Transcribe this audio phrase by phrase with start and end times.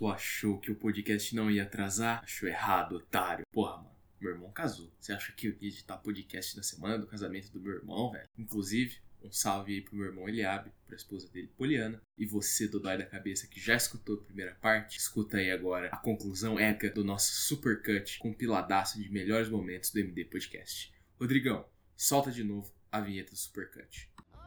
[0.00, 2.22] Tu achou que o podcast não ia atrasar?
[2.24, 3.44] Achou errado, otário.
[3.52, 3.94] Porra, mano.
[4.18, 4.90] Meu irmão casou.
[4.98, 8.26] Você acha que eu ia editar podcast na semana do casamento do meu irmão, velho?
[8.38, 12.00] Inclusive, um salve aí pro meu irmão Eliabe, pra esposa dele, Poliana.
[12.16, 15.98] E você, Dodói da Cabeça, que já escutou a primeira parte, escuta aí agora a
[15.98, 20.94] conclusão épica do nosso supercut compiladaço de melhores momentos do MD Podcast.
[21.20, 24.08] Rodrigão, solta de novo a vinheta do supercut.
[24.32, 24.40] Oh,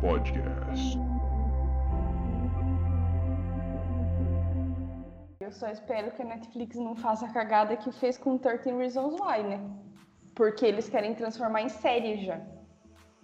[0.00, 0.98] Podcast.
[5.40, 9.14] Eu só espero que a Netflix não faça a cagada que fez com 13 Reasons
[9.20, 9.60] Why, né?
[10.34, 12.40] Porque eles querem transformar em série já.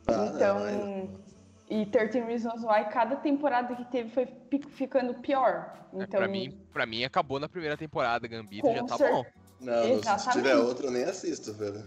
[0.06, 1.08] Ah, então, não,
[1.70, 4.28] e 13 Reasons Why, cada temporada que teve foi
[4.70, 5.72] ficando pior.
[5.94, 9.24] É, Então, pra, mim, pra mim acabou na primeira temporada, Gambito já tá cer- bom.
[9.60, 10.32] Não, não, se Exatamente.
[10.32, 11.82] tiver outro, eu nem assisto, velho.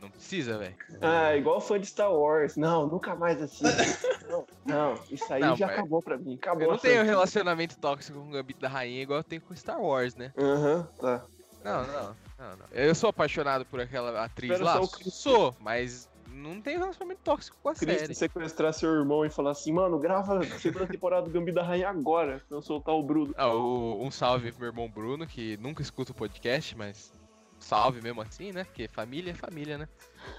[0.00, 0.74] Não precisa, velho.
[1.00, 2.56] Ah, igual fã de Star Wars.
[2.56, 3.64] Não, nunca mais assisto.
[4.30, 6.34] não, não, isso aí Não, já mas- acabou pra mim.
[6.34, 6.62] Acabou.
[6.62, 7.10] Eu não tenho franquia.
[7.12, 10.32] relacionamento tóxico com o Gambito da Rainha igual eu tenho com Star Wars, né?
[10.38, 11.24] Aham, tá.
[11.64, 12.66] Não, não, não, não.
[12.72, 14.80] Eu sou apaixonado por aquela atriz lá?
[14.86, 18.14] Sou, mas não tenho relacionamento tóxico com a Cristo série.
[18.14, 21.88] sequestrar seu irmão e falar assim, mano, grava a segunda temporada do Gambi da Rainha
[21.88, 23.34] agora, pra eu soltar o Bruno.
[23.36, 27.12] Ah, o- um salve pro meu irmão Bruno, que nunca escuta o podcast, mas
[27.60, 28.64] salve mesmo assim, né?
[28.64, 29.88] Porque família é família, né?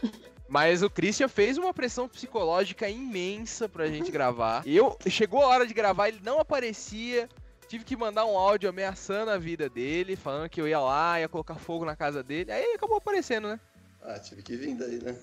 [0.47, 4.63] Mas o Christian fez uma pressão psicológica imensa pra gente gravar.
[4.65, 7.29] Eu chegou a hora de gravar, ele não aparecia.
[7.67, 11.29] Tive que mandar um áudio ameaçando a vida dele, falando que eu ia lá, ia
[11.29, 12.51] colocar fogo na casa dele.
[12.51, 13.59] Aí ele acabou aparecendo, né?
[14.01, 15.15] Ah, tive que vir daí, né?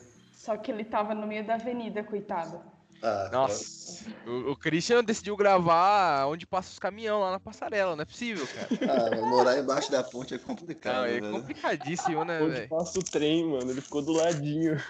[0.47, 2.63] só que ele tava no meio da avenida, coitado.
[3.03, 4.05] Ah, Nossa.
[4.27, 8.47] O, o Christian decidiu gravar onde passa os caminhões lá na passarela, não é possível,
[8.47, 8.69] cara.
[8.93, 11.31] Ah, morar embaixo da ponte é complicado, Não, é velho.
[11.33, 12.69] complicadíssimo, né, Onde velho?
[12.69, 14.81] passa o trem, mano, ele ficou do ladinho.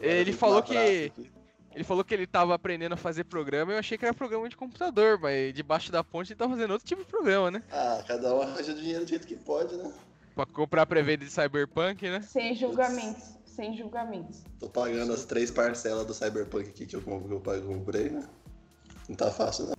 [0.00, 1.12] Ele falou que-.
[1.74, 4.48] Ele falou que ele tava aprendendo a fazer programa e eu achei que era programa
[4.48, 7.62] de computador, mas debaixo da ponte ele tá fazendo outro tipo de programa, né?
[7.70, 9.92] Ah, cada um arranja dinheiro do jeito que pode, né?
[10.34, 12.20] Pra comprar pré-venda de Cyberpunk, né?
[12.22, 14.44] Sem julgamentos, sem julgamentos.
[14.60, 18.24] Tô pagando as três parcelas do Cyberpunk aqui que eu, que eu comprei, né?
[19.08, 19.74] Não tá fácil, não.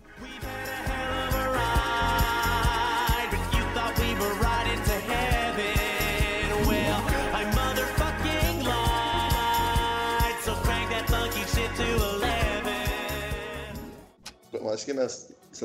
[14.51, 15.07] Eu acho que na,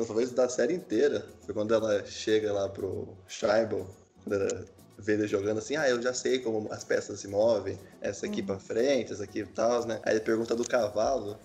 [0.07, 3.85] talvez da série inteira, foi quando ela chega lá pro Scheibel,
[4.23, 4.65] quando ela
[4.97, 8.41] vê ele jogando assim, ah, eu já sei como as peças se movem, essa aqui
[8.41, 9.99] pra frente, essa aqui e tal, né?
[10.03, 11.37] Aí ele pergunta do cavalo,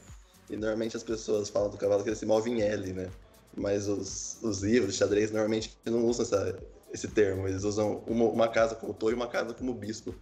[0.49, 3.11] e normalmente as pessoas falam do cavalo que ele se move em L, né?
[3.57, 6.59] Mas os, os livros de xadrez normalmente não usam essa,
[6.93, 10.15] esse termo, eles usam uma, uma casa como touro e uma casa como bispo.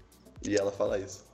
[0.47, 1.25] E ela fala isso.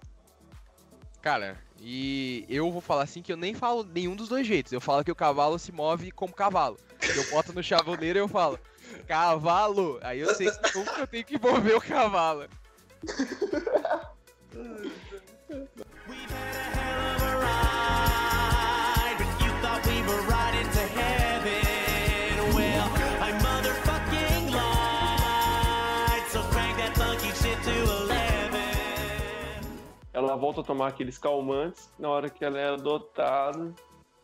[1.21, 4.72] Cara, e eu vou falar assim que eu nem falo nenhum dos dois jeitos.
[4.72, 6.78] Eu falo que o cavalo se move como cavalo.
[7.15, 8.59] Eu boto no chavoleiro e eu falo,
[9.06, 9.99] cavalo!
[10.03, 12.49] Aí eu sei como que eu tenho que mover o cavalo.
[30.12, 33.75] Ela volta a tomar aqueles calmantes na hora que ela é adotada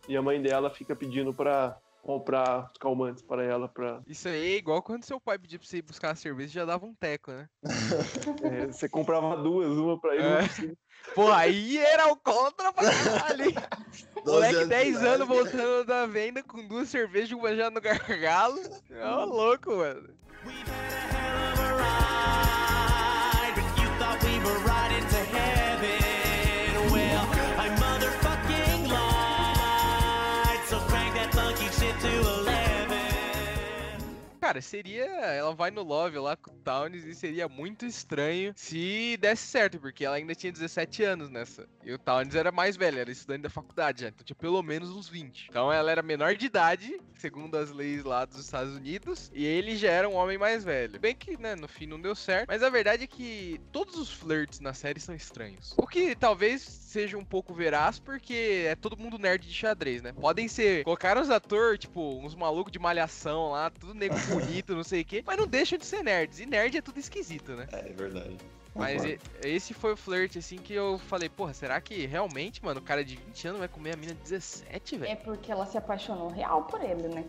[0.09, 4.55] e a mãe dela fica pedindo pra comprar os calmantes para ela pra Isso aí
[4.55, 6.95] é igual quando seu pai pedia pra você ir buscar uma cerveja já dava um
[6.95, 7.49] teco, né?
[8.43, 10.29] é, você comprava duas, uma pra ele, É.
[10.29, 10.77] uma pra você.
[11.15, 12.85] Pô, aí era o contra pra?
[12.85, 13.65] 12
[14.25, 15.07] Moleque, anos 10 de idade.
[15.07, 18.61] anos voltando da venda com duas cervejas e uma já no gargalo.
[19.03, 20.11] Ó, louco, mano.
[34.51, 35.05] Cara, seria.
[35.05, 39.79] Ela vai no Love lá com o Towns e seria muito estranho se desse certo,
[39.79, 41.69] porque ela ainda tinha 17 anos nessa.
[41.85, 44.91] E o Towns era mais velho, era estudante da faculdade já, então tinha pelo menos
[44.91, 45.47] uns 20.
[45.51, 49.77] Então ela era menor de idade, segundo as leis lá dos Estados Unidos, e ele
[49.77, 50.99] já era um homem mais velho.
[50.99, 54.13] Bem que, né, no fim não deu certo, mas a verdade é que todos os
[54.13, 55.75] flirts na série são estranhos.
[55.77, 60.13] O que talvez seja um pouco veraz, porque é todo mundo nerd de xadrez, né?
[60.13, 60.83] Podem ser.
[60.83, 65.05] Colocaram os atores, tipo, uns malucos de malhação lá, tudo nego bonito, não sei o
[65.05, 66.41] quê, mas não deixam de ser nerds.
[66.41, 67.67] E nerd é tudo esquisito, né?
[67.73, 68.37] É, é verdade.
[68.75, 72.79] Mas e- esse foi o flirt, assim, que eu falei, porra, será que realmente, mano,
[72.81, 75.11] o cara de 20 anos vai comer a mina de 17, velho?
[75.13, 77.25] É porque ela se apaixonou real por ele, né?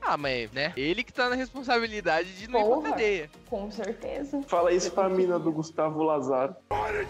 [0.00, 0.72] Ah, mas, né?
[0.76, 2.90] Ele que tá na responsabilidade de não ir pra Porra.
[2.90, 3.30] cadeia.
[3.48, 4.40] Com certeza.
[4.46, 6.54] Fala isso pra mina do Gustavo Lazaro.
[6.68, 7.06] Foi.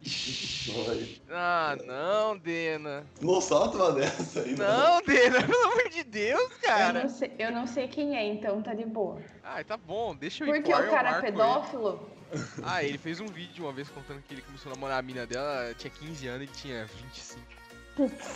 [1.30, 3.04] Ah, não, Dena.
[3.20, 7.02] Não solta uma dessa aí, Não, Dena, pelo amor de Deus, Eu cara.
[7.02, 9.20] não, sei, eu não sei quem é, então tá de boa.
[9.42, 11.32] Ai, tá bom, deixa eu ir Porque o eu cara é marco ele.
[11.32, 12.10] pedófilo?
[12.62, 15.26] Ah, ele fez um vídeo uma vez contando que ele começou a namorar a mina
[15.26, 17.40] dela, ela tinha 15 anos e tinha 25.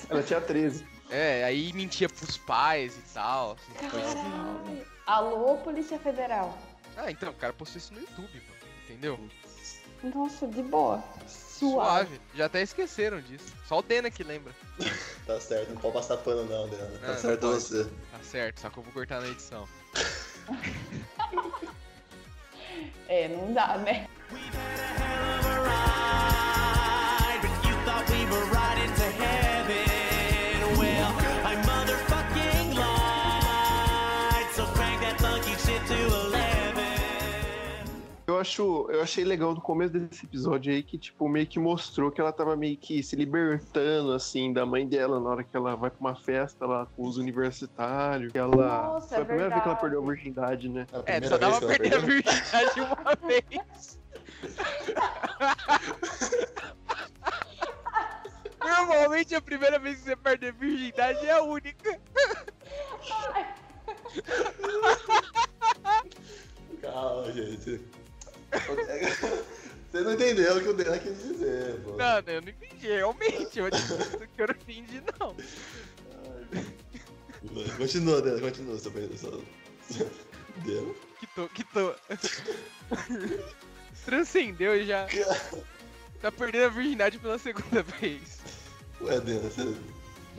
[0.09, 0.87] Ela tinha 13.
[1.11, 3.53] É, aí mentia pros pais e tal.
[3.53, 3.89] assim.
[3.91, 4.87] Caralho.
[5.07, 6.57] Alô, Polícia Federal.
[6.97, 8.73] Ah, então, o cara postou isso no YouTube, mano.
[8.89, 9.21] Entendeu?
[10.03, 11.05] Nossa, de boa.
[11.71, 12.09] Suave.
[12.09, 12.21] Suave.
[12.35, 13.53] Já até esqueceram disso.
[13.67, 14.53] Só o Dena que lembra.
[15.27, 16.85] Tá certo, não pode passar pano não, Dena.
[16.89, 17.55] Não, Tá não certo pode.
[17.63, 17.85] você.
[17.85, 19.69] Tá certo, só que eu vou cortar na edição.
[23.09, 24.09] É, não dá, né?
[38.27, 42.11] Eu acho, eu achei legal no começo desse episódio aí que, tipo, meio que mostrou
[42.11, 45.75] que ela tava meio que se libertando, assim, da mãe dela na hora que ela
[45.75, 48.31] vai pra uma festa lá com os universitários.
[48.31, 48.93] Que ela.
[48.95, 49.81] Nossa, foi a é primeira vez que ela verdade.
[49.81, 50.87] perdeu a virgindade, né?
[50.93, 54.01] A É, só dava pra perder a virgindade uma vez.
[58.65, 62.01] Normalmente a primeira vez que você perde a virgindade é a única.
[66.81, 67.81] Calma, gente.
[69.93, 71.97] Você não entendeu o que o Dena quis dizer, pô.
[71.97, 73.59] Não, eu não entendi, realmente.
[73.59, 73.95] Eu disse
[74.35, 75.37] que eu não entendi, não.
[77.77, 78.79] Continua, Dena, continua.
[78.79, 79.43] Seu.
[81.21, 81.95] Que tô, que tô.
[84.07, 85.07] Transcendeu já.
[86.23, 88.39] Tá perdendo a virgindade pela segunda vez.
[89.03, 89.75] Ué, Dena, você...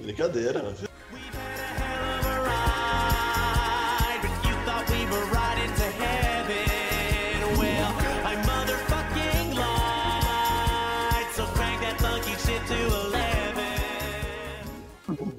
[0.02, 0.78] Brincadeira, mano.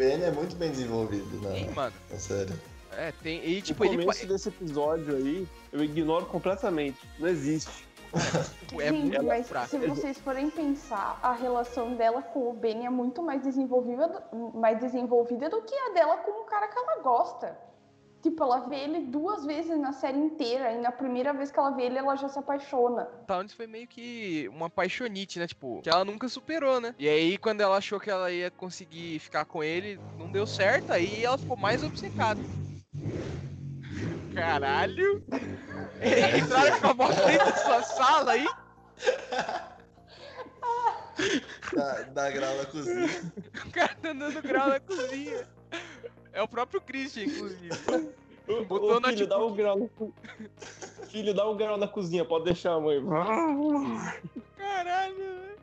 [0.05, 1.95] Ben é muito bem desenvolvido na, Sim, mano.
[2.11, 2.53] na série.
[2.93, 3.45] É, tem.
[3.45, 6.99] E tipo, o ele começo desse episódio aí, eu ignoro completamente.
[7.19, 7.89] Não existe.
[8.79, 9.69] é Gente, muito mas fraco.
[9.69, 14.25] se vocês forem pensar, a relação dela com o Ben é muito mais desenvolvida,
[14.55, 17.59] mais desenvolvida do que a dela com o cara que ela gosta.
[18.25, 21.73] Tipo, ela vê ele duas vezes na série inteira, e na primeira vez que ela
[21.73, 23.05] vê ele, ela já se apaixona.
[23.27, 25.47] Towns foi meio que uma paixonite, né?
[25.47, 26.95] Tipo, que ela nunca superou, né?
[26.99, 30.91] E aí, quando ela achou que ela ia conseguir ficar com ele, não deu certo,
[30.91, 32.41] aí ela ficou mais obcecada.
[34.35, 35.23] Caralho!
[36.43, 38.47] Entraram com a moto dentro da sua sala aí?
[41.75, 43.07] Dá, dá grau na cozinha.
[43.67, 45.47] O cara tá dando grau na cozinha.
[46.35, 47.71] É o próprio Christian, inclusive.
[48.69, 52.45] Botou Ô, na filho, dá um grau na Filho, dá um grau na cozinha, pode
[52.45, 53.03] deixar, mãe.
[54.59, 55.55] Caralho, velho.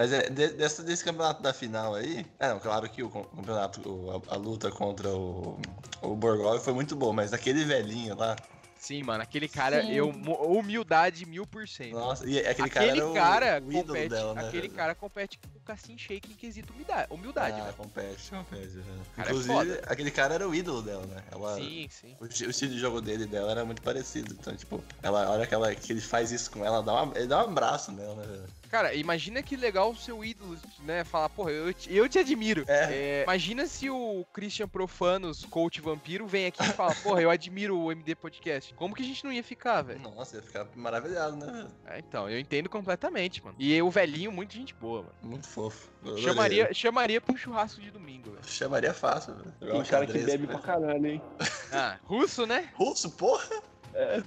[0.00, 2.24] Mas é, de- dessa, desse campeonato da final aí.
[2.38, 5.58] É, não, claro que o campeonato, o- a, a luta contra o,
[6.00, 8.34] o Borgov foi muito boa, mas aquele velhinho lá.
[8.78, 9.92] Sim, mano, aquele cara, Sim.
[9.92, 11.92] eu, humildade mil por cento.
[11.96, 14.40] Nossa, e aquele, Aquele cara, era o- cara, o, ídolo compete, dela, né?
[14.48, 14.74] aquele velho?
[14.74, 17.76] cara compete com o Cassim Shake em quesito humildade, humildade ah, velho.
[17.76, 18.72] compete, compete.
[19.14, 19.82] Cara é Inclusive, foda.
[19.86, 21.22] aquele cara era o ídolo dela, né?
[21.30, 22.16] Ela, Sim, sim.
[22.18, 24.32] o, o estilo de jogo dele e dela era muito parecido.
[24.32, 27.18] Então, tipo, ela, a hora que, ela, que ele faz isso com ela, dá uma,
[27.18, 28.26] ele dá um abraço nela, né?
[28.26, 28.59] velho?
[28.70, 31.02] Cara, imagina que legal o seu ídolo, né?
[31.02, 32.64] Falar, porra, eu te, eu te admiro.
[32.68, 32.84] É.
[32.92, 37.76] É, imagina se o Christian Profanos, coach vampiro, vem aqui e fala, porra, eu admiro
[37.76, 38.72] o MD Podcast.
[38.74, 40.00] Como que a gente não ia ficar, velho?
[40.00, 41.66] Nossa, ia ficar maravilhado, né?
[41.84, 43.56] É, então, eu entendo completamente, mano.
[43.58, 45.14] E o velhinho, muito gente boa, mano.
[45.20, 45.90] Muito fofo.
[46.04, 46.16] Eu.
[46.18, 48.44] Chamaria, chamaria pra um churrasco de domingo, velho.
[48.46, 49.52] Chamaria fácil, velho.
[49.60, 51.22] Jogar Um cara que bebe pra caralho, hein?
[51.72, 52.68] Ah, russo, né?
[52.74, 53.62] Russo, porra!
[53.94, 54.22] É.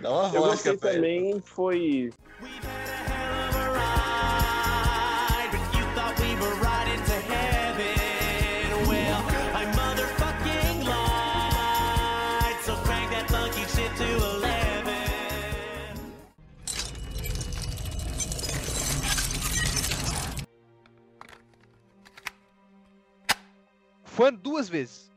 [0.00, 0.96] Dá uma Eu vodka gostei pra ele.
[0.98, 2.10] também, foi.
[2.40, 3.27] We've had a
[24.18, 25.12] Fã duas vezes.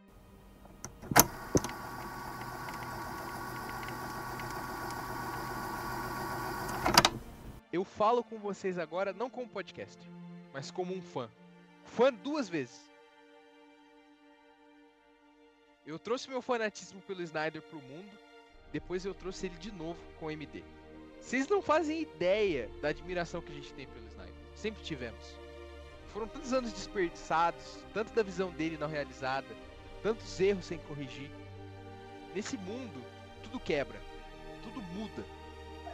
[7.74, 9.98] Eu falo com vocês agora não como podcast,
[10.54, 11.28] mas como um fã.
[11.84, 12.80] Fã duas vezes.
[15.84, 18.12] Eu trouxe meu fanatismo pelo Snyder pro mundo,
[18.72, 20.64] depois eu trouxe ele de novo com o MD.
[21.20, 24.36] Vocês não fazem ideia da admiração que a gente tem pelo Snyder.
[24.54, 25.51] Sempre tivemos.
[26.14, 29.48] Foram tantos anos desperdiçados, tanto da visão dele não realizada,
[30.04, 31.32] tantos erros sem corrigir.
[32.36, 33.04] Nesse mundo,
[33.44, 34.00] tudo quebra,
[34.64, 35.24] tudo muda.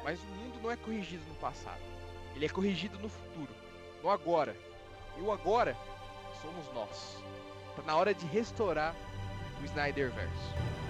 [0.03, 1.81] Mas o mundo não é corrigido no passado.
[2.35, 3.53] Ele é corrigido no futuro,
[4.01, 4.55] no agora.
[5.17, 5.75] E o agora
[6.41, 7.23] somos nós.
[7.75, 8.95] Tá na hora de restaurar
[9.61, 10.86] o Snyderverse.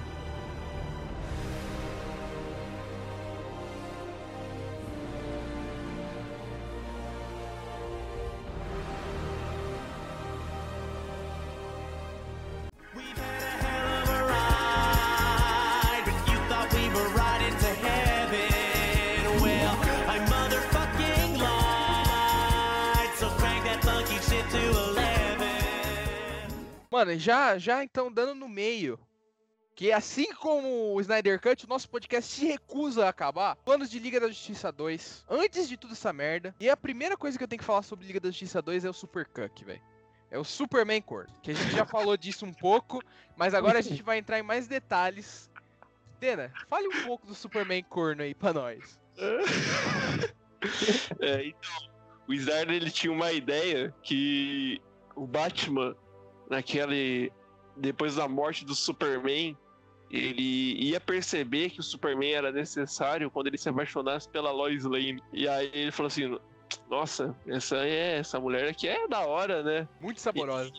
[27.07, 28.99] Mano, já, já então dando no meio.
[29.73, 33.55] Que assim como o Snyder Cut, o nosso podcast se recusa a acabar.
[33.57, 35.23] Planos de Liga da Justiça 2.
[35.29, 36.53] Antes de tudo essa merda.
[36.59, 38.89] E a primeira coisa que eu tenho que falar sobre Liga da Justiça 2 é
[38.89, 39.81] o Super Cuck, velho.
[40.29, 41.33] É o Superman Corno.
[41.41, 43.01] Que a gente já falou disso um pouco.
[43.37, 45.49] Mas agora a gente vai entrar em mais detalhes.
[46.19, 48.99] Dena, fale um pouco do Superman Corno aí pra nós.
[51.19, 51.89] É, então,
[52.27, 54.81] o Snyder ele tinha uma ideia que
[55.15, 55.95] o Batman,
[56.49, 57.31] naquele.
[57.75, 59.55] Depois da morte do Superman,
[60.09, 65.21] ele ia perceber que o Superman era necessário quando ele se apaixonasse pela Lois Lane.
[65.33, 66.37] E aí ele falou assim:
[66.89, 69.87] Nossa, essa, é, essa mulher aqui é da hora, né?
[70.01, 70.71] Muito saborosa.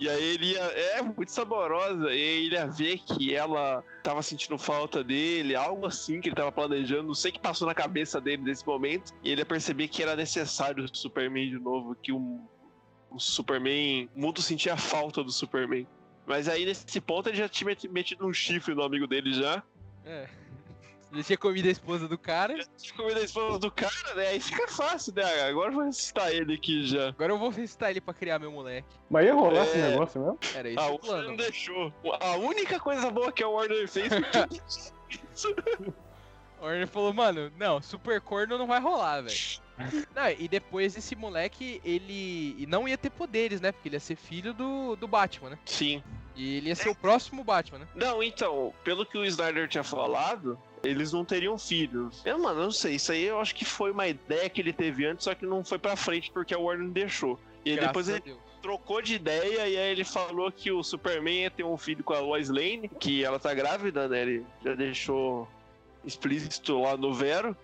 [0.00, 0.60] E aí ele ia.
[0.60, 2.10] É, muito saborosa.
[2.10, 6.50] E ele ia ver que ela tava sentindo falta dele, algo assim que ele tava
[6.50, 7.08] planejando.
[7.08, 9.12] Não sei o que passou na cabeça dele nesse momento.
[9.22, 12.40] E ele ia perceber que era necessário o Superman de novo, que o,
[13.10, 14.08] o Superman.
[14.14, 15.86] O mundo sentia falta do Superman.
[16.26, 19.62] Mas aí nesse ponto ele já tinha meti- metido um chifre no amigo dele já.
[20.04, 20.28] É.
[21.12, 22.56] Já tinha comido a esposa do cara.
[22.56, 24.28] Já tinha comido a esposa do cara, né?
[24.28, 25.24] Aí fica fácil, né?
[25.42, 27.08] Agora eu vou citar ele aqui já.
[27.08, 28.86] Agora eu vou recitar ele pra criar meu moleque.
[29.10, 29.88] Mas ia rolar esse É.
[29.90, 30.38] negócio mesmo?
[30.54, 31.28] Era esse Ah, o o Warner plano.
[31.30, 31.92] não deixou.
[32.20, 34.60] A única coisa boa que a Warner fez foi que
[35.34, 35.52] isso.
[36.60, 39.36] O Warner falou, mano, não, super corno não vai rolar, velho.
[40.14, 43.72] Não, e depois esse moleque, ele não ia ter poderes, né?
[43.72, 45.58] Porque ele ia ser filho do, do Batman, né?
[45.64, 46.02] Sim.
[46.36, 47.88] E ele ia ser o próximo Batman, né?
[47.94, 52.22] Não, então, pelo que o Snyder tinha falado, eles não teriam filhos.
[52.24, 52.94] Eu, mano, não sei.
[52.94, 55.64] Isso aí eu acho que foi uma ideia que ele teve antes, só que não
[55.64, 57.38] foi pra frente porque a Warner deixou.
[57.64, 61.42] E aí Graças depois ele trocou de ideia e aí ele falou que o Superman
[61.42, 64.22] ia ter um filho com a Lois Lane, que ela tá grávida, né?
[64.22, 65.48] Ele já deixou
[66.04, 67.56] explícito lá no Vero.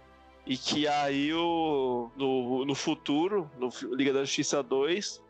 [0.46, 5.20] E que aí o, no, no futuro, no Liga da Justiça 2,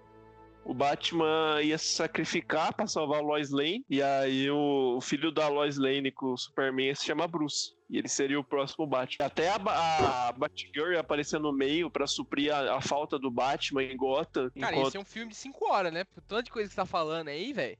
[0.63, 3.83] o Batman ia se sacrificar pra salvar a Lois Lane.
[3.89, 7.75] E aí o, o filho da Lois Lane com o Superman se chama Bruce.
[7.89, 9.25] E ele seria o próximo Batman.
[9.27, 9.55] Até a,
[10.29, 14.51] a Batgirl ia aparecer no meio pra suprir a, a falta do Batman em Gotham.
[14.61, 16.05] Cara, enquanto- ia ser um filme de 5 horas, né?
[16.05, 17.79] Por tanto de coisa que você tá falando aí, velho.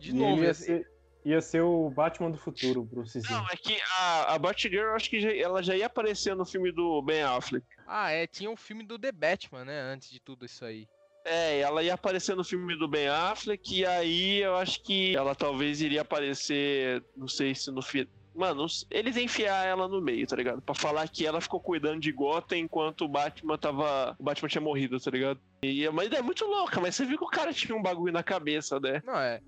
[0.00, 0.86] De E novo, ele ia ser,
[1.24, 3.38] ia ser o Batman do futuro, Brucezinho.
[3.38, 6.44] Não, é que a, a Batgirl, eu acho que já- ela já ia aparecer no
[6.44, 7.64] filme do Ben Affleck.
[7.86, 9.80] Ah, é, tinha um filme do The Batman, né?
[9.80, 10.86] Antes de tudo isso aí.
[11.24, 15.34] É, ela ia aparecer no filme do Ben Affleck, e aí eu acho que ela
[15.34, 18.10] talvez iria aparecer, não sei se no filme.
[18.34, 20.60] Mano, eles enfiar ela no meio, tá ligado?
[20.60, 24.16] Pra falar que ela ficou cuidando de Gotham enquanto o Batman tava.
[24.18, 25.40] O Batman tinha morrido, tá ligado?
[25.62, 28.24] E uma ideia muito louca, mas você viu que o cara tinha um bagulho na
[28.24, 29.00] cabeça, né?
[29.06, 29.40] Não, é.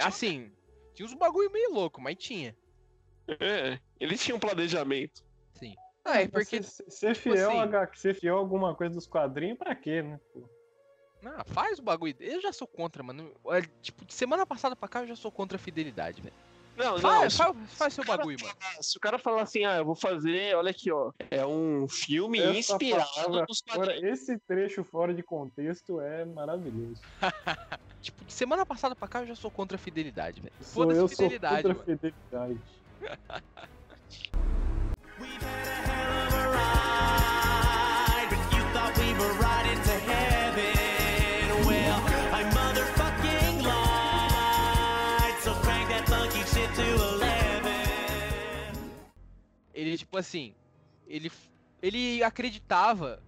[0.00, 0.52] Assim,
[0.94, 2.56] tinha uns bagulho meio louco, mas tinha.
[3.40, 5.24] É, ele tinha um planejamento.
[5.54, 5.74] Sim.
[6.04, 6.62] Ah, é porque.
[6.62, 10.02] Ser, ser fiel assim- a, H- ser fiel a alguma coisa dos quadrinhos, pra quê,
[10.02, 10.20] né?
[11.22, 12.14] Não, faz o bagulho.
[12.20, 13.32] Eu já sou contra, mano.
[13.42, 16.34] Olha, Tipo, de semana passada pra cá eu já sou contra a fidelidade, velho.
[16.76, 18.54] Não, não, Faz, se- faz, faz seu se o cara bagulho, mano.
[18.60, 21.86] falar- Se o cara falar assim, ah, eu vou fazer, olha aqui, ó, é um
[21.88, 24.20] filme Essa inspirado palavra nos Agora, quadrinhos.
[24.20, 27.00] esse trecho fora de contexto é maravilhoso.
[28.04, 30.52] Tipo, de semana passada pra cá eu já sou contra a fidelidade, velho.
[30.60, 31.84] Sou, Foda-se eu sou fidelidade, contra a mano.
[31.98, 32.60] fidelidade.
[35.18, 41.64] We've had a hell of a ride, but you thought we were riding to heaven.
[41.64, 41.98] Well,
[42.34, 45.40] I motherfucking lied.
[45.42, 47.70] So crank that funky shit to 11.
[49.72, 50.54] Ele, tipo assim,
[51.06, 51.32] ele,
[51.80, 53.22] ele acreditava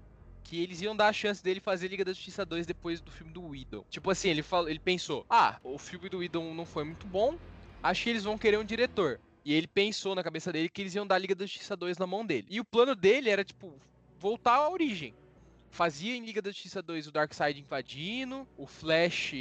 [0.47, 3.33] que eles iam dar a chance dele fazer Liga da Justiça 2 depois do filme
[3.33, 3.85] do Widow.
[3.91, 7.37] Tipo assim, ele, falou, ele pensou, ah, o filme do Widow não foi muito bom,
[7.83, 9.19] acho que eles vão querer um diretor.
[9.45, 12.07] E ele pensou na cabeça dele que eles iam dar Liga da Justiça 2 na
[12.07, 12.47] mão dele.
[12.51, 13.73] E o plano dele era, tipo,
[14.19, 15.15] voltar à origem.
[15.71, 19.35] Fazia em Liga da Justiça 2 o Darkseid invadindo, o Flash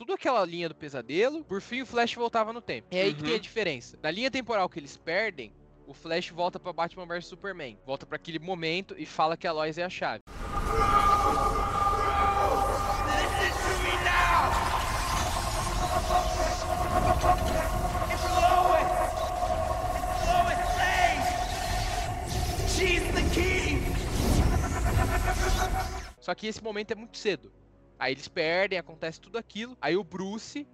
[0.00, 1.44] tudo aquela linha do pesadelo.
[1.44, 2.88] Por fim, o Flash voltava no tempo.
[2.90, 3.26] É aí que Uhum.
[3.26, 3.98] tem a diferença.
[4.02, 5.52] Na linha temporal que eles perdem,
[5.86, 7.76] o Flash volta pra Batman vs Superman.
[7.84, 10.22] Volta pra aquele momento e fala que a Lois é a chave.
[26.30, 27.52] Só que esse momento é muito cedo.
[27.98, 29.76] Aí eles perdem, acontece tudo aquilo.
[29.80, 30.64] Aí o Bruce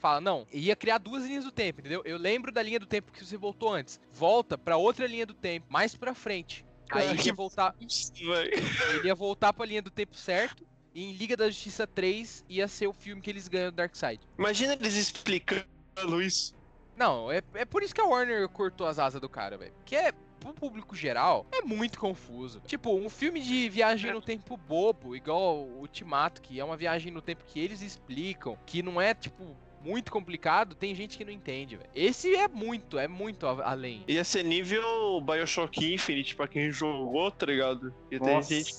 [0.00, 2.02] fala: Não, ia criar duas linhas do tempo, entendeu?
[2.04, 4.00] Eu lembro da linha do tempo que você voltou antes.
[4.12, 6.66] Volta pra outra linha do tempo, mais pra frente.
[6.94, 10.64] Aí ele ia voltar, ele ia voltar pra linha do tempo certo.
[10.94, 14.20] E em Liga da Justiça 3 ia ser o filme que eles ganham do Darkseid.
[14.38, 16.54] Imagina eles explicando isso.
[16.96, 19.74] Não, é, é por isso que a Warner cortou as asas do cara, velho.
[19.84, 22.60] Que é, pro público geral, é muito confuso.
[22.60, 27.10] Tipo, um filme de viagem no tempo bobo, igual o Ultimato, que é uma viagem
[27.10, 31.32] no tempo que eles explicam, que não é, tipo, muito complicado, tem gente que não
[31.32, 31.90] entende, velho.
[31.94, 34.02] Esse é muito, é muito além.
[34.08, 37.94] Ia ser nível Bioshock Infinite pra quem jogou, tá ligado?
[38.10, 38.54] E tem Nossa.
[38.54, 38.74] gente.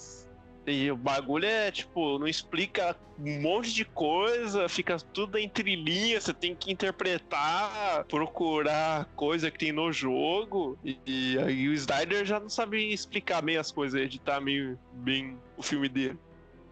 [0.67, 6.23] E o bagulho é, tipo, não explica um monte de coisa, fica tudo entre linhas,
[6.23, 10.75] você tem que interpretar, procurar coisa que tem no jogo.
[10.83, 15.37] E, e aí o Snyder já não sabe explicar meio as coisas, editar meio bem
[15.55, 16.17] o filme dele.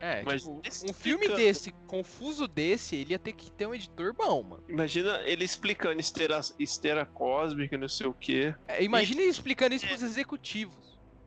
[0.06, 3.66] É, Mas tipo, esse um filme explicando- desse, confuso desse, ele ia ter que ter
[3.66, 4.64] um editor bom, mano.
[4.68, 8.54] Imagina ele explicando esteira, esteira cósmica, não sei o quê.
[8.68, 10.76] É, imagina ele explicando isso pros executivos,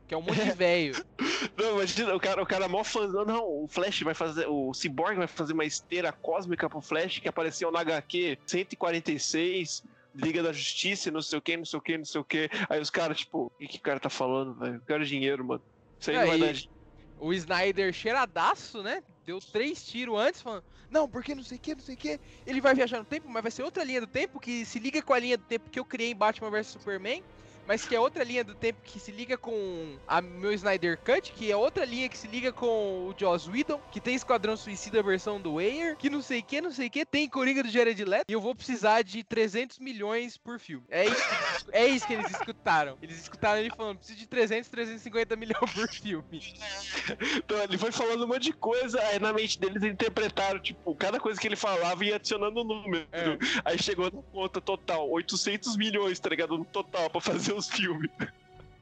[0.07, 0.93] que é um monte de velho.
[1.57, 5.15] Não, imagina, o cara, o cara mó fãzão, não, o Flash vai fazer, o Cyborg
[5.17, 9.83] vai fazer uma esteira cósmica pro Flash que apareceu na HQ 146,
[10.15, 12.49] Liga da Justiça, não sei o que, não sei o que, não sei o que.
[12.69, 14.75] Aí os caras, tipo, o que que o cara tá falando, velho?
[14.75, 15.61] Eu quero dinheiro, mano.
[15.99, 16.76] Isso aí não vai Aí- dar dinheiro.
[17.19, 19.03] O Snyder cheiradaço, né?
[19.25, 22.19] Deu três tiros antes, falando, não, porque não sei o que, não sei o que.
[22.45, 25.01] Ele vai viajar no tempo, mas vai ser outra linha do tempo que se liga
[25.01, 27.23] com a linha do tempo que eu criei em Batman vs Superman.
[27.67, 31.33] Mas que é outra linha do tempo que se liga com a meu Snyder Cut,
[31.33, 35.03] que é outra linha que se liga com o Joss Whedon, que tem Esquadrão Suicida
[35.03, 37.69] versão do Ayer, que não sei o que, não sei o que, tem Coringa do
[37.69, 40.85] Jared Leto, e eu vou precisar de 300 milhões por filme.
[40.89, 42.97] É isso, que eles escu- é isso que eles escutaram.
[43.01, 46.41] Eles escutaram ele falando, preciso de 300, 350 milhões por filme.
[47.37, 51.19] Então ele foi falando um monte de coisa, aí na mente deles interpretaram, tipo, cada
[51.19, 53.07] coisa que ele falava ia adicionando um número.
[53.11, 53.37] É.
[53.65, 56.57] Aí chegou na conta total, 800 milhões, tá ligado?
[56.57, 58.09] No total, pra fazer os filmes.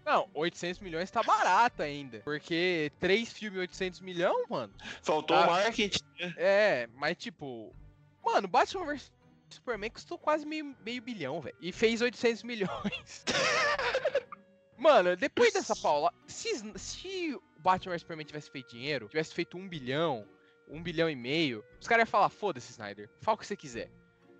[0.05, 2.19] Não, 800 milhões tá barato ainda.
[2.19, 4.71] Porque três filmes 800 milhões, mano.
[5.01, 5.43] Faltou Ah.
[5.43, 6.03] o marketing.
[6.37, 7.75] É, mas tipo.
[8.23, 9.11] Mano, Batman vs
[9.49, 11.55] Superman custou quase meio, meio bilhão, velho.
[11.59, 13.23] E fez 800 milhões.
[14.77, 16.13] mano, depois dessa paula.
[16.27, 20.27] Se, se o Batman vs Superman tivesse feito dinheiro, tivesse feito um bilhão,
[20.67, 23.89] um bilhão e meio, os caras iam falar: foda-se, Snyder, fala o que você quiser.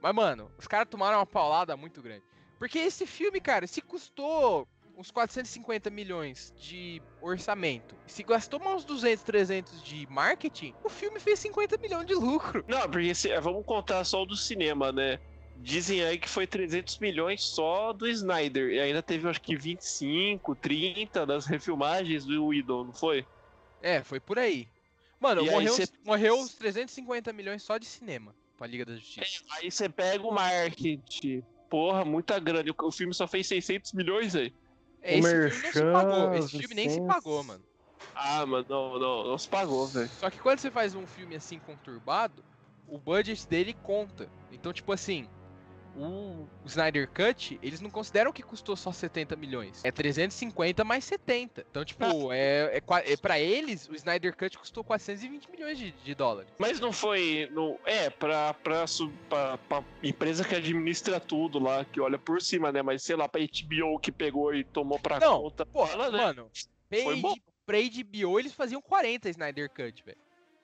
[0.02, 2.24] Mas, mano, os caras tomaram uma paulada muito grande.
[2.66, 8.86] Porque esse filme, cara, se custou uns 450 milhões de orçamento, se gastou mais uns
[8.86, 12.66] 200, 300 de marketing, o filme fez 50 milhões de lucro.
[12.68, 15.20] Não, porque se- vamos contar só o do cinema, né?
[15.58, 18.72] Dizem aí que foi 300 milhões só do Snyder.
[18.72, 23.28] E ainda teve, acho que 25, 30 das refilmagens do Idol, não foi?
[23.80, 24.68] É, foi por aí.
[25.20, 28.84] Mano, E aí morreu, cê- uns- morreu uns 350 milhões só de cinema pra Liga
[28.84, 29.44] da Justiça.
[29.52, 31.44] Aí você pega o marketing.
[31.70, 32.70] Porra, muita grana.
[32.82, 34.54] O- filme só fez 600 milhões aí.
[35.02, 36.34] Esse filme não se pagou.
[36.36, 37.64] Esse filme nem se pagou, mano.
[38.14, 40.10] Ah, mano, não, não, não se pagou, velho.
[40.10, 42.44] Só que quando você faz um filme assim conturbado,
[42.88, 44.30] o budget dele conta.
[44.52, 45.28] Então, tipo assim,
[45.98, 49.84] o Snyder Cut, eles não consideram que custou só 70 milhões.
[49.86, 51.66] É 350 mais 70.
[51.70, 55.92] Então, tipo, é, é, qua- é para eles, o Snyder Cut custou 420 milhões de,
[55.92, 56.52] de dólares.
[56.60, 57.50] Mas não foi.
[57.52, 58.86] No, é, pra, pra,
[59.30, 62.82] pra, pra empresa que administra tudo lá, que olha por cima, né?
[62.82, 65.66] Mas sei lá, pra HBO que pegou e tomou pra Não, conta.
[65.66, 66.18] Porra, ela, né?
[66.18, 66.50] mano,
[67.04, 67.34] Foi bom.
[67.66, 70.18] pra HBO eles faziam 40 Snyder Cut, velho.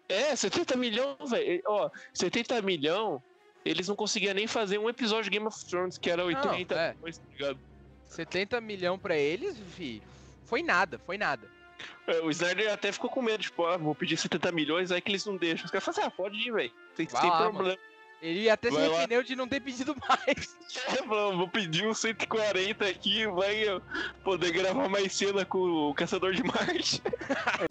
[0.09, 1.61] É, 70 milhões, velho.
[1.67, 3.21] Ó, 70 milhões,
[3.65, 6.93] eles não conseguiam nem fazer um episódio de Game of Thrones, que era 80 é.
[6.93, 7.59] milhões, tá ligado?
[8.07, 10.01] 70 milhões pra eles, fi,
[10.45, 11.47] foi nada, foi nada.
[12.07, 15.11] É, o Snyder até ficou com medo, tipo, ah, vou pedir 70 milhões, aí que
[15.11, 15.65] eles não deixam.
[15.65, 16.71] Os caras falam assim, ah, pode ir, velho.
[16.95, 17.77] Tem, Vai tem lá, problema.
[18.21, 18.97] Ele até se Vai lá.
[18.97, 20.59] arrependeu de não ter pedido mais.
[20.97, 23.81] É, mano, vou pedir uns 140 aqui, vai eu
[24.23, 27.01] poder gravar mais cena com o Caçador de Marte.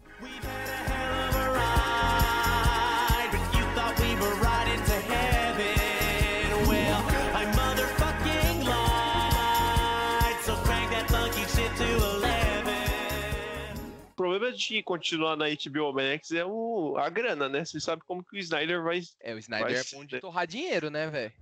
[14.52, 17.64] de continuar na HBO Max é o, a grana, né?
[17.64, 19.00] Você sabe como que o Snyder vai.
[19.22, 21.32] É, o Snyder Vai é bom de torrar dinheiro, né, velho?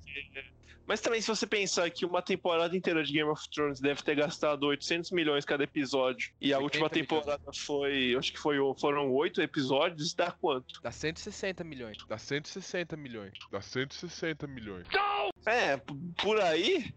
[0.86, 4.14] Mas também, se você pensar que uma temporada inteira de Game of Thrones deve ter
[4.14, 7.08] gastado 800 milhões cada episódio, e a 80 última milhões.
[7.08, 8.16] temporada foi.
[8.18, 10.80] Acho que foi, foram oito episódios, dá quanto?
[10.80, 11.98] Dá 160 milhões.
[12.08, 13.32] Dá 160 milhões.
[13.50, 14.86] Dá 160 milhões.
[15.44, 15.92] É, p-
[16.22, 16.90] por aí.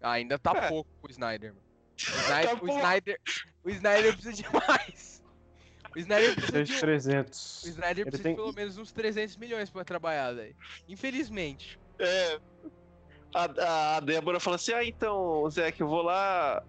[0.00, 0.68] Ainda tá É.
[0.68, 1.66] pouco pro Snyder, mano.
[1.98, 2.76] O Snyder, o pouco.
[2.76, 3.20] Snyder,
[3.64, 5.17] o Snyder precisa de mais.
[5.98, 7.64] O Snyder precisa de, um- 300.
[7.64, 10.54] o Snyder precisa tem- de pelo menos uns 300 milhões pra trabalhar, velho.
[10.88, 11.78] Infelizmente.
[11.98, 12.38] É.
[13.34, 16.62] A, a Débora fala assim: ah, então, Zé, que eu vou lá.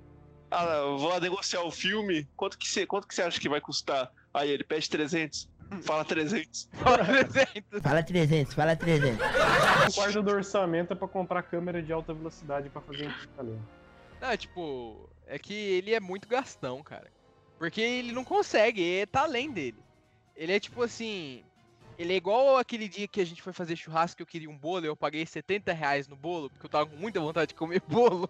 [0.49, 2.27] ah, vou lá negociar o filme.
[2.35, 4.11] Quanto que você quanto que você acha que vai custar?
[4.33, 5.47] Aí ele pede 300.
[5.83, 6.67] Fala 300.
[6.81, 7.81] Fala 300.
[7.83, 9.19] Fala 300, fala 300.
[9.89, 13.55] Um quarto do orçamento é pra comprar câmera de alta velocidade pra fazer ali.
[14.19, 17.07] Não, tipo, é que ele é muito gastão, cara.
[17.59, 19.77] Porque ele não consegue, tá além dele.
[20.35, 21.43] Ele é tipo assim.
[21.97, 24.57] Ele é igual aquele dia que a gente foi fazer churrasco que eu queria um
[24.57, 27.55] bolo e eu paguei 70 reais no bolo, porque eu tava com muita vontade de
[27.55, 28.29] comer bolo.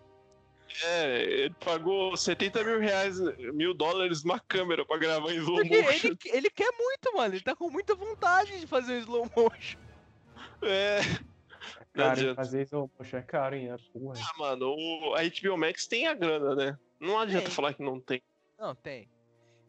[0.84, 3.20] É, ele pagou 70 mil reais,
[3.54, 6.08] mil dólares numa câmera pra gravar em slow Porque motion.
[6.08, 7.36] ele, ele quer muito, mano.
[7.36, 9.80] Ele tá com muita vontade de fazer um slow motion.
[10.64, 11.02] É.
[11.94, 13.72] Cara, fazer isso poxa, é caro, hein?
[13.72, 14.20] É porra.
[14.20, 16.78] Ah, mano, o, a HBO Max tem a grana, né?
[17.00, 17.54] Não adianta Tem.
[17.54, 18.22] falar que não tem.
[18.58, 19.08] Não, tem.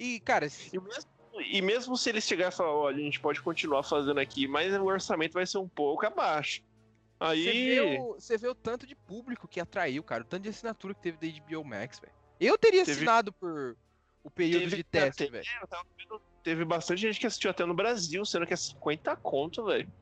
[0.01, 1.11] E, cara, E mesmo,
[1.53, 4.73] e mesmo se eles chegarem e falar, olha, a gente pode continuar fazendo aqui, mas
[4.75, 6.63] o orçamento vai ser um pouco abaixo.
[7.21, 7.45] Aí.
[7.45, 10.23] Você vê, o, você vê o tanto de público que atraiu, cara.
[10.23, 12.15] O tanto de assinatura que teve da HBO Max, velho.
[12.41, 13.77] Eu teria Teve- assinado por
[14.25, 15.45] o período Teve de teste, velho.
[16.43, 19.93] Teve bastante gente que assistiu até no Brasil, sendo que é 50 conto, velho.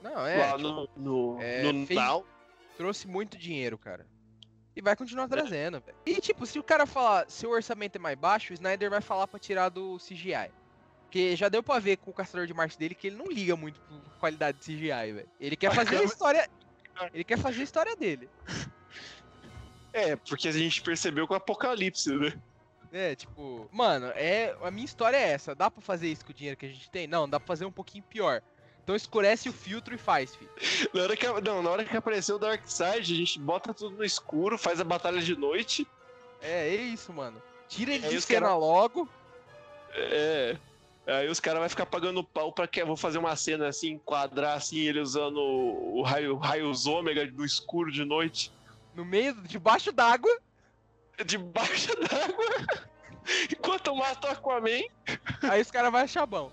[0.00, 0.36] Não, é.
[0.38, 1.98] Lá tipo, no, no, é, no fez-.
[2.76, 4.06] Trouxe muito dinheiro, cara.
[4.78, 5.98] E vai continuar trazendo, velho.
[6.06, 9.00] E, tipo, se o cara falar, se o orçamento é mais baixo, o Snyder vai
[9.00, 10.52] falar pra tirar do CGI.
[11.02, 13.56] Porque já deu pra ver com o Caçador de Marte dele que ele não liga
[13.56, 15.28] muito pra qualidade de CGI, velho.
[15.40, 16.48] Ele quer fazer a história.
[17.12, 18.30] Ele quer fazer a história dele.
[19.92, 22.40] É, porque a gente percebeu com o Apocalipse, né?
[22.92, 25.56] É, tipo, mano, é, a minha história é essa.
[25.56, 27.08] Dá pra fazer isso com o dinheiro que a gente tem?
[27.08, 28.40] Não, dá pra fazer um pouquinho pior.
[28.88, 30.50] Então escurece o filtro e faz, filho.
[30.94, 34.02] Na hora que, não, na hora que apareceu o Darkseid, a gente bota tudo no
[34.02, 35.86] escuro, faz a batalha de noite.
[36.40, 37.36] É, é isso, mano.
[37.68, 39.06] Tira ele de cena cara- logo.
[39.94, 40.56] É.
[41.06, 44.56] Aí os caras vão ficar pagando pau pra que vou fazer uma cena assim, enquadrar
[44.56, 48.50] assim, ele usando o raio, raios ômega do escuro de noite.
[48.94, 50.34] No meio, debaixo d'água.
[51.26, 52.88] Debaixo d'água.
[53.52, 54.80] Enquanto mata o Aquaman.
[55.42, 56.50] Aí os caras vão achar bom.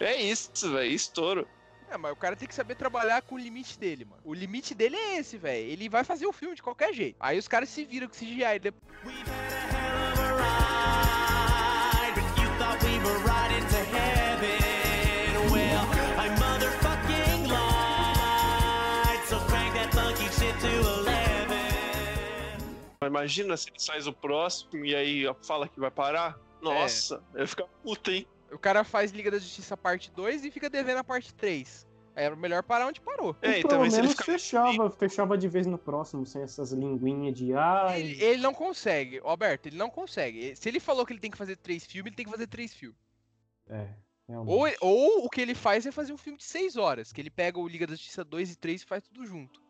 [0.00, 0.90] É isso, velho.
[0.90, 1.46] Estouro.
[1.90, 4.20] É, mas o cara tem que saber trabalhar com o limite dele, mano.
[4.24, 5.70] O limite dele é esse, velho.
[5.70, 7.16] Ele vai fazer o filme de qualquer jeito.
[7.20, 8.58] Aí os caras se viram com CGI.
[8.60, 8.84] depois-
[10.84, 15.50] ride, but you thought we were riding to heaven.
[15.52, 15.84] Well,
[16.18, 19.20] I motherfucking lied.
[19.28, 20.68] So crank that funky shit to
[21.00, 21.14] 11.
[23.00, 26.38] Mas Imagina se ele faz o próximo e aí fala que vai parar.
[26.62, 28.26] Nossa, eu ficar puta, hein?
[28.54, 31.86] O cara faz Liga da Justiça parte 2 e fica devendo a parte 3.
[32.16, 33.36] Aí era melhor parar onde parou.
[33.42, 34.24] É, e Pelo ele menos ficar.
[34.24, 38.00] fechava, fechava de vez no próximo, sem essas linguinhas de ai.
[38.00, 40.54] Ele, ele não consegue, Alberto, ele não consegue.
[40.54, 42.72] Se ele falou que ele tem que fazer três filmes, ele tem que fazer três
[42.72, 42.96] filmes.
[43.68, 43.88] É,
[44.28, 44.76] realmente.
[44.80, 47.30] Ou, ou o que ele faz é fazer um filme de 6 horas, que ele
[47.30, 49.60] pega o Liga da Justiça 2 e 3 e faz tudo junto.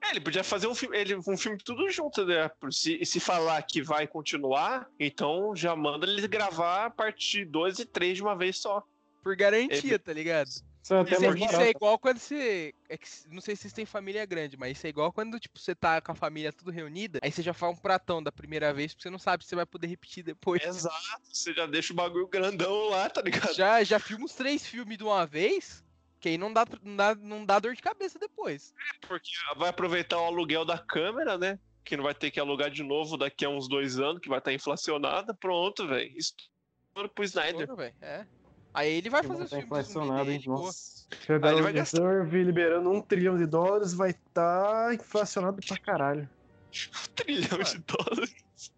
[0.00, 2.48] É, ele podia fazer um filme, ele, um filme tudo junto, né?
[2.60, 7.80] Por Se, se falar que vai continuar, então já manda ele gravar a parte 2
[7.80, 8.82] e 3 de uma vez só.
[9.22, 10.48] Por garantia, tá ligado?
[10.84, 12.74] Isso é Isso, é- é igual quando você.
[12.90, 15.58] é que não sei se vocês têm família grande, mas isso é igual quando tipo,
[15.58, 18.72] você tá com a família tudo reunida, aí você já faz um pratão da primeira
[18.74, 20.62] vez, porque você não sabe se você vai poder repetir depois.
[20.62, 23.54] Exato, você já deixa o bagulho grandão lá, tá ligado?
[23.54, 25.82] Já, já filma uns três filmes de uma vez,
[26.24, 28.72] que aí não dá, não, dá, não dá dor de cabeça depois.
[29.06, 31.58] Porque vai aproveitar o aluguel da câmera, né?
[31.84, 34.38] Que não vai ter que alugar de novo daqui a uns dois anos, que vai
[34.38, 35.34] estar inflacionada.
[35.34, 36.16] Pronto, velho.
[36.16, 37.68] Estouro pro Snyder.
[38.00, 38.24] É.
[38.72, 40.42] Aí ele vai fazer Vai tá inflacionado, hein?
[40.46, 41.06] Nossa.
[41.28, 42.26] Aí ele vai gastar.
[42.26, 46.26] Liberando um trilhão de dólares vai estar inflacionado pra caralho.
[46.72, 48.72] Um trilhão de dólares.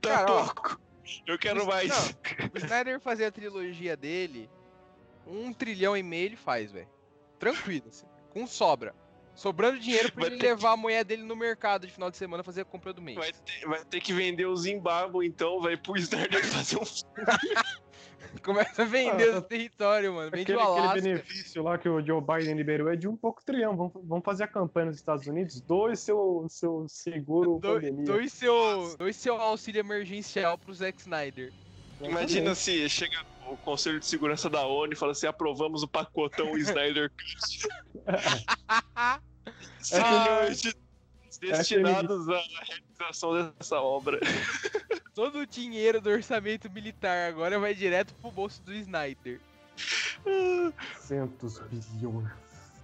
[0.00, 0.80] Tá Cara, ó, pouco.
[1.26, 1.88] Eu quero mais.
[1.88, 4.48] não, o Snyder fazer a trilogia dele,
[5.26, 6.88] um trilhão e meio ele faz, velho.
[7.38, 8.06] Tranquilo, assim.
[8.30, 8.94] Com sobra.
[9.34, 12.10] Sobrando dinheiro pra Vai ele ter que- levar a mulher dele no mercado de final
[12.10, 13.16] de semana fazer a compra do mês.
[13.16, 16.82] Vai ter, vai ter que vender o Zimbábue, então, vai pro Snyder fazer um
[18.42, 20.30] Começa a vender Ah, os territórios, mano.
[20.30, 23.42] Vende Aquele, o aquele benefício lá que o Joe Biden liberou é de um pouco
[23.44, 23.76] trilhão.
[23.76, 28.04] Vamos, vamos fazer a campanha nos Estados Unidos, doe seu, seu seguro Dois pandemia.
[28.06, 31.52] dois seu, dois seu auxílio emergencial pro Zack Snyder.
[32.00, 33.22] Imagina se chega
[33.52, 37.68] o Conselho de Segurança da ONU e fala assim: aprovamos o pacotão Snyder Cut.
[39.92, 40.74] Milhões de
[41.40, 44.20] destinados à realização dessa obra.
[45.14, 49.40] Todo o dinheiro do orçamento militar agora vai direto pro bolso do Snyder.
[50.24, 52.30] 200 bilhões.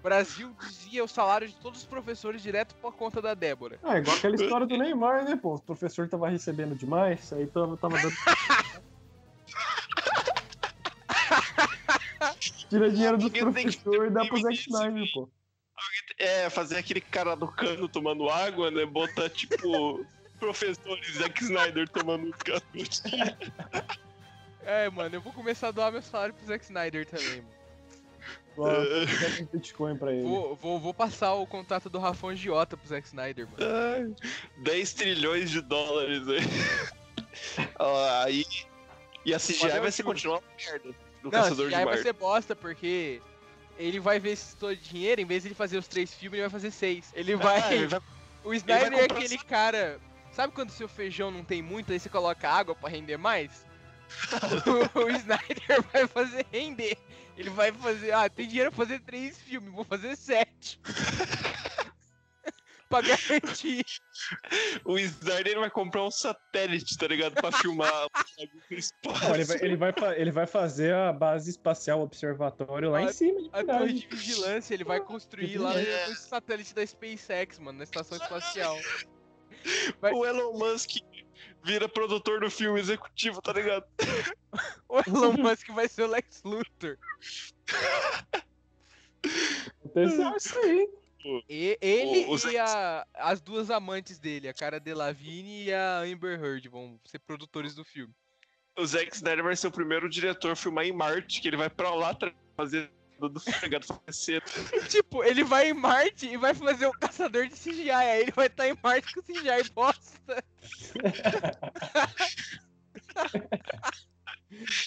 [0.02, 3.78] Brasil dizia o salário de todos os professores direto pra conta da Débora.
[3.82, 5.54] Ah, igual aquela história do Neymar, né, pô?
[5.54, 8.14] O professor tava recebendo demais, aí tava, tava dando.
[12.68, 15.28] Tira dinheiro dos Alguém tem que ter professores e dá pro Zack Snyder, pô.
[16.18, 18.84] É, fazer aquele cara do cano tomando água, né?
[18.84, 20.04] Botar tipo.
[20.38, 23.36] Professores Zack Snyder tomando canutinho.
[24.62, 27.58] É, mano, eu vou começar a doar meu salário pro Zack Snyder também, mano.
[29.52, 30.22] Bitcoin pra ele.
[30.22, 33.58] Vou, vou, vou passar o contato do Rafão Giota pro Zack Snyder, mano.
[33.60, 34.14] Ai,
[34.62, 37.68] 10 trilhões de dólares aí.
[37.78, 38.44] Ó, aí.
[39.24, 40.14] E a CGI Valeu, vai ser Júlio.
[40.14, 42.02] continuar uma merda do Não, Caçador esse de aí vai Marte.
[42.02, 43.20] ser bosta, porque
[43.78, 46.48] ele vai ver esse todo dinheiro, em vez de ele fazer os três filmes, ele
[46.48, 47.12] vai fazer seis.
[47.14, 47.60] Ele vai.
[47.62, 48.00] Ah, ele vai-
[48.44, 50.00] O Snyder é comprar aquele cara.
[50.32, 53.50] Sabe quando seu feijão não tem muito, aí você coloca água pra render mais?
[54.94, 56.96] o, o Snyder vai fazer render.
[57.36, 58.12] Ele vai fazer.
[58.12, 60.80] Ah, tem dinheiro pra fazer três filmes, vou fazer sete.
[62.88, 63.84] Pra garantir.
[64.84, 67.34] O Snyder vai comprar um satélite, tá ligado?
[67.34, 69.24] Pra filmar o espaço.
[69.24, 73.12] Não, ele, vai, ele, vai, ele vai fazer a base espacial observatório lá A- em
[73.12, 77.78] cima, de A torre de vigilância, ele vai construir lá no satélite da SpaceX, mano,
[77.78, 78.76] na estação espacial.
[80.00, 80.90] Vai- O Elon Musk
[81.64, 83.84] vira produtor do filme executivo, tá ligado?
[84.88, 86.96] O Elon Musk vai ser o Lex Luthor.
[89.84, 90.88] Aconteceu isso aí.
[91.48, 96.40] E, ele O- e a- as duas amantes dele, a cara Delevingne e a Amber
[96.42, 98.14] Heard, vão ser produtores do filme.
[98.76, 101.68] O Zack Snyder vai ser o primeiro diretor a filmar em Marte, que ele vai
[101.68, 102.16] pra lá
[102.56, 104.44] fazer do fregado faleceiro.
[104.88, 108.46] tipo, ele vai em Marte e vai fazer o caçador de CGI, aí ele vai
[108.46, 110.44] estar em Marte com CGI bosta.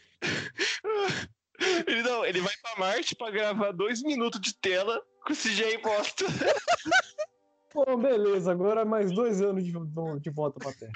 [1.88, 6.26] Ele não, ele vai pra Marte pra gravar dois minutos de tela com CGI bosta.
[7.74, 9.72] Bom, beleza, agora mais dois anos de,
[10.20, 10.92] de volta pra Terra.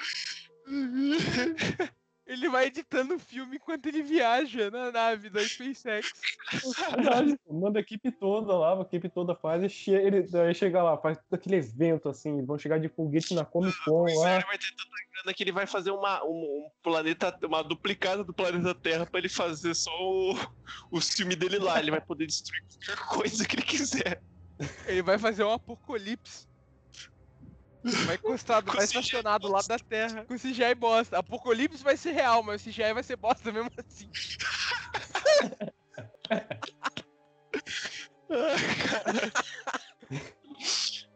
[2.27, 6.11] Ele vai editando o filme enquanto ele viaja na nave da SpaceX.
[6.95, 10.55] Verdade, pô, manda a equipe toda lá, a equipe toda faz, e che ele, aí
[10.55, 14.03] chega lá, faz todo aquele evento assim, vão chegar de foguete na Comic Con O
[14.05, 14.09] lá.
[14.09, 18.23] Snyder vai ter tanta grana que ele vai fazer uma, um, um planeta, uma duplicada
[18.23, 20.35] do planeta Terra pra ele fazer só o,
[20.89, 21.79] o filme dele lá.
[21.79, 24.21] Ele vai poder destruir qualquer coisa que ele quiser.
[24.88, 26.47] Ele vai fazer um apocalipse.
[28.06, 30.26] Vai encostado, vai estacionado do lado da Terra.
[30.26, 31.19] Com CGI bosta.
[31.19, 34.10] Apocalipse vai ser real, mas o CGI vai ser bosta mesmo assim.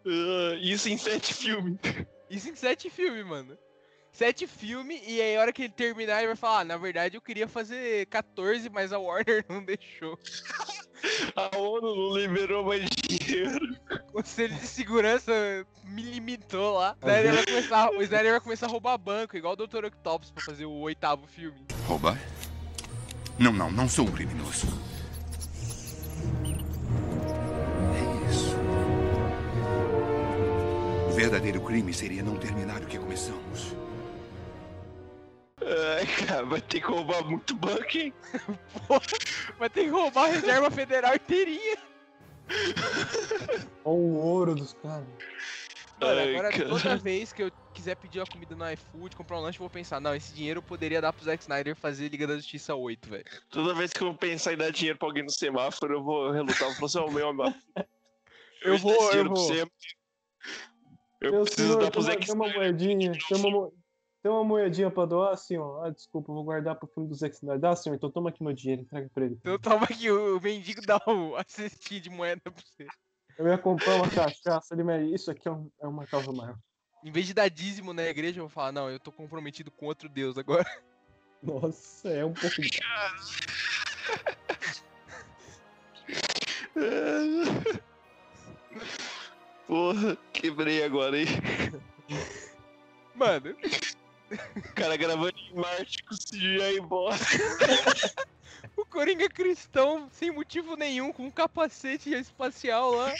[0.05, 1.77] Ah, isso em sete filmes.
[2.29, 3.57] Isso em sete filmes, mano.
[4.11, 7.15] Sete filmes, e aí a hora que ele terminar, ele vai falar: ah, na verdade
[7.15, 10.17] eu queria fazer 14, mas a Warner não deixou.
[11.35, 13.77] A ONU não liberou mais dinheiro.
[14.09, 15.31] O Conselho de Segurança
[15.85, 16.95] me limitou lá.
[17.01, 19.85] O Snyder vai começar, o Snyder vai começar a roubar banco, igual o Dr.
[19.85, 21.57] Octopus pra fazer o oitavo filme.
[21.87, 22.19] Roubar?
[23.37, 24.67] Não, não, não sou um criminoso.
[27.95, 28.55] É isso.
[31.07, 33.78] O verdadeiro crime seria não terminar o que começamos.
[35.61, 38.13] Ai, cara, vai ter que roubar muito banco, hein?
[39.59, 41.77] Vai ter que roubar a reserva federal inteirinha.
[43.83, 45.05] Olha o ouro dos caras.
[45.99, 46.69] Mano, Ai, agora cara.
[46.69, 49.69] toda vez que eu quiser pedir uma comida no iFood, comprar um lanche, eu vou
[49.69, 53.09] pensar, não, esse dinheiro eu poderia dar pro Zack Snyder fazer Liga da Justiça 8,
[53.09, 53.25] velho.
[53.49, 56.69] Toda vez que eu pensar em dar dinheiro pra alguém no semáforo, eu vou relutar.
[56.69, 57.55] Eu vou falar assim, meu amigo.
[58.63, 59.53] Eu vou eu vou.
[61.21, 62.71] Eu Meu preciso senhor, dar pro uma, Zack tem uma Snyder.
[62.71, 63.71] moedinha, tem uma,
[64.21, 65.83] tem uma moedinha pra doar, assim, ó.
[65.83, 67.59] Ah, desculpa, eu vou guardar pro filme do Zack Snyder.
[67.59, 69.35] Dá, senhor, então toma aqui meu dinheiro, entrega pra ele.
[69.39, 72.87] Então toma aqui, o mendigo dá o a cestinha de moeda pra você.
[73.37, 76.57] Eu ia comprar uma cachaça ali, mas isso aqui é, um- é uma causa maior.
[77.01, 79.85] Em vez de dar dízimo na igreja, eu vou falar, não, eu tô comprometido com
[79.85, 80.65] outro Deus agora.
[81.41, 82.57] Nossa, é um pouco.
[89.67, 91.27] Porra, quebrei agora, hein?
[93.13, 93.55] Mano,
[94.31, 97.25] O cara gravando em Marte com CGI bosta.
[98.77, 103.13] o Coringa cristão, sem motivo nenhum, com um capacete espacial lá.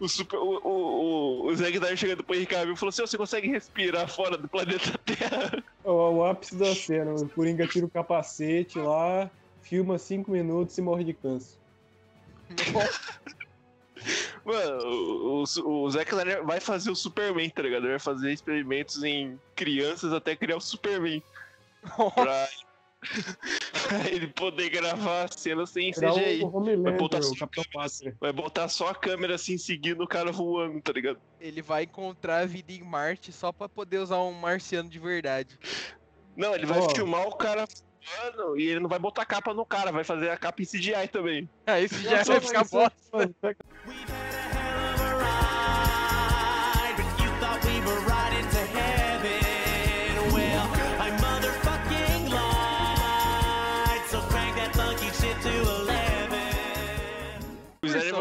[0.00, 3.02] O, super, o, o, o, o Zack Snyder chegando pro Henry Cavill e falou assim:
[3.02, 5.62] "Ô, você consegue respirar fora do planeta Terra?
[5.84, 10.82] O, o ápice da cena, o Coringa tira o capacete lá, filma cinco minutos e
[10.82, 11.58] morre de câncer.
[14.44, 17.84] Mano, o, o, o Zack Snyder vai fazer o Superman, tá ligado?
[17.84, 21.22] Ele vai fazer experimentos em crianças até criar o Superman.
[22.14, 22.48] Pra,
[23.88, 26.42] pra ele poder gravar a cena sem CGI.
[26.82, 28.16] Vai botar, o só, Pátria.
[28.20, 31.18] vai botar só a câmera assim, seguindo o cara voando, tá ligado?
[31.40, 35.58] Ele vai encontrar a vida em Marte só pra poder usar um marciano de verdade.
[36.36, 36.88] Não, ele vai Ó.
[36.90, 37.66] filmar o cara
[38.04, 41.08] voando e ele não vai botar capa no cara, vai fazer a capa em CGI
[41.10, 41.48] também.
[41.66, 43.54] Ah, já Nossa, vai ficar bosta.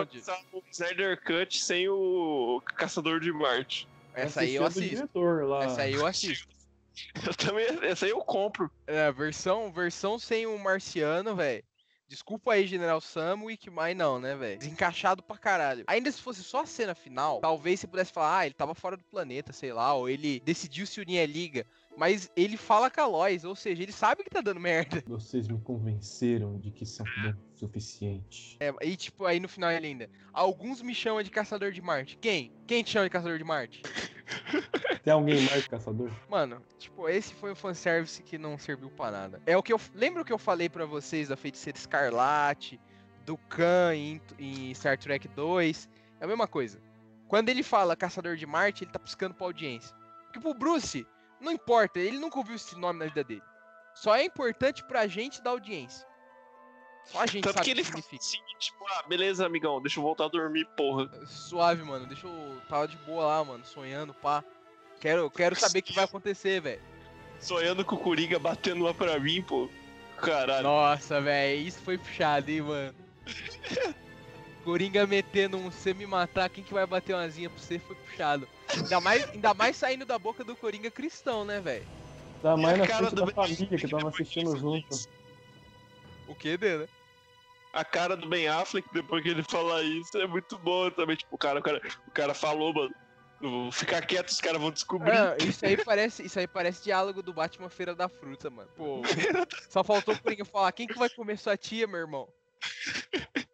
[0.03, 3.87] O Snyder Versão vai de- usar o Snyder Cut sem o Caçador de Marte.
[4.13, 4.89] Essa aí eu assisto.
[4.95, 5.63] diretor lá.
[5.65, 6.47] Essa aí eu assisto.
[7.25, 8.69] Eu também, essa aí eu compro.
[8.85, 11.63] É, versão, versão sem o marciano, velho.
[12.07, 14.59] Desculpa aí, General Samwick, mas não, né, velho?
[14.59, 15.83] Desencaixado pra caralho.
[15.87, 18.95] Ainda se fosse só a cena final, talvez você pudesse falar, ah, ele tava fora
[18.95, 21.65] do planeta, sei lá, ou ele decidiu se unir à liga.
[21.95, 25.03] Mas ele fala com a Lois, ou seja, ele sabe que tá dando merda.
[25.07, 28.57] Vocês me convenceram de que são bom o suficiente.
[28.59, 30.09] É, e tipo, aí no final ele ainda.
[30.31, 32.17] Alguns me chamam de caçador de Marte.
[32.17, 32.51] Quem?
[32.65, 33.81] Quem te chama de caçador de Marte?
[35.03, 36.09] Tem alguém mais caçador?
[36.29, 39.41] Mano, tipo, esse foi um fanservice que não serviu pra nada.
[39.45, 39.79] É o que eu.
[39.93, 42.79] Lembra o que eu falei pra vocês da feiticeira Escarlate,
[43.25, 45.89] do Khan em, em Star Trek 2?
[46.19, 46.81] É a mesma coisa.
[47.27, 49.95] Quando ele fala Caçador de Marte, ele tá piscando pra audiência.
[50.25, 51.05] Porque pro Bruce,
[51.43, 53.43] não importa, ele nunca ouviu esse nome na vida dele.
[53.93, 56.07] Só é importante pra gente da audiência.
[57.05, 58.15] Só a gente Tanto sabe que o que ele significa.
[58.23, 61.09] assim, tipo, ah, beleza, amigão, deixa eu voltar a dormir, porra.
[61.27, 62.07] Suave, mano.
[62.07, 62.61] Deixa eu.
[62.69, 63.65] Tava de boa lá, mano.
[63.65, 64.43] Sonhando, pá.
[64.99, 66.81] Quero, quero saber o que vai acontecer, velho.
[67.39, 69.69] Sonhando com o Coringa batendo lá pra mim, pô.
[70.17, 70.63] Caralho.
[70.63, 71.61] Nossa, velho.
[71.61, 72.95] Isso foi puxado, hein, mano.
[74.63, 77.97] Coringa metendo um você me matar, quem que vai bater uma asinha pra você foi
[77.97, 78.47] puxado.
[78.77, 81.85] Ainda mais, ainda mais saindo da boca do Coringa cristão, né, velho?
[82.41, 84.95] Dá mais a na cara frente da família que tava assistindo junto.
[86.27, 86.87] O que dele?
[87.71, 91.15] A cara do Ben Affleck depois que ele fala isso é muito boa também.
[91.15, 92.93] Tipo, o cara, o cara, o cara falou, mano.
[93.41, 95.17] Vou ficar quieto, os caras vão descobrir.
[95.17, 98.69] Ah, isso aí parece, isso aí parece diálogo do Batman Feira da Fruta, mano.
[98.75, 99.01] Pô,
[99.69, 102.29] só faltou o Coringa falar, quem que vai comer sua tia, meu irmão?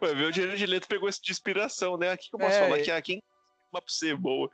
[0.00, 2.10] Vai ver, o Jared Leto pegou isso de inspiração, né?
[2.10, 3.22] Aqui que eu posso É, falar que ah, quem
[3.72, 4.50] uma pra ser boa.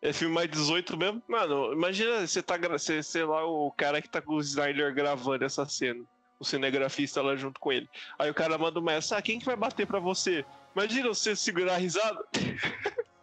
[0.00, 1.22] É filme mais 18 mesmo?
[1.26, 5.44] Mano, imagina você tá, você, sei lá, o cara que tá com o Snyder gravando
[5.44, 6.04] essa cena.
[6.38, 7.88] O cinegrafista lá junto com ele.
[8.16, 10.44] Aí o cara manda uma essa, ah, quem que vai bater pra você?
[10.74, 12.24] Imagina você segurar a risada.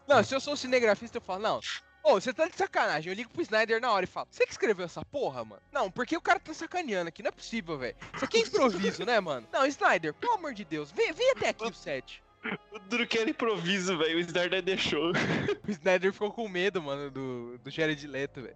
[0.06, 1.60] Não, se eu sou cinegrafista, eu falo, não.
[2.06, 3.12] Ô, você tá de sacanagem.
[3.12, 5.62] Eu ligo pro Snyder na hora e falo, você que escreveu essa porra, mano?
[5.72, 7.96] Não, porque o cara tá sacaneando aqui, não é possível, velho.
[8.14, 9.48] Isso aqui é improviso, né, mano?
[9.52, 12.24] Não, Snyder, pelo amor de Deus, vem, vem até aqui o set.
[12.72, 14.18] O duro que era improviso, velho.
[14.18, 15.14] O Snyder deixou.
[15.68, 18.56] O Snyder ficou com medo, mano, do, do Jared Leto, velho.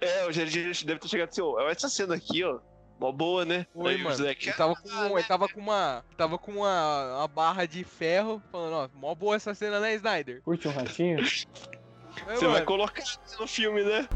[0.00, 2.58] É, o Jared Leto deve ter chegado assim, ó, essa cena aqui, ó.
[2.98, 3.64] Mó boa, né?
[3.76, 4.16] Oi, Aí o mano.
[4.16, 6.04] Zack, Ele tava com, ele tava com uma.
[6.16, 10.42] Tava com uma, uma barra de ferro, falando, ó, mó boa essa cena, né, Snyder?
[10.42, 11.18] Curte um ratinho?
[12.26, 14.08] É, Você vai colocar isso no filme, né?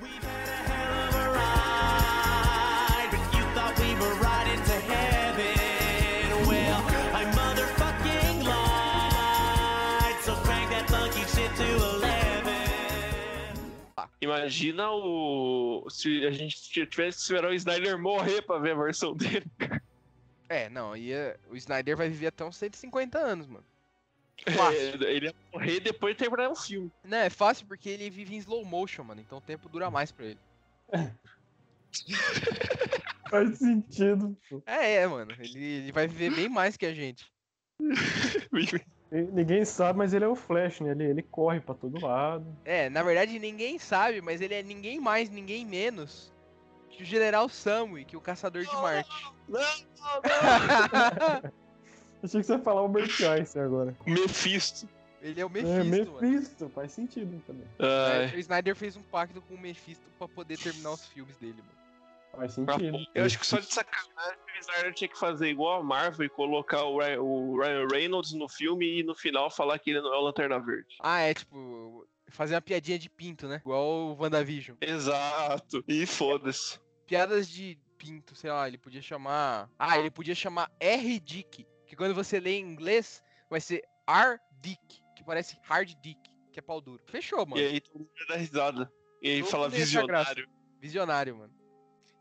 [0.00, 1.28] We've had a hell of a
[2.98, 5.56] ride, but you thought we were riding to heaven.
[6.46, 6.80] Well,
[7.14, 10.20] I motherfucking lied.
[10.22, 12.06] So crank that funky shit to 11.
[14.20, 15.86] Imagina o.
[15.88, 19.46] Se a gente tivesse que esperar o Snyder morrer pra ver a versão dele.
[20.48, 23.64] É, não, ia, o Snyder vai viver até uns 150 anos, mano.
[24.44, 25.02] É, Fácil.
[25.08, 26.90] ele ia morrer depois de terminar o filme.
[27.04, 29.20] Não, é fácil porque ele vive em slow motion, mano.
[29.20, 30.40] Então o tempo dura mais pra ele.
[33.30, 34.36] Faz sentido.
[34.48, 34.62] pô.
[34.66, 35.32] É, é, mano.
[35.38, 37.26] Ele, ele vai viver bem mais que a gente.
[39.10, 40.90] Ninguém sabe, mas ele é o Flash, né?
[40.90, 42.44] Ele, ele corre pra todo lado.
[42.64, 46.34] É, na verdade ninguém sabe, mas ele é ninguém mais, ninguém menos
[46.90, 49.08] que o General Samway, o caçador de Marte.
[49.48, 49.60] Não,
[52.26, 53.96] Achei que você ia falar o Einstein agora.
[54.04, 54.88] Mephisto.
[55.22, 56.30] ele é o é, Mephisto, mano.
[56.30, 56.68] Mephisto.
[56.70, 57.66] Faz sentido também.
[57.78, 61.58] É, o Snyder fez um pacto com o Mephisto pra poder terminar os filmes dele,
[61.58, 61.76] mano.
[62.32, 62.98] Faz sentido.
[63.14, 66.28] eu acho que só de sacanagem o Snyder tinha que fazer igual a Marvel e
[66.28, 70.12] colocar o Ryan, o Ryan Reynolds no filme e no final falar que ele não
[70.12, 70.96] é o Lanterna Verde.
[71.00, 72.06] Ah, é tipo.
[72.28, 73.62] Fazer uma piadinha de pinto, né?
[73.64, 74.76] Igual o WandaVision.
[74.80, 75.82] Exato.
[75.86, 76.80] E foda-se.
[77.06, 79.70] Piadas de pinto, sei lá, ele podia chamar.
[79.78, 81.20] Ah, ele podia chamar R.
[81.20, 81.64] Dick.
[81.86, 86.20] Que quando você lê em inglês, vai ser R-Dick, que parece Hard Dick,
[86.52, 87.02] que é pau duro.
[87.06, 87.60] Fechou, mano.
[87.60, 88.92] E aí todo mundo ia dar risada.
[89.22, 90.48] E aí Todo fala visionário.
[90.80, 91.54] Visionário, mano.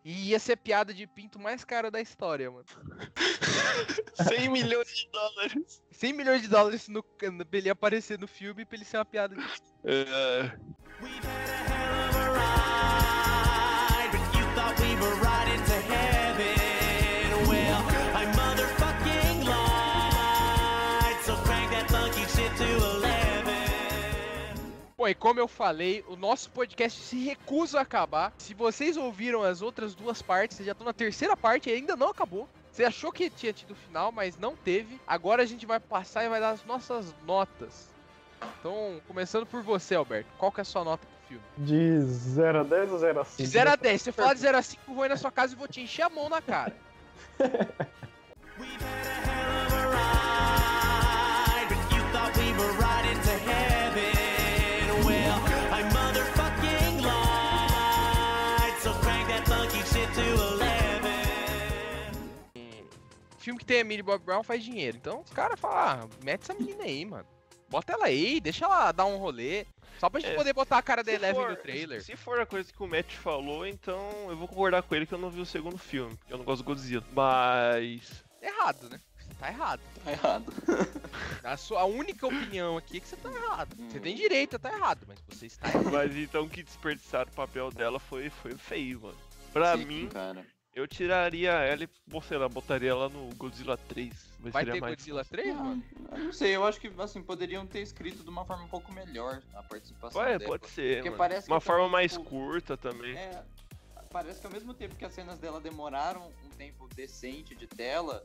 [0.04, 2.66] E ia ser piada de pinto mais cara da história, mano.
[4.30, 5.84] 100 milhões de dólares.
[5.92, 9.36] 100 milhões de dólares no, pra ele aparecer no filme pra ele ser uma piada
[9.36, 9.44] de.
[9.84, 10.58] É,
[25.06, 28.34] Bom, e como eu falei, o nosso podcast se recusa a acabar.
[28.40, 31.96] Se vocês ouviram as outras duas partes, vocês já estão na terceira parte e ainda
[31.96, 32.50] não acabou.
[32.72, 35.00] Você achou que tinha tido final, mas não teve.
[35.06, 37.94] Agora a gente vai passar e vai dar as nossas notas.
[38.60, 40.28] Então, começando por você, Alberto.
[40.40, 41.44] Qual que é a sua nota pro filme?
[41.56, 43.38] De 0 a 10 ou 0 a 5?
[43.38, 44.02] De 0 a 10.
[44.02, 45.68] Se eu falar de 0 a 5, eu vou ir na sua casa e vou
[45.68, 46.76] te encher a mão na cara.
[63.66, 64.96] que tem a Millie Bob Brown faz dinheiro.
[64.98, 67.26] Então os caras falam, ah, mete essa menina aí, mano.
[67.68, 69.66] Bota ela aí, deixa ela dar um rolê.
[70.00, 72.04] Só pra gente É, poder botar a cara da Eleven for- no trailer.
[72.04, 75.14] Se for a coisa que o Matt falou, então eu vou concordar com ele que
[75.14, 76.18] eu não vi o segundo filme.
[76.30, 77.04] Eu não gosto do Godzilla.
[77.14, 78.24] Mas.
[78.42, 79.00] Errado, né?
[79.40, 79.82] Tá errado.
[80.04, 80.46] Tá errado.
[81.44, 83.76] A sua a única opinião aqui é que você tá errado.
[83.90, 84.02] Você Hum.
[84.02, 85.92] tem direito a tá errado, mas você está errado.
[85.92, 89.18] Mas então que desperdiçaram o papel dela foi, foi feio, mano.
[89.52, 90.46] Pra Sim, mim, cara.
[90.76, 91.90] Eu tiraria ela e,
[92.28, 94.14] sei lá, botaria ela no Godzilla 3.
[94.42, 95.84] Mas Vai seria ter mais Godzilla 3, mano?
[96.12, 98.92] Eu não sei, eu acho que assim, poderiam ter escrito de uma forma um pouco
[98.92, 100.52] melhor a participação Ué, dela.
[100.52, 101.18] pode ser, Porque mano.
[101.18, 103.16] parece Uma forma também, mais tipo, curta também.
[103.16, 103.42] É,
[104.12, 108.22] parece que ao mesmo tempo que as cenas dela demoraram um tempo decente de tela,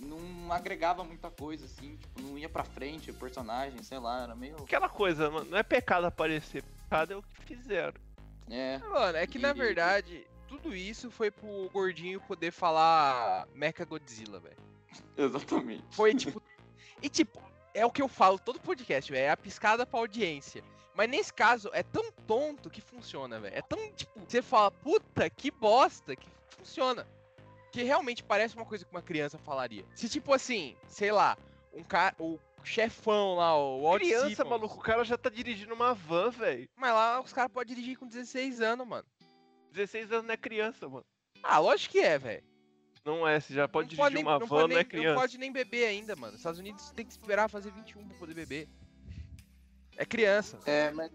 [0.00, 4.34] não agregava muita coisa, assim, tipo, não ia pra frente o personagem, sei lá, era
[4.34, 4.56] meio.
[4.56, 7.94] Aquela coisa, mano, não é pecado aparecer, pecado é o que fizeram.
[8.50, 8.78] É.
[8.78, 14.38] Mano, é que na E- verdade, tudo isso foi pro gordinho poder falar Mecha Godzilla,
[14.38, 14.56] velho.
[15.16, 15.82] Exatamente.
[15.92, 16.42] Foi tipo.
[17.00, 17.40] e tipo,
[17.72, 19.24] é o que eu falo todo podcast, velho.
[19.24, 20.62] É a piscada pra audiência.
[20.94, 23.56] Mas nesse caso, é tão tonto que funciona, velho.
[23.56, 27.06] É tão, tipo, você fala, puta, que bosta, que funciona.
[27.70, 29.86] Que realmente parece uma coisa que uma criança falaria.
[29.94, 31.38] Se, tipo assim, sei lá,
[31.72, 32.14] um cara.
[32.18, 34.50] O chefão lá, o Walt Criança, Simmons.
[34.50, 36.68] maluco, o cara já tá dirigindo uma van, velho.
[36.76, 39.04] Mas lá os caras podem dirigir com 16 anos, mano.
[39.72, 41.04] 16 anos não é criança, mano.
[41.42, 42.44] Ah, lógico que é, velho.
[43.04, 44.78] Não é, você já pode Não dirigir pode nem- uma não van, pode não nem-
[44.78, 45.08] é criança.
[45.14, 46.36] Não pode nem beber ainda, mano.
[46.36, 48.68] Estados Unidos tem que esperar fazer 21 pra poder beber.
[49.96, 50.58] É criança.
[50.66, 51.10] É, mas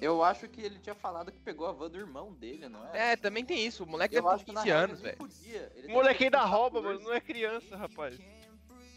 [0.00, 3.12] eu acho que ele tinha falado que pegou a van do irmão dele, não é?
[3.12, 3.82] É, também tem isso.
[3.82, 5.18] O moleque Eu deve ter que na 15 real anos, velho.
[5.20, 6.56] O moleque ainda 14.
[6.56, 8.16] rouba, mano, não é criança, rapaz.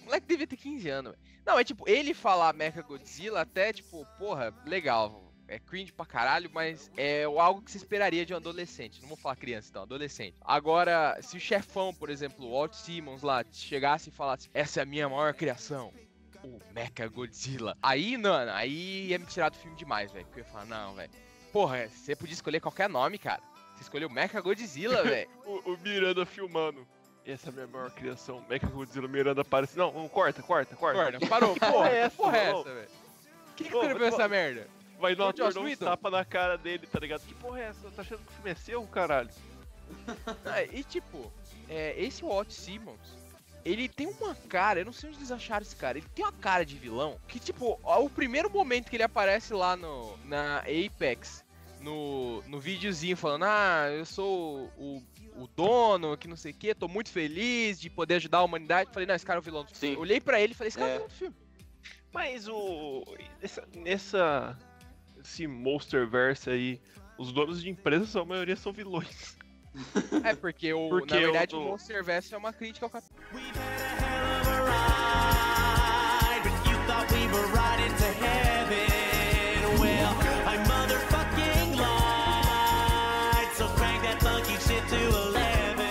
[0.02, 1.24] O moleque devia ter 15 anos, velho.
[1.46, 5.27] Não, é tipo, ele falar Mecha Godzilla até, tipo, porra, legal.
[5.48, 9.02] É cringe pra caralho, mas é algo que se esperaria de um adolescente.
[9.02, 10.36] Não vou falar criança, então, adolescente.
[10.42, 14.84] Agora, se o chefão, por exemplo, o Walt Simmons lá, chegasse e falasse, essa é
[14.84, 15.94] a minha maior criação,
[16.44, 17.78] o Mecha Godzilla.
[17.82, 20.26] Aí, mano, aí ia me tirar do filme demais, velho.
[20.26, 21.12] Porque eu ia falar, não, velho.
[21.52, 23.42] Porra, você podia escolher qualquer nome, cara.
[23.76, 25.30] Você escolheu Mecha Godzilla, velho.
[25.46, 26.86] O, o Miranda filmando.
[27.26, 28.44] Essa é a minha maior criação.
[28.50, 29.78] Mecha Godzilla, Miranda aparece.
[29.78, 31.12] Não, não, corta, corta, corta.
[31.12, 31.54] Corta, parou.
[31.54, 32.90] Que Porra, é que porra é essa, velho?
[33.56, 34.68] Quem que escreveu essa merda?
[35.00, 37.22] Vai Joss dar um tapa na cara dele, tá ligado?
[37.22, 37.90] Que porra é essa?
[37.92, 39.30] Tá achando que o filme é seu, caralho?
[40.46, 41.32] Ah, e tipo,
[41.70, 43.16] é, esse Walt Simmons,
[43.64, 46.32] ele tem uma cara, eu não sei onde eles acharam esse cara, ele tem uma
[46.32, 50.60] cara de vilão que, tipo, ó, o primeiro momento que ele aparece lá no, na
[50.60, 51.46] Apex,
[51.80, 55.04] no, no videozinho falando, ah, eu sou o,
[55.36, 58.90] o dono, que não sei o que, tô muito feliz de poder ajudar a humanidade.
[58.92, 59.96] Falei, não, esse cara é o vilão do filme.
[59.96, 60.02] Sim.
[60.02, 60.98] Olhei pra ele e falei, esse cara é o É.
[60.98, 61.36] vilão do filme.
[62.12, 63.04] Mas o.
[63.76, 64.58] Nessa
[65.28, 66.82] esse Monsterverse aí,
[67.18, 69.36] os donos de empresas, a maioria são vilões.
[70.24, 73.54] É, porque, o, Porque na o verdade do- o Monsterverse é uma crítica ao capitalismo.
[76.28, 78.88] ride, but you thought we were riding to heaven.
[79.80, 80.14] Well,
[80.48, 83.52] I motherfucking lied.
[83.56, 85.86] So crank that funky shit to 11.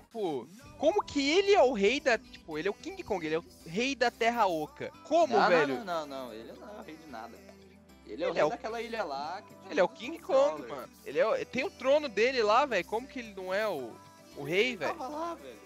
[0.00, 0.48] tipo,
[0.78, 2.18] como que ele é o rei da.
[2.18, 4.90] Tipo, ele é o King Kong, ele é o rei da Terra Oca.
[5.04, 5.76] Como, não, velho?
[5.76, 7.47] Não, não, não, não, ele não é o rei de nada.
[8.08, 9.42] Ele é o Ele rei é o- daquela ilha lá.
[9.42, 10.88] Que tinha Ele é o King Kong, mano.
[11.04, 12.84] Ele é, o- tem o trono dele lá, velho.
[12.86, 13.92] Como que ele não é o,
[14.36, 14.92] o rei, velho?
[14.94, 15.58] tava lá, velho.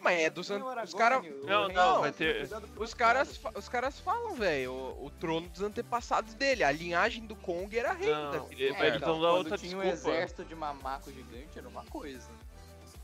[0.00, 1.24] Mas é dos an- o os caras.
[1.44, 5.60] Não, rei não, vai ter- Os caras, os caras falam, velho, o, o trono dos
[5.60, 6.62] antepassados dele.
[6.62, 9.32] A linhagem do Kong era rei Não, da ele- É, Mas eles então, vão dar
[9.32, 10.10] outra tinha um desculpa.
[10.16, 12.28] exército de mamaco gigante, era uma coisa.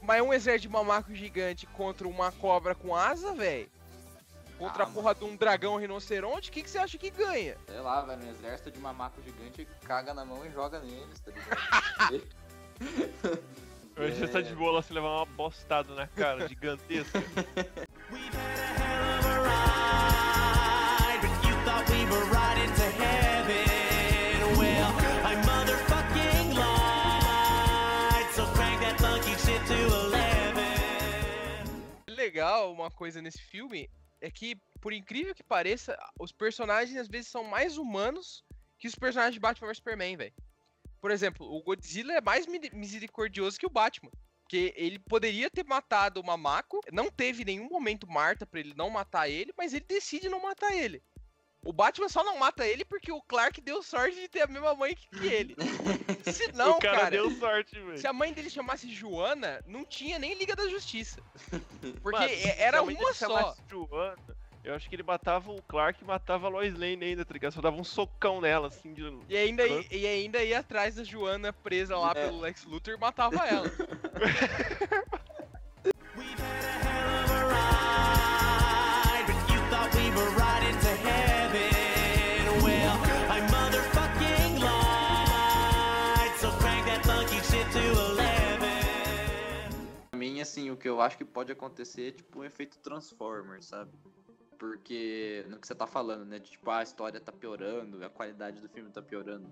[0.01, 3.68] Mas um exército de mamaco gigante contra uma cobra com asa, velho.
[4.59, 7.57] Contra Ah, a porra de um dragão rinoceronte, o que, que você acha que ganha?
[7.66, 11.30] Sei lá, velho, um exército de mamaco gigante caga na mão e joga neles, tá
[11.30, 12.22] ligado?
[13.96, 17.22] Hoje tá de boa lá se levar uma bostada na cara gigantesca.
[21.14, 24.59] ride, but you thought we were riding to heaven.
[24.59, 24.90] Well,
[25.30, 28.28] I motherfucking lied.
[28.34, 29.76] So crank that funky shit to
[30.09, 30.24] 11.
[32.16, 33.88] legal uma coisa nesse filme
[34.25, 38.43] é que, por incrível que pareça, os personagens às vezes são mais humanos
[38.79, 40.35] que os personagens de Batman vs Superman, velho.
[41.01, 44.11] Por exemplo, o Godzilla é mais mi- misericordioso que o Batman.
[44.43, 48.89] Porque ele poderia ter matado o Mamaco, não teve nenhum momento Marta pra ele não
[48.89, 51.03] matar ele, mas ele decide não matar ele.
[51.64, 54.74] O Batman só não mata ele porque o Clark deu sorte de ter a mesma
[54.74, 55.56] mãe que que ele.
[56.30, 57.98] Se não, o cara, cara deu sorte, velho.
[57.98, 61.20] se a mãe dele chamasse Joana, não tinha nem Liga da Justiça.
[62.02, 63.28] Porque Mano, se era a mãe dele uma só.
[63.28, 64.16] chamasse Joana,
[64.62, 67.52] eu acho que ele matava o Clark e matava a Lois Lane ainda, tá ligado?
[67.52, 69.02] Só dava um socão nela, assim, de...
[69.28, 72.26] E ainda, i- e ainda ia atrás da Joana presa lá É.
[72.26, 73.70] pelo Lex Luthor e matava ela.
[90.45, 93.90] assim, o que eu acho que pode acontecer é tipo um efeito Transformer, sabe?
[94.59, 96.38] Porque no que você tá falando, né?
[96.38, 99.51] de, Tipo, ah, a história tá piorando, a qualidade do filme tá piorando.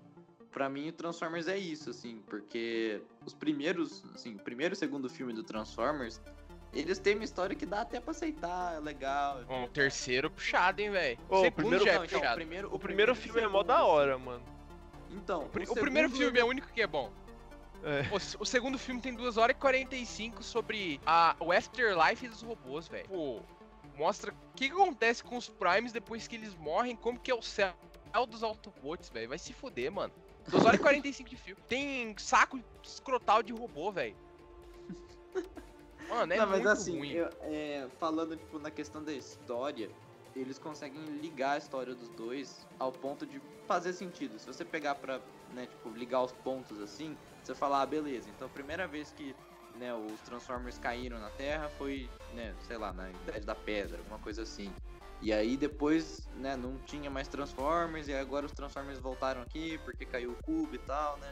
[0.51, 4.77] Pra mim, o Transformers é isso, assim, porque os primeiros, assim, o primeiro e o
[4.77, 6.21] segundo filme do Transformers,
[6.71, 9.43] eles têm uma história que dá até pra aceitar, é legal.
[9.45, 11.17] Bom, o terceiro puxado, hein, velho.
[11.29, 12.31] O Segundo primeiro- já é então, puxado.
[12.33, 14.43] o primeiro, O primeiro filme é mó da hora, mano.
[15.11, 17.11] Então, O, o o primeiro segundo- filme é o único que é bom.
[17.83, 18.07] É.
[18.13, 22.41] O, s- o segundo filme tem 2 horas e 45 sobre a, o Afterlife dos
[22.41, 23.41] robôs, velho.
[23.97, 27.35] Mostra o que, que acontece com os Primes depois que eles morrem, como que é
[27.35, 27.73] o céu
[28.27, 29.29] dos Autobots, velho.
[29.29, 30.13] Vai se fuder, mano.
[30.47, 31.61] 2 horas e 45 de filme.
[31.67, 34.15] Tem saco escrotal de robô, velho.
[36.09, 37.11] Mano, é Não, mas muito assim, ruim.
[37.11, 39.89] eu- é, falando tipo, na questão da história,
[40.35, 44.37] eles conseguem ligar a história dos dois ao ponto de fazer sentido.
[44.37, 45.19] Se você pegar pra,
[45.53, 49.35] né, tipo, ligar os pontos assim, você falar, ah, beleza, então a primeira vez que
[49.75, 54.19] né, os Transformers caíram na Terra foi, né, sei lá, na Idade da Pedra, alguma
[54.19, 54.71] coisa assim.
[55.21, 60.05] E aí depois, né, não tinha mais Transformers, e agora os Transformers voltaram aqui porque
[60.05, 61.31] caiu o cubo e tal, né?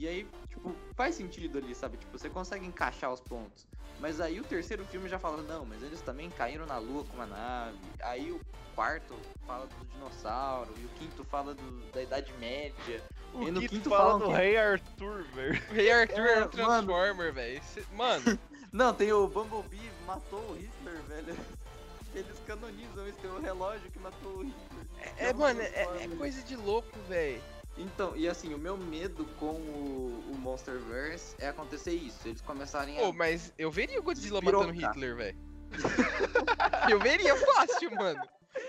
[0.00, 1.98] E aí, tipo, faz sentido ali, sabe?
[1.98, 3.66] Tipo, você consegue encaixar os pontos.
[3.98, 7.12] Mas aí o terceiro filme já fala, não, mas eles também caíram na lua com
[7.16, 7.76] uma nave.
[8.02, 8.40] Aí o
[8.74, 9.14] quarto
[9.46, 13.02] fala do dinossauro, e o quinto fala do- da Idade Média.
[13.34, 15.52] O e no quinto fala do que- Rei Arthur, velho.
[15.70, 16.48] Rei Arthur É, um mano.
[16.48, 17.62] Transformer, velho.
[17.92, 18.24] Mano,
[18.72, 21.36] Não, tem o Bumblebee matou o Hitler, velho.
[22.14, 24.86] Eles canonizam isso, tem o relógio que matou o Hitler.
[25.18, 26.16] é, um mano, é, é Transformer.
[26.18, 27.42] coisa de louco, velho.
[27.76, 32.28] Então, e assim, o meu medo com o, o Monsterverse é acontecer isso.
[32.28, 33.00] Eles começarem a.
[33.00, 34.74] Pô, mas eu veria o Godzilla Despirocar.
[34.74, 35.38] matando Hitler, velho.
[36.90, 38.20] eu veria fácil, mano.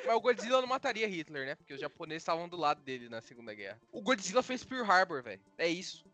[0.05, 1.55] Mas o Godzilla não mataria Hitler, né?
[1.55, 3.79] Porque os japoneses estavam do lado dele na Segunda Guerra.
[3.91, 5.41] O Godzilla fez Pearl Harbor, velho.
[5.57, 6.05] É isso.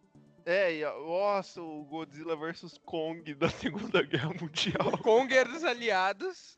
[0.46, 4.88] É, e, nossa, o Godzilla vs Kong da Segunda Guerra Mundial.
[4.94, 6.58] O Kong era dos aliados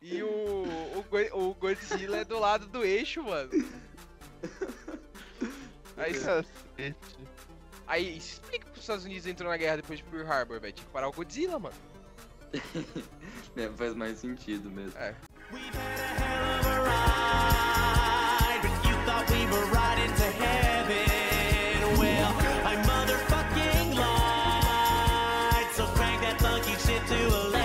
[0.00, 3.50] e o, o, o Godzilla é do lado do eixo, mano.
[5.98, 6.48] Aí, Cacete.
[7.86, 10.72] aí explica que os Estados Unidos entrou na guerra depois de Pearl Harbor, velho.
[10.72, 11.74] Tinha que parar o Godzilla, mano.
[13.56, 14.96] É, faz mais sentido mesmo.
[14.96, 15.14] É.
[15.50, 15.68] Ride,
[18.62, 21.08] but you thought we were riding to heaven.
[21.98, 22.32] Well,
[22.64, 25.68] I motherfucking lied.
[25.74, 27.58] So crank that funky shit to 11.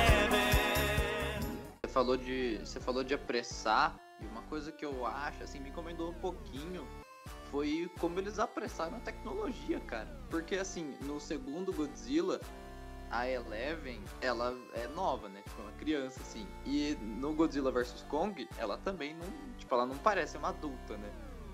[1.84, 2.58] Você falou de.
[2.58, 6.88] Você falou de apressar, e uma coisa que eu acho, assim, me incomodou um pouquinho
[7.54, 10.10] foi como eles apressaram a tecnologia, cara.
[10.32, 12.41] Porque assim, no segundo Godzilla,
[13.12, 15.43] a Eleven, ela é nova, né?
[15.43, 16.47] Tipo, uma criança, assim.
[16.66, 19.28] E no Godzilla vs Kong, ela também não.
[19.60, 21.12] Tipo, ela não parece uma adulta, né?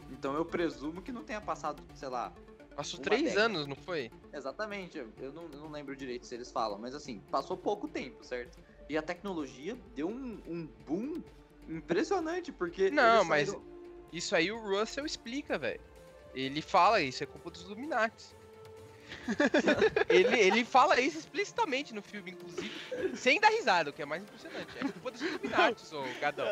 [0.10, 2.32] Então eu presumo que não tenha passado, sei lá.
[2.78, 3.41] Passou três década.
[3.47, 4.10] anos, não foi?
[4.34, 8.24] Exatamente, eu- não, eu não lembro direito se eles falam, mas assim, passou pouco tempo,
[8.24, 8.58] certo?
[8.88, 11.22] E a tecnologia deu um, um boom
[11.68, 12.89] impressionante, porque.
[12.89, 13.79] Não, mas saíram-
[14.12, 15.82] isso aí o Russell explica, velho.
[16.34, 18.39] Ele fala isso, é culpa dos Illuminati.
[20.10, 22.72] ele, ele fala isso explicitamente no filme, inclusive,
[23.16, 24.68] sem dar risada, o que é mais impressionante.
[24.78, 26.45] É culpa dos Illuminati, ô gadão.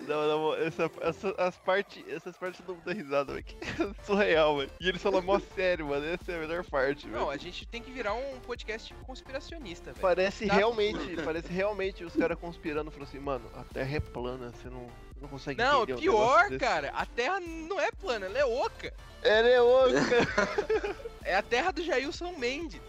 [0.00, 3.44] Não, não, essa, essa, as parte, essas partes não dão risada, velho.
[3.60, 4.70] É surreal, velho.
[4.80, 6.06] E ele fala mó sério, mano.
[6.06, 7.20] Essa é a melhor parte, velho.
[7.20, 10.00] Não, a gente tem que virar um podcast conspiracionista, velho.
[10.00, 14.68] Parece realmente, parece realmente os caras conspirando, falando assim, mano, a Terra é plana, você
[14.68, 14.88] não,
[15.20, 18.44] não consegue Não, entender pior, negócio desse." cara, a Terra não é plana, ela é
[18.44, 18.92] oca.
[19.22, 20.00] Ela é oca.
[21.22, 22.80] É a terra do Jailson Mendes.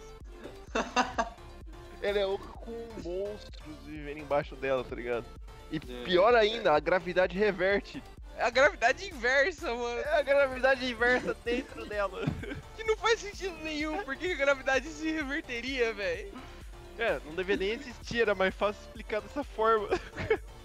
[2.00, 2.72] Ela é oca com
[3.04, 5.26] monstros vivendo embaixo dela, tá ligado?
[5.70, 8.02] E pior ainda, a gravidade reverte.
[8.36, 10.00] É a gravidade inversa, mano.
[10.00, 12.24] É a gravidade inversa dentro dela.
[12.74, 14.02] Que não faz sentido nenhum.
[14.02, 16.32] Por que que a gravidade se reverteria, velho?
[16.98, 19.88] É, não deveria nem existir, era mais fácil explicar dessa forma.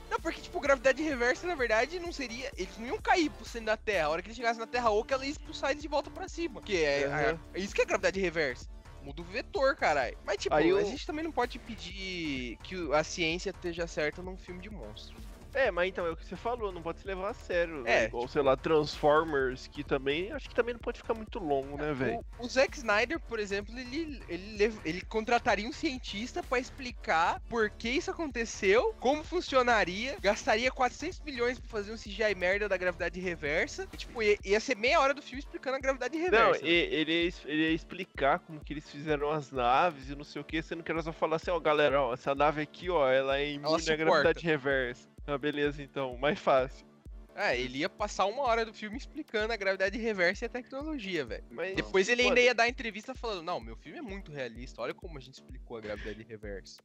[0.09, 2.51] Não, porque, tipo, gravidade reversa, na verdade, não seria.
[2.57, 4.07] Eles não iam cair pro centro da Terra.
[4.07, 6.27] A hora que eles chegassem na Terra oca, ela ia expulsar eles de volta pra
[6.29, 6.61] cima.
[6.61, 7.39] Que é, Aham.
[7.53, 8.67] é, é isso que é gravidade reversa.
[9.03, 10.17] Muda o vetor, caralho.
[10.25, 14.21] Mas, tipo, Aí a eu- gente também não pode pedir que a ciência esteja certa
[14.21, 15.15] num filme de monstro.
[15.57, 17.79] É, mas então é o que você falou, não pode se levar a sério.
[17.79, 18.05] É, né?
[18.05, 20.31] Igual, sei lá, Transformers, que também.
[20.31, 22.23] Acho que também não pode ficar muito longo, né, velho?
[22.37, 27.71] O, o Zack Snyder, por exemplo, ele, ele, ele contrataria um cientista pra explicar por
[27.71, 33.19] que isso aconteceu, como funcionaria, gastaria 400 milhões pra fazer um CGI merda da gravidade
[33.19, 33.87] reversa.
[33.91, 36.67] E, tipo, ia, ia ser meia hora do filme explicando a gravidade Não, reversa.
[36.67, 40.39] e- ele ia, ele ia explicar como que eles fizeram as naves e não sei
[40.39, 43.09] o que, sendo que elas vão falar assim, ó, galera, ó, essa nave aqui, ó,
[43.09, 45.16] ela é imune à gravidade reversa.
[45.27, 46.87] Ah, beleza, então, mais fácil.
[47.35, 51.23] É, ele ia passar uma hora do filme explicando a gravidade reversa e a tecnologia,
[51.23, 51.43] velho.
[51.51, 54.93] Mas, Depois ele ainda ia dar entrevista falando, não, meu filme é muito realista, olha
[54.93, 56.77] como a gente explicou a gravidade reversa.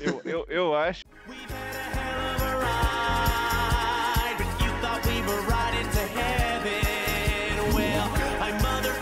[0.00, 1.02] Eu, eu, eu acho.
[4.20, 4.70] ride, but you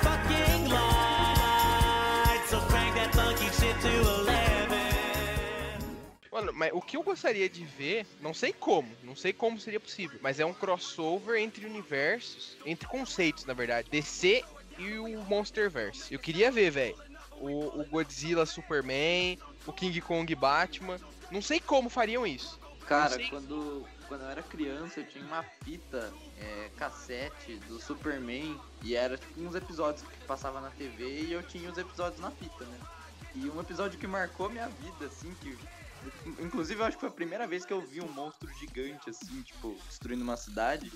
[0.00, 0.17] thought
[6.30, 9.80] Mano, mas o que eu gostaria de ver, não sei como, não sei como seria
[9.80, 14.44] possível, mas é um crossover entre universos, entre conceitos, na verdade, DC
[14.78, 16.12] e o Monsterverse.
[16.12, 16.96] Eu queria ver, velho,
[17.40, 20.98] o, o Godzilla Superman, o King Kong Batman.
[21.30, 22.58] Não sei como fariam isso.
[22.86, 28.96] Cara, quando, quando eu era criança, eu tinha uma fita é, cassete do Superman e
[28.96, 32.64] era tipo uns episódios que passava na TV e eu tinha os episódios na fita,
[32.64, 32.78] né?
[33.34, 35.56] E um episódio que marcou minha vida, assim, que.
[36.40, 39.42] Inclusive, eu acho que foi a primeira vez que eu vi um monstro gigante, assim,
[39.42, 40.92] tipo, destruindo uma cidade.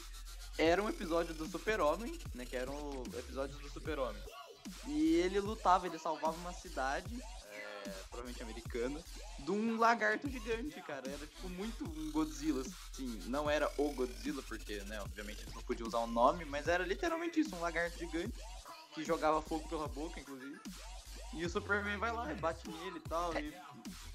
[0.58, 2.44] Era um episódio do Super-Homem, né?
[2.44, 4.22] Que era o episódio do Super-Homem.
[4.86, 9.00] E ele lutava, ele salvava uma cidade, é, provavelmente americana,
[9.38, 11.08] de um lagarto gigante, cara.
[11.08, 13.20] Era tipo muito um Godzilla, assim.
[13.26, 16.84] Não era o Godzilla, porque, né, obviamente eles não podiam usar o nome, mas era
[16.84, 18.34] literalmente isso, um lagarto gigante
[18.94, 20.60] que jogava fogo pela boca, inclusive.
[21.32, 23.32] E o Superman vai lá e bate nele e tal.
[23.38, 23.54] E...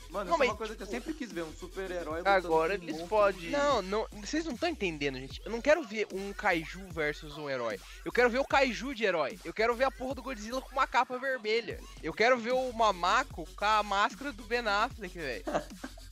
[0.09, 2.47] Mano, Não, isso é mas, uma coisa que eu sempre quis ver, um super-herói lutando
[2.47, 3.49] Agora com um eles podem.
[3.49, 5.41] Não, não, vocês não estão entendendo, gente.
[5.43, 7.79] Eu não quero ver um kaiju versus um herói.
[8.05, 9.37] Eu quero ver o kaiju de herói.
[9.43, 11.79] Eu quero ver a porra do Godzilla com uma capa vermelha.
[12.01, 15.43] Eu quero ver o Mamaco com a máscara do Ben Affleck, velho.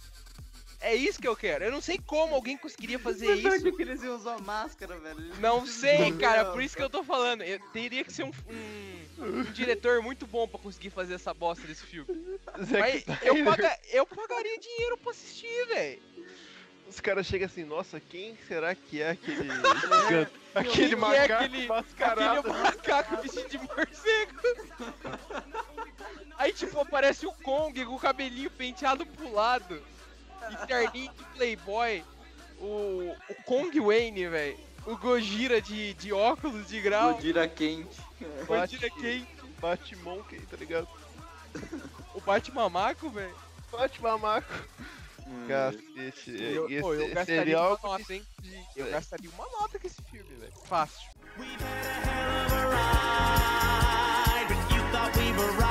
[0.87, 1.65] É isso que eu quero.
[1.65, 3.47] Eu não sei como alguém conseguiria fazer Mas isso.
[3.49, 5.31] onde que eles iam usar máscara, velho?
[5.39, 7.41] Não sei, cara, por isso que eu tô falando.
[7.41, 11.65] Eu teria que ser um, um- um diretor muito bom pra conseguir fazer essa bosta
[11.65, 12.07] desse filme.
[12.79, 15.99] Mas eu, paga- eu pagaria dinheiro pra assistir, velho.
[16.87, 19.49] Os caras chegam assim, nossa, quem será que é aquele
[19.81, 20.31] gigante?
[20.53, 22.39] Aquele é macaco aquele- mascarado.
[22.51, 24.39] Aquele macaco vestido de morcego.
[26.37, 29.81] Aí, tipo, aparece o Kong com o cabelinho penteado pro lado.
[30.51, 32.03] E terninho de Playboy.
[32.59, 34.57] O, o Kong Wayne, velho.
[34.85, 37.15] O Gojira de, de óculos de grau.
[37.15, 37.97] Godira quente.
[38.47, 39.35] Gojira quente.
[39.59, 40.87] Batmonkey, tá ligado?
[42.13, 43.35] O Batmamaco, velho.
[43.71, 44.53] Batmamaco.
[45.47, 46.31] Cacete.
[46.39, 48.23] Eu, esse pô, eu gastaria seria uma algo nota, hein?
[48.75, 50.53] Eu gastaria uma nota com esse filme, velho.
[50.65, 51.09] Fácil.
[54.35, 55.64] ride, but you thought we were riding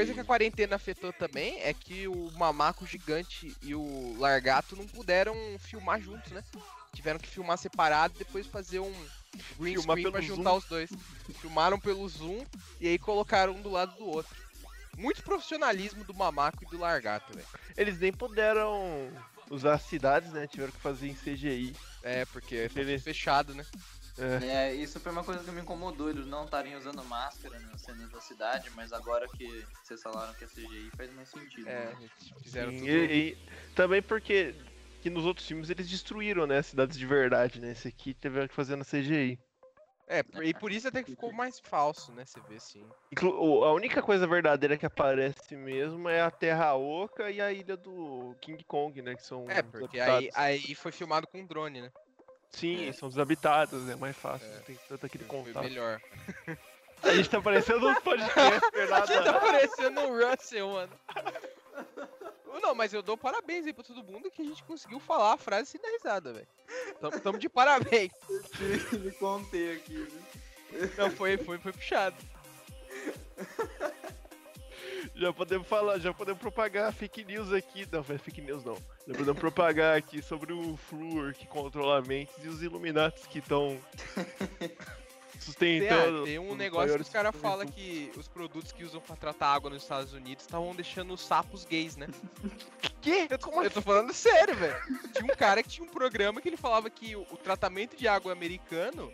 [0.00, 4.86] Coisa que a quarentena afetou também é que o Mamaco Gigante e o Largato não
[4.86, 6.42] puderam filmar juntos, né?
[6.94, 8.90] Tiveram que filmar separado e depois fazer um
[9.58, 10.56] green Filmar screen pra juntar Zoom.
[10.56, 10.90] os dois.
[11.38, 12.42] Filmaram pelo Zoom
[12.80, 14.34] e aí colocaram um do lado do outro.
[14.96, 17.46] Muito profissionalismo do Mamaco e do Largato, velho.
[17.76, 19.12] Eles nem puderam
[19.50, 20.46] usar as cidades, né?
[20.46, 21.76] Tiveram que fazer em CGI.
[22.02, 23.66] É, porque foi fechado, né?
[24.42, 28.10] É, isso foi uma coisa que me incomodou, eles não estarem usando máscara nas cenas
[28.10, 31.68] da cidade, mas agora que vocês falaram que é CGI faz mais sentido.
[31.68, 32.08] É, né?
[32.42, 32.90] fizeram Sim, tudo.
[32.90, 33.36] e, e
[33.74, 34.54] também porque
[35.02, 36.60] que nos outros filmes eles destruíram, né?
[36.62, 37.72] Cidades de verdade, né?
[37.72, 39.38] Esse aqui teve que fazer na CGI.
[40.06, 42.24] É, por- e por isso até que ficou mais falso, né?
[42.26, 42.84] Você vê assim.
[43.16, 48.36] A única coisa verdadeira que aparece mesmo é a Terra Oca e a ilha do
[48.40, 49.14] King Kong, né?
[49.14, 51.92] Que são É, porque aí, aí foi filmado com drone, né?
[52.52, 54.54] Sim, são desabitados, é mais fácil, É.
[54.56, 55.62] não tem tanto aquele contato.
[55.62, 56.00] melhor.
[57.02, 58.34] A gente tá parecendo um podcast,
[58.92, 60.92] A gente tá parecendo o Russell, mano.
[62.62, 65.36] Não, mas eu dou parabéns aí pra todo mundo que a gente conseguiu falar a
[65.38, 66.46] frase sem dar risada, velho.
[67.00, 68.12] Tamo, tamo de parabéns.
[68.92, 69.94] Me contei aqui,
[70.72, 70.90] né?
[70.98, 72.16] Não, foi, foi, foi puxado.
[75.20, 77.86] Já podemos falar, já podemos propagar fake news aqui.
[77.92, 78.76] Não, é fake news não.
[79.06, 83.78] Já podemos propagar aqui sobre o Flúor que controla mentes e os Illuminatis que estão
[85.38, 86.22] sustentando.
[86.22, 89.48] ah, tem um negócio que os caras falam que os produtos que usam pra tratar
[89.48, 92.08] água nos Estados Unidos estavam deixando os sapos gays, né?
[93.02, 93.26] Que?
[93.30, 94.76] Eu tô, eu tô falando sério, velho.
[95.14, 98.06] Tinha um cara que tinha um programa que ele falava que o, o tratamento de
[98.06, 99.10] água americano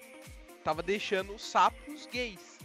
[0.65, 2.59] tava deixando os sapos gays.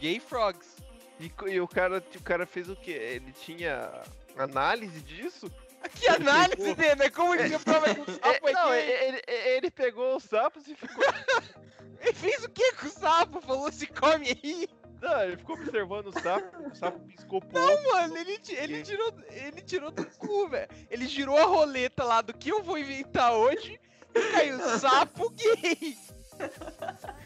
[0.00, 0.85] Gay frogs.
[1.18, 2.90] E, e o cara, o cara fez o quê?
[2.92, 3.90] Ele tinha
[4.36, 5.50] análise disso?
[5.94, 7.10] Que análise dele, né?
[7.10, 8.80] Como que você prova que o sapo é, É, não, gay?
[8.80, 11.04] ele, ele- ele pegou os sapos e ficou.
[12.00, 13.40] Ele fez o que com o sapo?
[13.40, 14.68] Falou, se come aí.
[15.00, 17.92] Não, ele ficou observando o sapo, o sapo piscou pro Não, outro.
[17.92, 20.68] mano, ele, ele, tirou, ele tirou do cu, velho.
[20.90, 23.80] Ele girou a roleta lá do que eu vou inventar hoje
[24.14, 25.96] e caiu sapo gay.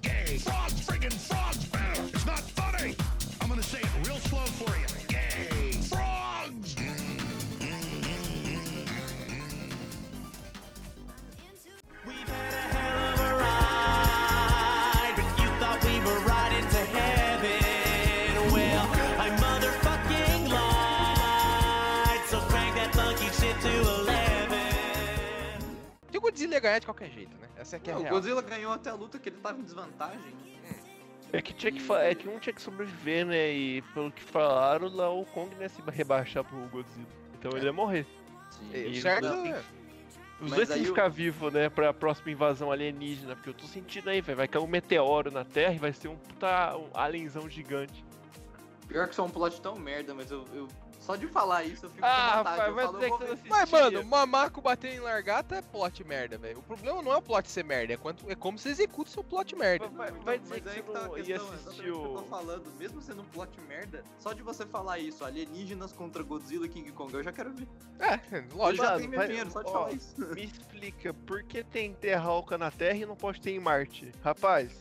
[26.51, 27.47] Godzilla ia ganhar de qualquer jeito, né?
[27.55, 28.15] Essa é que é a Não, o real.
[28.15, 30.33] Godzilla ganhou até a luta que ele tava em desvantagem.
[31.33, 33.51] É que tinha que é que um tinha que sobreviver, né?
[33.53, 37.07] E pelo que falaram, lá o Kong ia se rebaixar pro Godzilla.
[37.39, 38.05] Então ele ia morrer.
[38.73, 39.63] É, E o certo os- é-
[40.41, 41.69] Os Mas dois têm que o- ficar vivos, né?
[41.69, 43.35] Pra próxima invasão alienígena.
[43.35, 44.35] Porque eu tô sentindo aí, velho.
[44.37, 48.03] Vai cair um meteoro na Terra e vai ser um puta um alienzão gigante.
[48.87, 50.67] Pior que só um plot tão merda, mas eu, eu-
[51.01, 52.47] Só de falar isso eu fico Ah, com vontade.
[52.49, 53.37] rapaz, eu vai falo, dizer eu vou que ver.
[53.41, 56.59] você Mas, mano, mamaco bater em largata é plot merda, velho.
[56.59, 59.13] O problema não é o plot ser merda, é, quanto, é como você executa o
[59.13, 59.87] seu plot merda.
[59.89, 61.99] Vai, vai dizer mas que você que tá a não ia questão, assistir exatamente o
[62.01, 62.71] que eu tô falando.
[62.77, 66.91] Mesmo sendo um plot merda, só de você falar isso, alienígenas contra Godzilla e King
[66.91, 67.67] Kong, eu já quero ver.
[67.99, 68.83] É, Eu lógico.
[68.83, 70.15] já Mano, tenho meu dinheiro, só de ó, falar isso.
[70.35, 74.11] Me explica, por que tem terra oca na Terra e não pode ter em Marte?
[74.23, 74.71] Rapaz,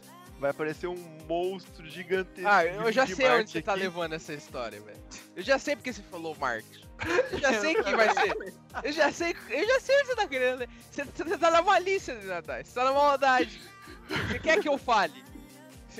[0.41, 0.97] vai aparecer um
[1.29, 2.49] monstro gigantesco.
[2.49, 3.83] Ah, eu já sei onde Marte você tá aqui.
[3.83, 4.99] levando essa história, velho.
[5.37, 6.89] Eu já sei porque você falou Marte.
[7.31, 8.55] Eu já sei que vai ser.
[8.83, 10.67] Eu já sei, eu já sei onde você tá querendo.
[10.91, 12.65] Você, você tá na malícia, Natai.
[12.65, 13.61] Você tá na maldade.
[14.09, 15.23] Você quer que eu fale?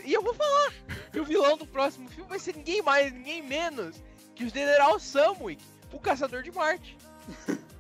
[0.05, 0.73] E eu vou falar.
[1.13, 4.03] E o vilão do próximo filme vai ser ninguém mais, ninguém menos
[4.35, 5.63] que o General Samwick,
[5.93, 6.97] o caçador de Marte.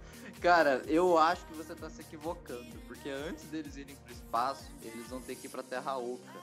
[0.41, 5.07] Cara, eu acho que você tá se equivocando, porque antes deles irem pro espaço, eles
[5.09, 6.40] vão ter que ir pra Terra Oca.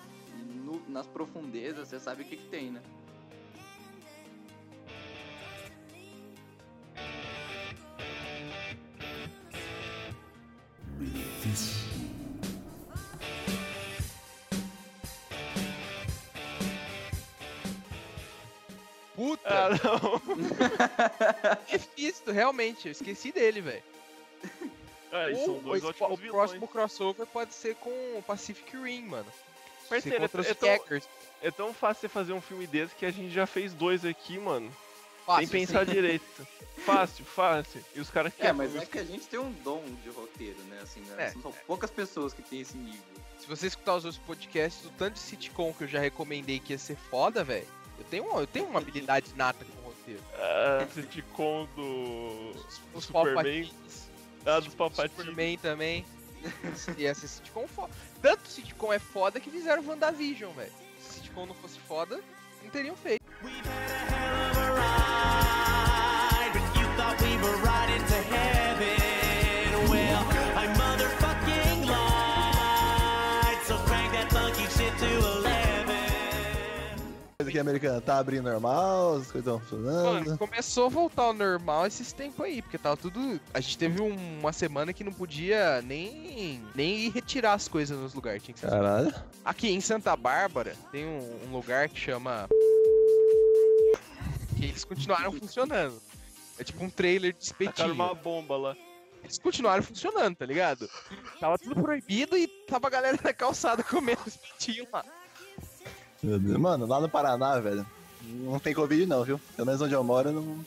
[0.64, 2.82] No- nas profundezas, você sabe o que que tem, né?
[19.16, 19.50] Puta!
[19.50, 20.22] Ah, não.
[21.72, 23.84] Mephisto, realmente, eu esqueci dele, velho.
[25.32, 26.32] E são dois o, ótimos o vilões.
[26.52, 29.32] próximo crossover pode ser com o Pacific Rim, mano.
[29.90, 31.02] Parceiro, os é tão-.
[31.42, 34.38] É tão fácil você fazer um filme desse que a gente já fez dois aqui,
[34.40, 34.72] mano.
[35.26, 35.94] Fácil, Sem pensar sim.
[35.94, 36.48] direito.
[36.86, 37.84] Fácil, fácil.
[37.96, 38.54] E os caras É, querem.
[38.54, 40.80] mas é que a gente tem um dom de roteiro, né?
[40.82, 41.16] Assim, né?
[41.26, 43.02] É, São poucas pessoas que têm esse nível.
[43.40, 46.74] Se você escutar os outros podcasts, o tanto de sitcom que eu já recomendei que
[46.74, 47.68] ia ser foda, velho.
[47.98, 50.22] Eu tenho, uma- eu tenho uma habilidade nata com roteiro.
[50.36, 52.52] Ah, sitcom do.
[52.94, 53.34] Os Superman.
[53.34, 54.10] Palpatines.
[54.46, 55.18] Ah, dos Palpatines.
[55.18, 56.06] Superman também.
[56.98, 57.94] E essa sitcom foda.
[58.22, 60.72] Tanto sitcom é foda que fizeram WandaVision, velho.
[61.00, 62.20] Se sitcom não fosse foda,
[62.64, 63.24] não teriam feito.
[77.58, 78.02] Que, americana?
[78.02, 80.26] Tá abrindo normal, as coisas estão funcionando.
[80.26, 83.40] Mano, começou a voltar ao normal esses tempos aí, porque tava tudo.
[83.54, 87.98] A gente teve um- uma semana que não podia nem, nem ir retirar as coisas
[88.00, 88.44] nos lugares.
[88.44, 89.14] Tinha que ser Caralho.
[89.44, 92.48] Aqui em Santa Bárbara tem um, um lugar que chama.
[94.58, 96.02] Que eles continuaram funcionando.
[96.60, 97.94] É tipo um trailer de Tacaram espetinho.
[97.94, 98.76] uma bomba lá.
[99.24, 100.90] Eles continuaram funcionando, tá ligado?
[101.40, 105.04] Tava tudo proibido e tava a galera na calçada comendo espetinho lá.
[106.22, 106.58] Meu Deus.
[106.58, 107.86] Mano, lá no Paraná, velho,
[108.24, 109.40] não tem Covid não, viu?
[109.56, 110.66] Pelo menos onde eu moro, não,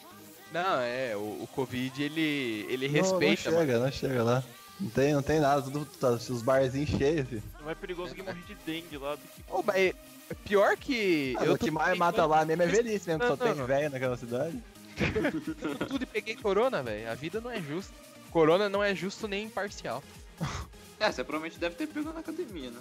[0.53, 3.67] Não, é, o, o Covid ele, ele não, respeita, não mano.
[3.71, 4.45] chega, não chega lá.
[4.81, 7.43] Não tem, não tem nada, tudo, tá, os barzinhos cheios, filho.
[7.61, 9.43] É mais perigoso que morrer de dengue lá do que.
[9.51, 11.37] Ô, mas é pior que.
[11.39, 13.55] Ah, eu o que mais mata lá mesmo é velhice mesmo, que só Não, tem
[13.55, 13.67] não.
[13.67, 14.59] velho naquela cidade.
[15.87, 17.11] tudo e peguei corona, velho.
[17.11, 17.93] A vida não é justa.
[18.31, 20.03] Corona não é justo nem imparcial.
[21.03, 22.79] É, você provavelmente deve ter pego na academia, né?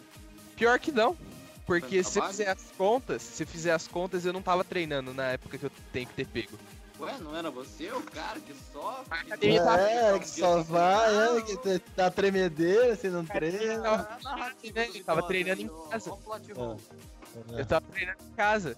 [0.58, 1.16] Pior que não.
[1.70, 2.34] Porque se você trabalho?
[2.34, 5.72] fizer as contas, se fizer as contas, eu não tava treinando na época que eu
[5.94, 6.58] tenho que ter pego.
[7.00, 9.04] Ué, não era você o cara que só.
[9.10, 13.82] academia tá- É, que só vai, é, que te- dá tremedeira, você não Eu treina.
[13.84, 14.18] tava,
[14.64, 16.10] eu tava treinando em casa.
[17.58, 18.76] Eu tava treinando em casa.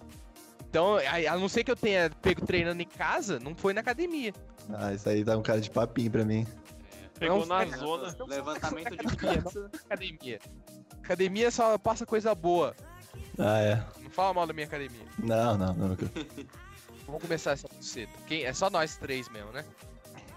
[0.68, 3.80] Então, a a não ser que eu tenha pego treinando em casa, não foi na
[3.80, 4.32] academia.
[4.72, 6.46] Ah, isso aí dá um cara de papinho pra mim.
[7.18, 8.16] Pegou Não, na cara, zona.
[8.26, 10.40] Levantamento de Academia, não academia.
[11.02, 12.74] Academia só passa coisa boa.
[13.38, 13.84] Ah, é.
[14.02, 15.04] Não fala mal da minha academia.
[15.18, 15.96] Não, não, não.
[17.06, 18.12] Vamos começar essa buceta.
[18.26, 19.64] Quem, é só nós três mesmo, né?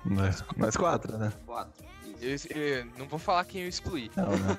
[0.03, 1.32] Nós, nós quatro, né?
[1.45, 1.86] Quatro.
[2.22, 4.11] Eu, eu não vou falar quem eu excluí.
[4.16, 4.57] Não, não.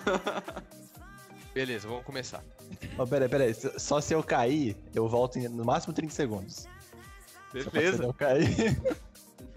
[1.54, 2.42] Beleza, vamos começar.
[2.98, 3.54] Ó, peraí, peraí.
[3.54, 6.66] se- Só se eu cair, eu volto em no máximo 30 segundos.
[7.52, 8.04] Se Beleza.
[8.04, 8.46] eu cair.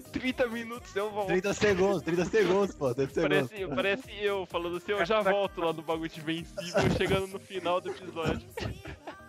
[0.10, 1.28] 30 minutos eu volto.
[1.28, 3.50] 30 segundos, 30 segundos, pô, 30 segundos.
[3.50, 7.40] Parece, parece eu falando assim, eu já volto lá no bagulho de vencível, chegando no
[7.40, 8.48] final do episódio.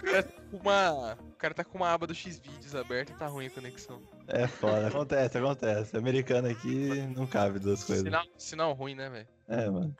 [0.01, 3.17] O cara tá com uma, o cara tá com uma aba do X-Vídeos aberta e
[3.17, 4.01] tá ruim a conexão.
[4.27, 5.97] É foda, acontece, acontece.
[5.97, 8.05] Americano aqui não cabe duas coisas.
[8.05, 9.29] Sinal, sinal ruim, né, velho?
[9.49, 9.97] É, mano.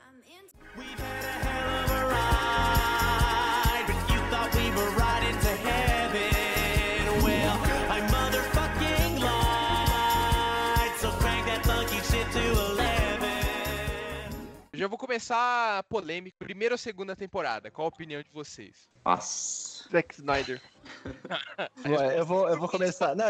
[14.81, 16.37] Já vou começar polêmico.
[16.39, 17.69] Primeira ou segunda temporada?
[17.69, 18.89] Qual a opinião de vocês?
[19.05, 19.87] Nossa.
[19.91, 20.59] Zack Snyder.
[21.87, 23.15] Ué, eu vou, eu vou começar.
[23.15, 23.27] Não,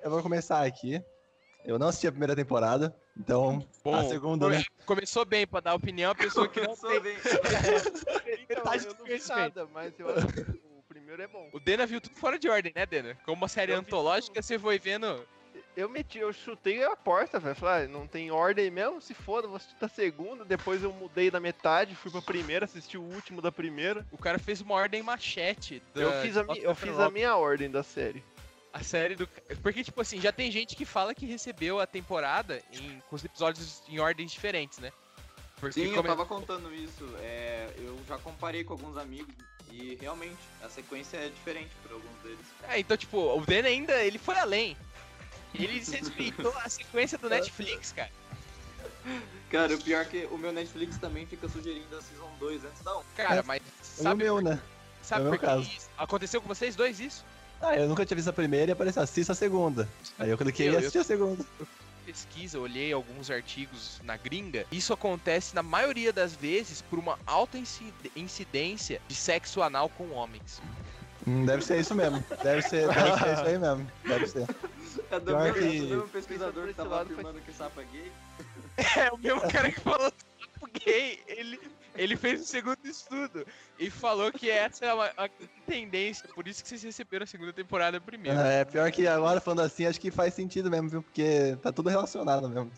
[0.00, 1.02] eu vou começar aqui.
[1.64, 4.64] Eu não assisti a primeira temporada, então a segunda, come- né?
[4.84, 7.00] Começou bem pra dar opinião, a pessoa que não tem.
[8.48, 11.50] Então, Metade eu do não nada, mas eu acho que o primeiro é bom.
[11.52, 13.16] O Dena viu tudo fora de ordem, né, Dena?
[13.24, 15.26] Como uma série Eu vi antológica, você foi vendo.
[15.76, 17.54] Eu meti, eu chutei a porta, velho.
[17.54, 19.00] Falei, ah, não tem ordem mesmo?
[19.00, 20.42] Se foda, vou assistir da segunda.
[20.44, 24.06] Depois eu mudei da metade, fui pra primeira, assisti o último da primeira.
[24.10, 25.82] O cara fez uma ordem machete.
[25.94, 28.24] da- Eu fiz, a, mi- eu fiz a minha ordem da série.
[28.72, 29.28] A série do.
[29.62, 33.00] Porque, tipo assim, já tem gente que fala que recebeu a temporada em...
[33.08, 34.90] com os episódios em ordens diferentes, né?
[35.60, 37.06] Porque Sim, eu tava contando isso.
[37.20, 39.34] É, eu já comparei com alguns amigos
[39.72, 42.46] e realmente a sequência é diferente para alguns deles.
[42.68, 44.76] É, então, tipo, o Dena ainda ele foi além.
[45.58, 48.10] Ele desrespeitou a sequência do Netflix, cara.
[49.50, 52.82] Cara, o pior é que o meu Netflix também fica sugerindo a Season 2 antes
[52.82, 53.02] da 1.
[53.16, 54.60] Cara, mas Foi o sabe, meu, né?
[55.02, 55.70] sabe foi o por meu que caso.
[55.76, 55.88] isso?
[55.96, 57.24] Aconteceu com vocês dois isso?
[57.60, 59.88] Ah, eu nunca tinha visto a primeira e apareceu, assista a segunda.
[60.18, 61.44] Aí eu cliquei Eu- e eu- assisti a segunda.
[62.04, 67.56] pesquisa, olhei alguns artigos na gringa, isso acontece na maioria das vezes por uma alta
[67.58, 70.60] inci- incidência de sexo anal com homens.
[71.26, 72.22] Hum, deve ser isso mesmo.
[72.42, 73.90] Deve ser, deve ser isso aí mesmo.
[74.04, 74.46] Deve ser.
[75.10, 78.12] É do mesmo, que- é do mesmo pesquisador que tava afirmando que sapo é gay.
[78.96, 81.58] É o mesmo cara que falou sapo gay, ele,
[81.94, 83.46] ele fez o segundo estudo
[83.78, 85.30] e falou que essa é uma, uma
[85.66, 88.38] tendência, por isso que vocês receberam a segunda temporada primeiro.
[88.38, 91.02] É, pior que agora falando assim, acho que faz sentido mesmo, viu?
[91.02, 92.70] Porque tá tudo relacionado mesmo.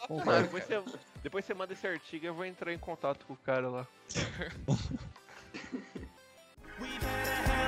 [0.00, 0.42] Ah, Concordo.
[0.42, 0.82] depois, você,
[1.22, 3.86] depois você manda esse artigo e eu vou entrar em contato com o cara lá.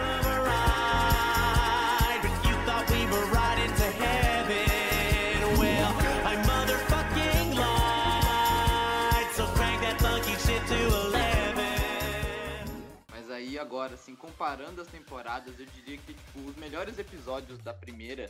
[13.58, 18.28] Agora, assim, comparando as temporadas, eu diria que tipo, os melhores episódios da primeira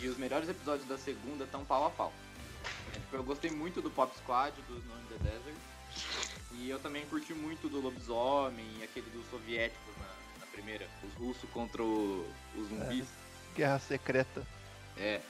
[0.00, 2.12] e os melhores episódios da segunda estão pau a pau.
[2.94, 5.56] É, tipo, eu gostei muito do Pop Squad, do Snow in the Desert.
[6.52, 10.86] E eu também curti muito do Lobisomem e aquele dos soviéticos na, na primeira.
[11.02, 12.26] Os russos contra o-
[12.56, 13.06] os zumbis.
[13.56, 14.46] Guerra secreta.
[14.96, 15.20] É.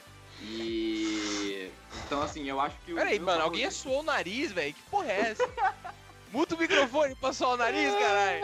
[0.41, 1.71] E.
[2.05, 2.95] Então, assim, eu acho que o.
[2.95, 4.73] Peraí, mano, alguém favorito- assoou o nariz, velho?
[4.73, 5.43] Que porra é essa?
[6.33, 8.41] Muta o microfone pra suar o nariz, caralho!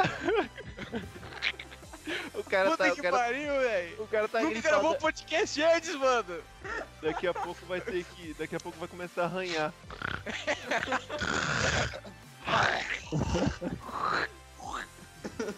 [2.35, 2.91] O cara Puta tá.
[2.91, 4.03] O que cara, pariu, velho.
[4.03, 6.41] o cara tá Nunca gravou um podcast antes, mano.
[7.01, 8.35] Daqui a pouco vai ter que.
[8.35, 9.73] Daqui a pouco vai começar a arranhar.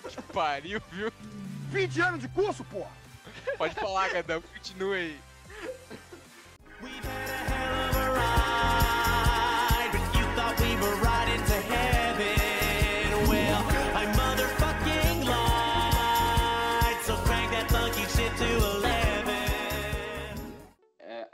[0.09, 1.11] Que pariu, viu?
[1.69, 2.91] 20 anos de curso, porra!
[3.57, 4.41] Pode falar, Gadão.
[4.41, 5.19] Continua aí.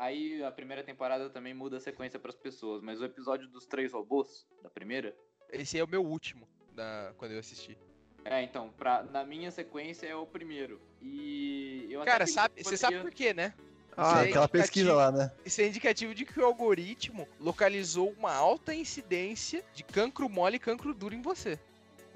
[0.08, 3.91] Aí a primeira temporada também muda a sequência pras pessoas, mas o episódio dos três
[3.91, 5.16] robôs, da primeira,
[5.51, 7.14] Esse é o meu último, da...
[7.18, 7.78] quando eu assisti.
[8.26, 10.82] é, então, pra, na minha sequência é o primeiro.
[11.01, 13.53] E eu Cara, sabe, você sabe por quê, né?
[13.99, 15.32] Ah, é aquela pesquisa lá, né?
[15.43, 20.60] Isso é indicativo de que o algoritmo localizou uma alta incidência de cancro mole e
[20.60, 21.60] cancro duro em você.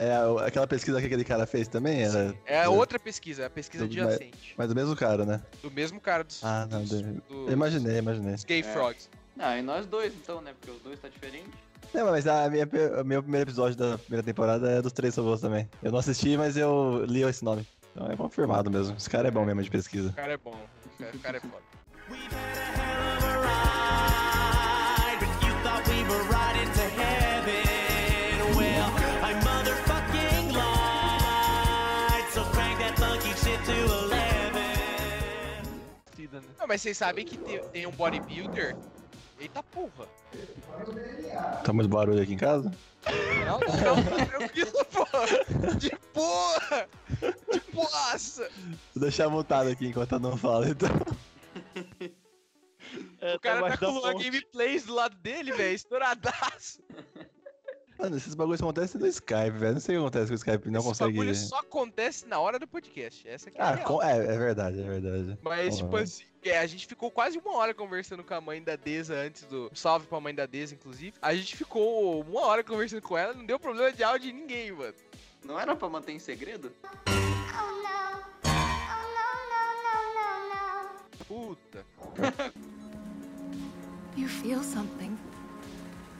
[0.03, 2.33] É, aquela pesquisa que aquele cara fez também era.
[2.45, 4.55] É outra pesquisa, é a pesquisa do- adjacente.
[4.57, 5.41] Mas do mesmo cara, né?
[5.61, 6.81] Do mesmo cara dos, Ah, não.
[6.81, 8.35] dos- do- dos Eu imaginei, imaginei.
[8.47, 8.63] gay É.
[8.63, 9.07] frogs.
[9.35, 10.53] Não, e nós dois então, né?
[10.59, 11.51] Porque os dois tá diferente.
[11.93, 12.67] Não, mas a minha,
[12.99, 15.69] o meu primeiro episódio da primeira temporada é dos três robôs também.
[15.83, 17.67] Eu não assisti, mas eu li esse nome.
[17.91, 18.95] Então é confirmado mesmo.
[18.97, 20.09] Esse cara é bom mesmo de pesquisa.
[20.09, 20.57] O cara é bom,
[21.13, 23.00] o cara é foda.
[36.33, 36.47] 11.
[36.59, 38.75] Não, mas vocês sabem que tem, tem um bodybuilder.
[39.39, 40.07] Eita porra.
[41.63, 42.71] Tá muito barulho aqui em casa?
[43.45, 45.75] Não, não, tá tranquilo, porra.
[45.75, 46.87] De porra.
[47.51, 48.49] De boaça.
[48.93, 50.89] Vou deixar mutado aqui enquanto eu não falo, então.
[53.21, 54.23] É, O cara tá da com o ponte.
[54.23, 56.79] gameplays do lado dele, velho, estouradaço.
[58.01, 59.73] Mano, esses bagulhos acontecem no Skype, velho.
[59.73, 61.11] Não sei o que acontece com o Skype, não Esse consegue.
[61.17, 63.27] bagulho só acontece na hora do podcast.
[63.27, 64.01] Essa aqui é a Ah, real.
[64.01, 65.37] é, é verdade, é verdade.
[65.43, 66.01] Mas, tipo Uhum.
[66.01, 69.43] assim, é, a gente ficou quase uma hora conversando com a mãe da Deza antes
[69.43, 69.69] do.
[69.75, 71.13] Salve pra mãe da Deza, inclusive.
[71.21, 74.71] A gente ficou uma hora conversando com ela, não deu problema de áudio de ninguém,
[74.71, 74.95] mano.
[75.45, 76.71] Não era pra manter em segredo?
[76.85, 78.21] Oh no.
[78.45, 79.63] Oh no, no,
[80.15, 80.89] no, no,
[81.19, 81.25] no.
[81.25, 81.85] Puta.
[84.17, 85.17] You feel something,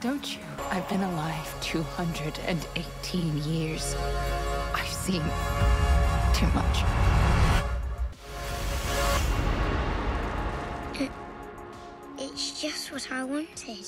[0.01, 0.41] don't you?
[0.71, 3.95] I've been alive 218 years.
[4.73, 5.21] I've seen
[6.33, 6.83] too much.
[12.17, 13.85] It's just what I wanted.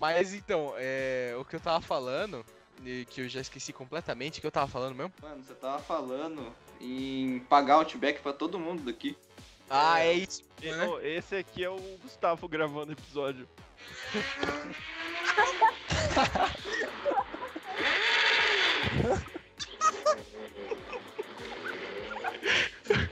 [0.00, 2.44] Mas então, é, o que eu tava falando,
[2.84, 5.12] e que eu já esqueci completamente, o que eu tava falando mesmo?
[5.20, 9.16] Mano, você tava falando em pagar outback pra todo mundo daqui.
[9.68, 10.44] Ah, é isso.
[10.62, 10.88] Né?
[11.02, 13.48] Esse aqui é o Gustavo gravando o episódio.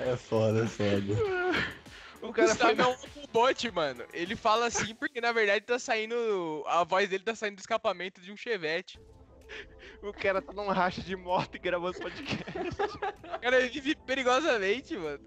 [0.00, 1.64] É foda, é foda.
[2.22, 2.88] O cara Gustavo foi- é
[3.22, 4.04] um bot, mano.
[4.12, 6.64] Ele fala assim porque na verdade tá saindo.
[6.66, 8.98] A voz dele tá saindo do escapamento de um chevette.
[10.02, 12.44] O cara tá num racha de moto e gravando podcast.
[13.34, 15.20] O cara vive perigosamente, mano.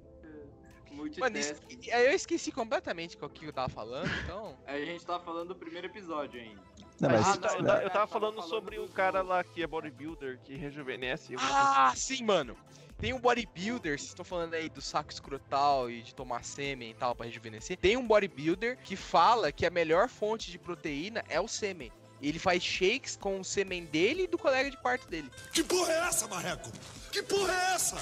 [0.98, 1.64] Mano, Multitask.
[1.70, 4.58] es- aí eu esqueci completamente qual que eu tava falando, então.
[4.68, 6.62] A gente tava falando do primeiro episódio ainda.
[7.00, 9.68] Não, Mas eu, ta- eu ta- eu tava falando sobre o cara lá que é
[9.68, 11.34] bodybuilder, que rejuvenesce.
[11.36, 12.58] alguma coisa Ah, sim, mano.
[13.00, 16.94] Tem um bodybuilder, vocês estão falando aí do saco escrotal e de tomar sêmen e
[16.96, 17.78] tal pra rejuvenescer.
[17.78, 21.92] Tem um bodybuilder que fala que a melhor fonte de proteína é o sêmen.
[22.20, 25.30] Ele faz shakes com o sêmen dele e do colega de quarto dele.
[25.54, 26.72] Que porra é essa, Marreco?
[27.12, 27.98] Que porra é essa?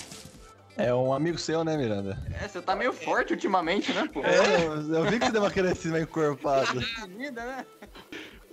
[0.78, 2.18] É um amigo seu, né, Miranda?
[2.42, 4.22] É, você tá meio forte ultimamente, né, pô?
[4.24, 6.68] É, eu, eu vi que você deu uma crescida encorpada.
[7.18, 7.66] Vida, né?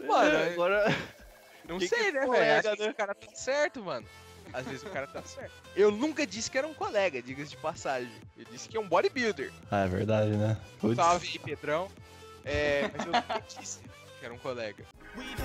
[0.07, 0.85] Mano, É, agora.
[1.69, 2.27] Não Que que sei, é né, velho?
[2.33, 2.91] colega, Às vezes né?
[2.91, 4.07] o cara tá certo, mano.
[4.53, 5.53] Às vezes o cara tá certo.
[5.75, 8.11] Eu nunca disse que era um colega, diga-se de passagem.
[8.37, 9.51] Eu disse que é um bodybuilder.
[9.71, 10.57] Ah, é verdade, né?
[10.81, 10.97] Putz.
[10.97, 11.89] Salve aí, Pedrão.
[12.45, 13.81] É, mas eu nunca disse
[14.19, 14.85] que era um colega.
[15.17, 15.37] We've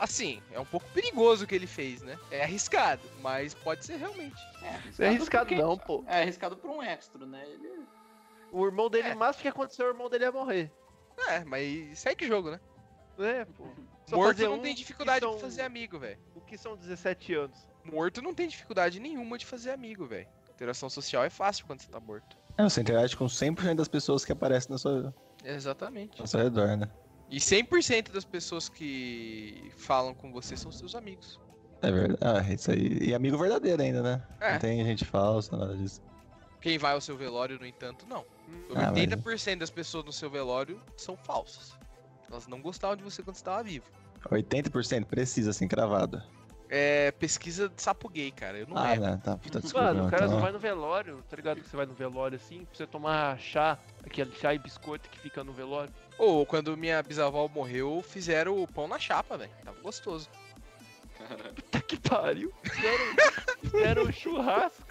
[0.00, 2.18] Assim, é um pouco perigoso o que ele fez, né?
[2.30, 4.34] É arriscado, mas pode ser realmente.
[4.98, 6.02] É arriscado porque- não, pô.
[6.06, 7.44] É arriscado pra um extra, né?
[7.46, 7.84] Ele...
[8.50, 9.14] O irmão dele, É.
[9.14, 10.72] o máximo que aconteceu, o irmão dele ia morrer.
[11.28, 12.60] É, mas segue o jogo, né?
[13.18, 13.66] É, pô.
[14.06, 16.18] Só Morto não um tem dificuldade são- de fazer amigo, velho.
[16.34, 17.68] O que são 17 anos?
[17.84, 20.26] Morto não tem dificuldade nenhuma de fazer amigo, velho.
[20.54, 22.36] Interação social é fácil quando você tá morto.
[22.56, 26.20] É, você interage com 100% das pessoas que aparecem na sua, Exatamente.
[26.20, 26.90] ao seu redor, né?
[27.30, 31.38] E 100% das pessoas que falam com você são seus amigos.
[31.80, 32.18] É verdade.
[32.20, 32.98] Ah, isso aí.
[33.00, 34.22] E amigo verdadeiro ainda, né?
[34.40, 34.52] É.
[34.52, 36.02] Não tem gente falsa, nada disso.
[36.60, 38.24] Quem vai ao seu velório, no entanto, não.
[38.74, 41.72] Ah, mas- 80% das pessoas no seu velório são falsas.
[42.28, 43.86] Elas não gostavam de você quando você estava vivo.
[44.30, 46.22] 80% precisa, assim, cravado.
[46.72, 48.56] É pesquisa de sapo gay, cara.
[48.58, 49.00] Eu não Ah, lembro.
[49.06, 49.20] né?
[49.24, 49.86] Tá, tá, desculpa.
[49.86, 50.36] Mano, o cara então.
[50.36, 51.60] só vai no velório, tá ligado?
[51.60, 55.18] Que você vai no velório assim, pra você tomar chá, aquele chá e biscoito que
[55.18, 55.92] fica no velório.
[56.16, 59.50] Ou quando minha bisavó morreu, fizeram o pão na chapa, velho.
[59.64, 60.28] Tava gostoso.
[61.56, 62.52] Puta que pariu.
[63.62, 64.84] Fizeram, um churrasco.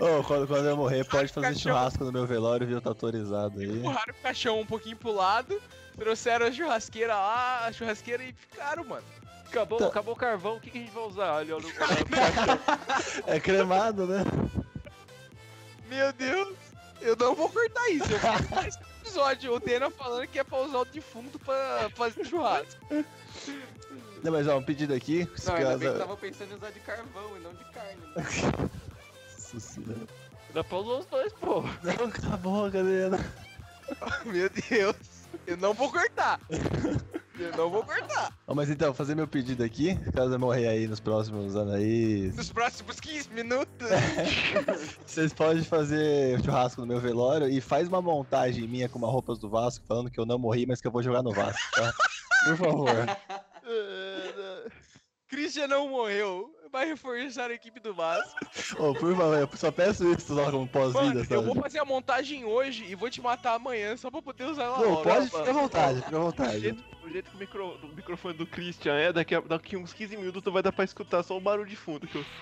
[0.00, 2.80] Ô, quando, quando eu morrer, pode fazer churrasco no meu velório, viu?
[2.80, 3.78] Tá autorizado aí.
[3.78, 5.60] Empurraram o caixão um pouquinho pro lado,
[5.98, 9.04] trouxeram a churrasqueira lá, a churrasqueira e ficaram, mano.
[9.48, 9.86] Acabou, Tá.
[9.86, 11.32] acabou o carvão, o que, que a gente vai usar?
[11.34, 11.70] Olha, olha o
[13.26, 14.22] É cremado, né?
[15.88, 16.54] Meu Deus,
[17.00, 18.12] eu não vou cortar isso.
[18.12, 19.54] Eu vou cortar esse episódio.
[19.54, 22.80] O Dena falando que é pra usar o defunto pra fazer churrasco.
[24.22, 25.28] Não, mas ó, um pedido aqui.
[25.36, 27.64] se Não, ainda caso- bem que tava pensando em usar de carvão e não de
[27.66, 28.00] carne.
[28.00, 28.12] Né?
[29.32, 30.00] Nossa senhora.
[30.52, 31.62] Dá pra usar os dois, pô.
[31.82, 33.18] Não, acabou, galera.
[34.26, 34.96] Meu Deus,
[35.46, 36.40] eu não vou cortar.
[37.38, 38.32] Eu não vou cortar.
[38.54, 42.50] Mas então, fazer meu pedido aqui, caso eu morrer aí nos próximos anos aí, Nos
[42.50, 43.88] próximos 15 minutos.
[45.06, 49.38] vocês podem fazer churrasco no meu velório e faz uma montagem minha com uma roupas
[49.38, 51.92] do Vasco, falando que eu não morri, mas que eu vou jogar no Vasco, tá?
[52.46, 52.88] Por favor.
[55.28, 56.52] Christian não morreu.
[56.70, 58.38] Vai reforçar a equipe do Vasco.
[58.78, 62.44] Ô, por favor, eu só peço isso só como pós-vida, eu vou fazer a montagem
[62.44, 65.02] hoje e vou te matar amanhã só pra poder usar ela Não, logo.
[65.02, 66.84] pode ficar à vontade, fica à vontade.
[67.08, 69.92] Jeito, o jeito que o, micro, o microfone do Christian é, daqui a daqui uns
[69.92, 72.06] 15 minutos vai dar pra escutar só um barulho de fundo.
[72.06, 72.24] Que eu...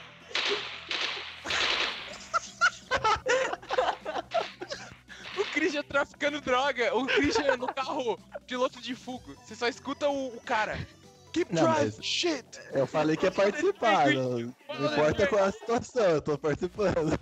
[5.36, 6.94] O Christian traficando droga.
[6.94, 9.34] O Christian no carro, piloto de fuga.
[9.44, 10.78] Você só escuta o, o cara.
[11.32, 12.46] Keep Não, driving, shit.
[12.72, 17.18] Eu falei que ia participar, não, não importa qual é a situação, eu tô participando.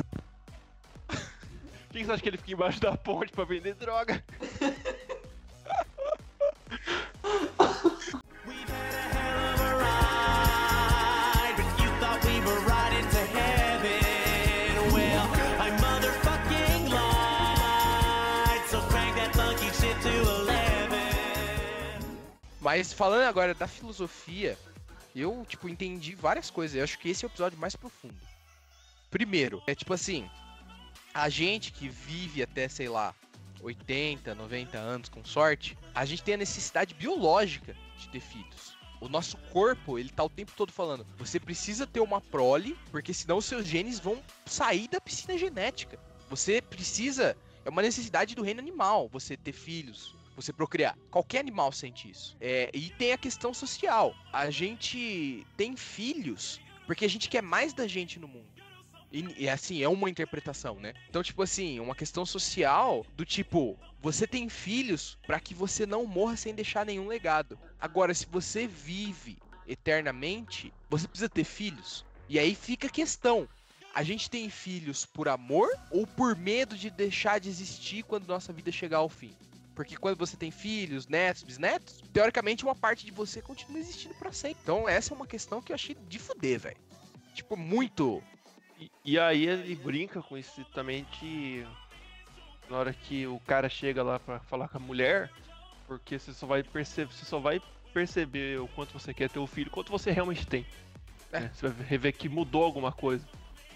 [1.91, 4.23] Quem que você acha que ele fica embaixo da ponte pra vender droga?
[22.75, 24.59] Mas falando agora da filosofia,
[25.15, 26.75] eu, tipo, entendi várias coisas.
[26.75, 28.17] Eu acho que esse é o episódio mais profundo.
[29.11, 30.27] Primeiro, é tipo assim,
[31.13, 33.15] a gente que vive até, sei lá,
[33.61, 38.75] 80, 90 anos com sorte, a gente tem a necessidade biológica de ter filhos.
[39.03, 43.13] O nosso corpo, ele tá o tempo todo falando, você precisa ter uma prole, porque
[43.13, 45.99] senão os seus genes vão sair da piscina genética.
[46.31, 50.97] Você precisa, é uma necessidade do reino animal, você ter filhos, você procriar.
[51.11, 52.37] Qualquer animal sente isso.
[52.41, 54.15] É, e tem a questão social.
[54.33, 58.53] A gente tem filhos porque a gente quer mais da gente no mundo.
[59.13, 60.95] E, e, assim, é uma interpretação, né?
[61.09, 66.07] Então, tipo assim, uma questão social do tipo, você tem filhos para que você não
[66.07, 67.59] morra sem deixar nenhum legado.
[67.79, 69.37] Agora, se você vive
[69.67, 72.05] eternamente, você precisa ter filhos.
[72.29, 73.47] E aí fica a questão.
[73.95, 78.51] A gente tem filhos por amor ou por medo de deixar de existir quando nossa
[78.51, 79.37] vida chegar ao fim?
[79.75, 84.33] Porque quando você tem filhos, netos, bisnetos, teoricamente uma parte de você continua existindo pra
[84.33, 84.59] sempre.
[84.63, 86.77] Então essa é uma questão que eu achei de fuder, velho.
[87.35, 88.23] Tipo, muito.
[88.79, 91.67] E, e aí ele brinca com isso também de.
[92.69, 95.31] Na hora que o cara chega lá pra falar com a mulher,
[95.87, 97.61] porque você só vai perceber, você só vai
[97.93, 100.67] perceber o quanto você quer ter o filho, quanto você realmente tem.
[101.33, 101.41] É.
[101.41, 101.51] né?
[101.53, 103.27] Você vai rever que mudou alguma coisa.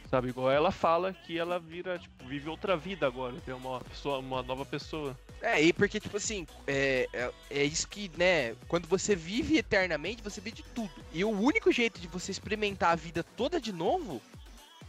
[0.09, 4.19] Sabe, igual ela fala que ela vira, tipo, vive outra vida agora, tem uma pessoa,
[4.19, 5.19] uma nova pessoa.
[5.43, 10.23] É, e porque, tipo assim, é, é, é isso que, né, quando você vive eternamente,
[10.23, 10.93] você vê de tudo.
[11.13, 14.23] E o único jeito de você experimentar a vida toda de novo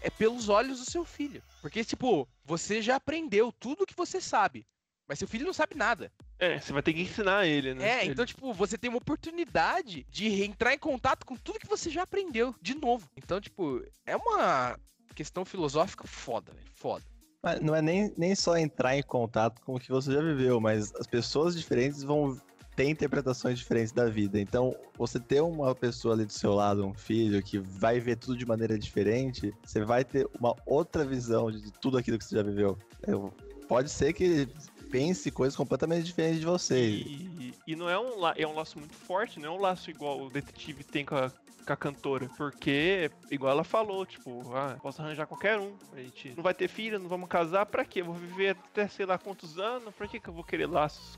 [0.02, 1.42] é pelos olhos do seu filho.
[1.62, 4.66] Porque, tipo, você já aprendeu tudo que você sabe,
[5.08, 6.12] mas seu filho não sabe nada.
[6.40, 8.02] É, você vai ter que ensinar ele, né?
[8.02, 11.90] É, então, tipo, você tem uma oportunidade de entrar em contato com tudo que você
[11.90, 13.10] já aprendeu de novo.
[13.18, 14.78] Então, tipo, é uma
[15.18, 16.68] questão filosófica foda, velho.
[16.76, 17.04] Foda.
[17.42, 20.62] Mas não é nem, nem só entrar em contato com o que você já viveu,
[20.62, 22.40] mas as pessoas diferentes vão
[22.76, 24.40] ter interpretações diferentes da vida.
[24.40, 28.38] Então, você ter uma pessoa ali do seu lado, um filho, que vai ver tudo
[28.38, 32.44] de maneira diferente, você vai ter uma outra visão de tudo aquilo que você já
[32.44, 32.78] viveu.
[33.08, 33.34] Eu-
[33.68, 34.48] pode ser que
[34.90, 36.80] pense coisas completamente diferentes de você.
[36.90, 40.22] E, e não é um, é um laço muito forte, não é um laço igual
[40.22, 41.32] o detetive tem com a,
[41.66, 42.30] com a cantora.
[42.38, 45.74] Porque, igual ela falou, tipo, ah, posso arranjar qualquer um.
[45.94, 48.02] A gente não vai ter filho, não vamos casar, pra quê?
[48.02, 51.18] Eu vou viver até sei lá quantos anos, pra que, que eu vou querer laços?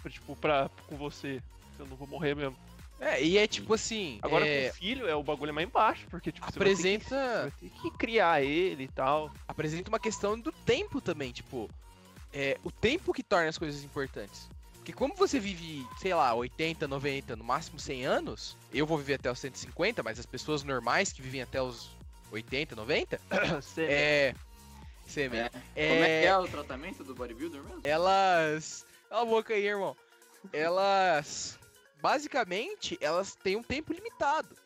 [0.00, 1.42] Pra, tipo, pra, com você,
[1.76, 2.56] se eu não vou morrer mesmo.
[3.00, 4.18] É, e é tipo assim.
[4.22, 7.14] Agora é, com o filho é o bagulho mais embaixo, porque tipo, você apresenta.
[7.14, 9.32] vai ter que, vai ter que criar ele e tal.
[9.46, 11.70] apresenta uma questão do tempo também, tipo,
[12.32, 14.48] é, o tempo que torna as coisas importantes.
[14.74, 19.14] Porque como você vive, sei lá, 80, 90, no máximo 100 anos, eu vou viver
[19.14, 21.90] até os 150, mas as pessoas normais que vivem até os
[22.32, 23.20] 80, 90,
[23.78, 24.34] é...
[25.06, 25.48] Sêmen.
[25.50, 27.80] Como é que é o tratamento do bodybuilder mesmo?
[27.84, 28.86] Elas...
[29.08, 29.96] Cala a boca aí, irmão.
[30.52, 31.58] Elas...
[32.00, 34.56] Basicamente, elas têm um tempo limitado.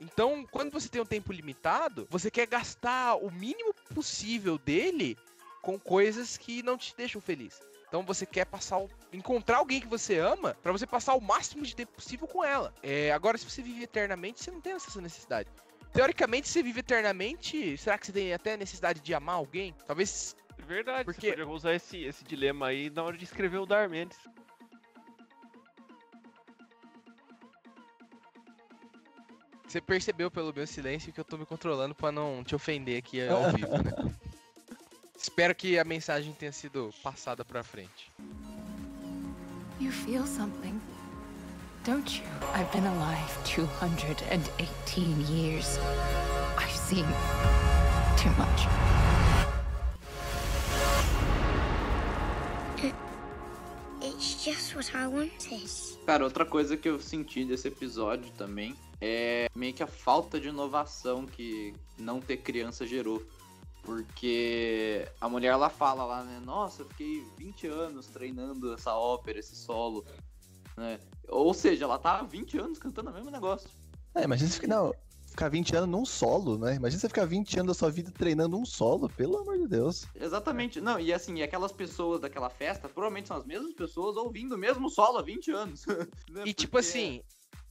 [0.00, 5.16] Então, quando você tem um tempo limitado, você quer gastar o mínimo possível dele
[5.62, 7.60] com coisas que não te deixam feliz.
[7.88, 8.90] Então você quer passar o...
[9.12, 12.74] encontrar alguém que você ama pra você passar o máximo de tempo possível com ela.
[12.82, 15.48] É, agora, se você vive eternamente, você não tem essa necessidade.
[15.92, 19.74] Teoricamente, se você vive eternamente, será que você tem até necessidade de amar alguém?
[19.86, 20.34] Talvez.
[20.58, 24.18] Verdade, Porque- você podia usar esse, esse dilema aí na hora de escrever o Darmendes.
[29.66, 33.26] Você percebeu pelo meu silêncio que eu tô me controlando pra não te ofender aqui
[33.26, 34.14] ao vivo, né?
[35.22, 38.10] Espero que a mensagem tenha sido passada pra frente.
[39.80, 40.80] You feel something,
[41.84, 42.24] don't you?
[42.52, 45.78] I've been alive 218 years.
[46.58, 47.06] I've seen
[48.20, 48.66] too much.
[54.02, 55.70] It's just what I wanted.
[56.04, 60.48] Cara, outra coisa que eu senti desse episódio também é meio que a falta de
[60.48, 63.22] inovação que não ter criança gerou.
[63.82, 66.40] Porque a mulher ela fala lá, né?
[66.44, 70.04] Nossa, eu fiquei 20 anos treinando essa ópera, esse solo.
[70.76, 71.00] Né?
[71.28, 73.68] Ou seja, ela tá há 20 anos cantando o mesmo negócio.
[74.14, 74.94] É, imagina você ficar, não,
[75.26, 76.76] ficar 20 anos num solo, né?
[76.76, 80.06] Imagina você ficar 20 anos da sua vida treinando um solo, pelo amor de Deus.
[80.14, 80.80] Exatamente.
[80.80, 84.88] Não, e assim, aquelas pessoas daquela festa provavelmente são as mesmas pessoas ouvindo o mesmo
[84.88, 85.84] solo há 20 anos.
[86.30, 86.42] né?
[86.46, 87.22] E tipo Porque- assim,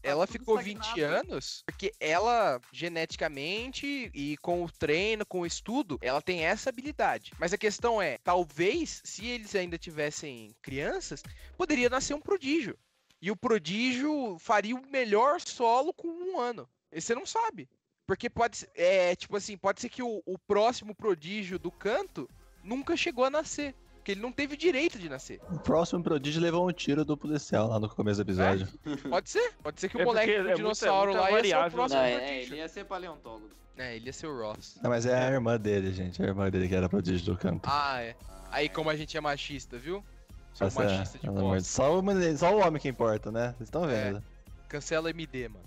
[0.04, 1.32] ela tudo ficou 20 estagnado.
[1.34, 7.32] anos porque ela, geneticamente e com o treino, com o estudo, ela tem essa habilidade.
[7.40, 11.24] Mas a questão é, talvez, se eles ainda tivessem crianças,
[11.58, 12.78] poderia nascer um prodígio.
[13.22, 16.68] E o prodígio faria o melhor solo com um ano.
[16.92, 17.70] E você não sabe.
[18.08, 22.30] Porque pode ser, é, tipo assim, pode ser que o, o próximo prodígio do canto
[22.64, 23.76] nunca chegou a nascer.
[24.02, 25.40] Porque ele não teve direito de nascer.
[25.52, 28.68] O próximo prodígio levou um tiro do policial lá no começo do episódio.
[29.08, 29.54] Pode ser.
[29.62, 31.72] Pode ser que o É moleque do é dinossauro muita lá ia ser o variável,
[31.72, 32.54] próximo Não, é, é, prodígio.
[32.54, 33.50] ele ia ser paleontólogo.
[33.78, 34.80] É, ele ia ser o Ross.
[34.82, 36.20] Não, mas é a irmã dele, gente.
[36.20, 37.62] É a irmã dele que era prodígio do canto.
[37.72, 38.16] Ah, é.
[38.52, 40.04] Aí como a gente é machista, viu?
[40.56, 41.70] Sou Essa é- machista de bosta.
[41.70, 42.02] só,
[42.36, 43.54] só o homem que importa, né?
[43.58, 44.06] Vocês estão É.
[44.14, 44.24] vendo.
[44.68, 45.66] Cancela MD, mano.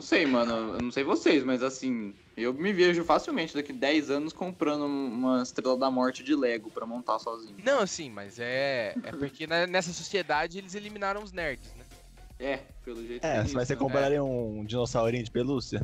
[0.00, 0.72] Não sei, mano.
[0.76, 5.42] Eu não sei vocês, mas assim, eu me vejo facilmente daqui 10 anos comprando uma
[5.42, 7.58] Estrela da Morte de Lego pra montar sozinho.
[7.62, 8.94] Não, sim, mas é.
[9.04, 11.84] É porque na- nessa sociedade eles eliminaram os nerds, né?
[12.38, 13.78] É, pelo jeito É, que mas você né?
[13.78, 15.82] compraria um dinossaurinho de pelúcia?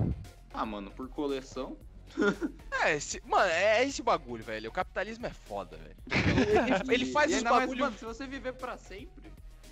[0.54, 1.76] Ah, mano, por coleção.
[2.82, 4.68] É, esse, mano, é esse bagulho, velho.
[4.68, 5.96] O capitalismo é foda, velho.
[6.86, 7.80] Ele, ele faz E os ainda mais, bagulho.
[7.84, 9.25] mano, se você viver pra sempre.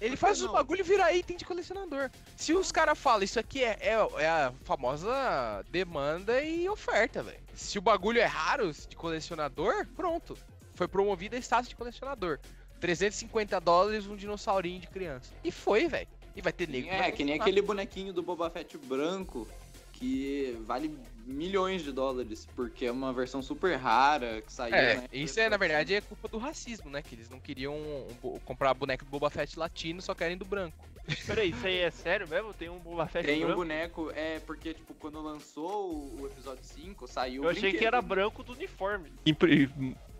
[0.04, 2.10] Ele faz os bagulho virar item de colecionador.
[2.36, 7.40] Se os caras falam, isso aqui é, é, é a famosa demanda e oferta, velho.
[7.54, 10.36] Se o bagulho é raro de colecionador, pronto.
[10.74, 12.38] Foi promovido a status de colecionador.
[12.80, 15.32] 350 dólares um dinossaurinho de criança.
[15.42, 16.08] E foi, velho.
[16.36, 16.88] E vai ter nego.
[16.88, 19.48] É, que nem aquele bonequinho do Boba Fett branco
[19.92, 20.94] que vale
[21.26, 25.08] milhões de dólares, porque é uma versão super rara que saiu, É, né?
[25.12, 27.02] isso é, na verdade, é culpa do racismo, né?
[27.02, 30.86] Que eles não queriam um comprar boneco do Boba Fett latino, só querem do branco.
[31.26, 32.54] Peraí, isso aí é sério mesmo?
[32.54, 33.56] Tem um Boba Fett Tem um branco?
[33.60, 38.42] boneco, é, porque, tipo, quando lançou o, episódio 5, saiu Eu achei que era branco
[38.42, 39.12] do uniforme.
[39.26, 39.70] Impre-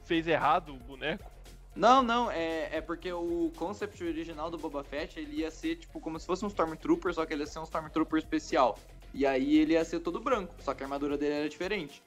[0.05, 1.25] Fez errado o boneco.
[1.75, 5.99] Não, não, é, é porque o concept original do Boba Fett, ele ia ser, tipo,
[6.01, 8.79] como se fosse um Stormtrooper, só que ele ia ser um Stormtrooper especial.
[9.15, 12.03] E aí ele ia ser todo branco, só que a armadura dele era diferente.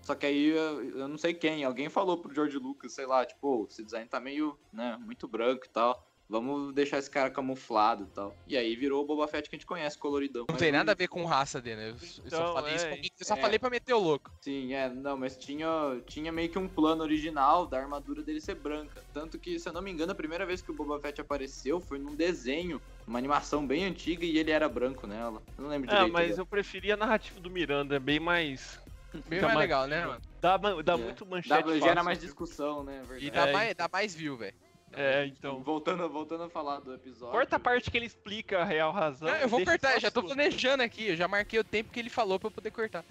[0.00, 3.46] Só que aí eu, não sei quem, alguém falou pro George Lucas, sei lá, tipo,
[3.46, 6.07] "Ô, esse design tá meio, né, muito branco e tal.
[6.28, 8.36] Vamos deixar esse cara camuflado e tal.
[8.46, 10.44] E aí virou o Boba Fett que a gente conhece, coloridão.
[10.50, 11.88] Não tem nada a ver com raça dele, né?
[11.88, 13.40] Eu, eu só Então, falei isso é, pra, eu só é.
[13.40, 14.30] falei pra meter o louco.
[14.42, 15.66] Sim, é, não, mas tinha,
[16.06, 19.02] tinha meio que um plano original da armadura dele ser branca.
[19.14, 21.80] Tanto que, se eu não me engano, a primeira vez que o Boba Fett apareceu
[21.80, 25.42] foi num desenho, uma animação bem antiga e ele era branco nela.
[25.56, 26.12] Eu não lembro Ah, direito.
[26.12, 26.42] mas agora.
[26.42, 28.78] eu preferia a narrativa do Miranda, é bem mais.
[29.26, 30.20] Bem mais legal, né, mano?
[30.42, 30.96] Dá, dá É.
[30.98, 31.80] muito manchete Dá, fácil.
[31.80, 33.00] gera mais discussão, né?
[33.02, 33.30] E Verdade.
[33.30, 34.54] dá, É, mais, dá mais view, velho.
[35.00, 35.62] É, então.
[35.62, 37.30] Voltando, voltando a falar do episódio.
[37.30, 39.28] Corta a parte que ele explica a real razão.
[39.28, 42.10] Não, eu vou cortar, já tô planejando aqui, eu já marquei o tempo que ele
[42.10, 43.04] falou pra eu poder cortar.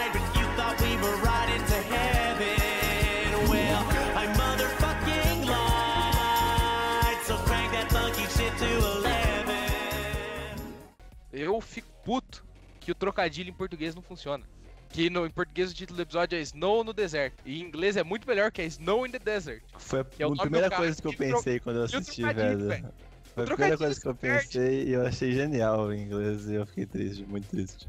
[0.00, 2.56] ride, but you thought we were riding to heaven.
[3.50, 3.82] Well,
[4.14, 7.18] I motherfucking lied.
[7.26, 8.66] So crank that funky shit to
[8.98, 9.10] 11.
[11.32, 12.44] Eu fico puto
[12.78, 14.46] que o trocadilho em português não funciona.
[14.90, 17.42] Que no, em português o título do episódio é Snow no deserto.
[17.44, 19.62] E em inglês é muito melhor que é Snow in the Desert.
[19.78, 22.68] Foi a é primeira coisa que eu pensei quando eu assisti, velho.
[22.68, 22.92] velho.
[23.34, 26.66] Foi a primeira coisa que eu pensei e eu achei genial em inglês e eu
[26.66, 27.88] fiquei triste, muito triste.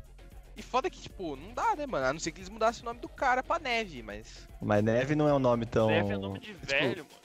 [0.55, 2.05] E foda que, tipo, não dá, né, mano?
[2.05, 4.47] A não ser que eles mudassem o nome do cara pra Neve, mas.
[4.61, 5.87] Mas Neve não é um nome tão.
[5.87, 7.21] Neve é nome de velho, mano.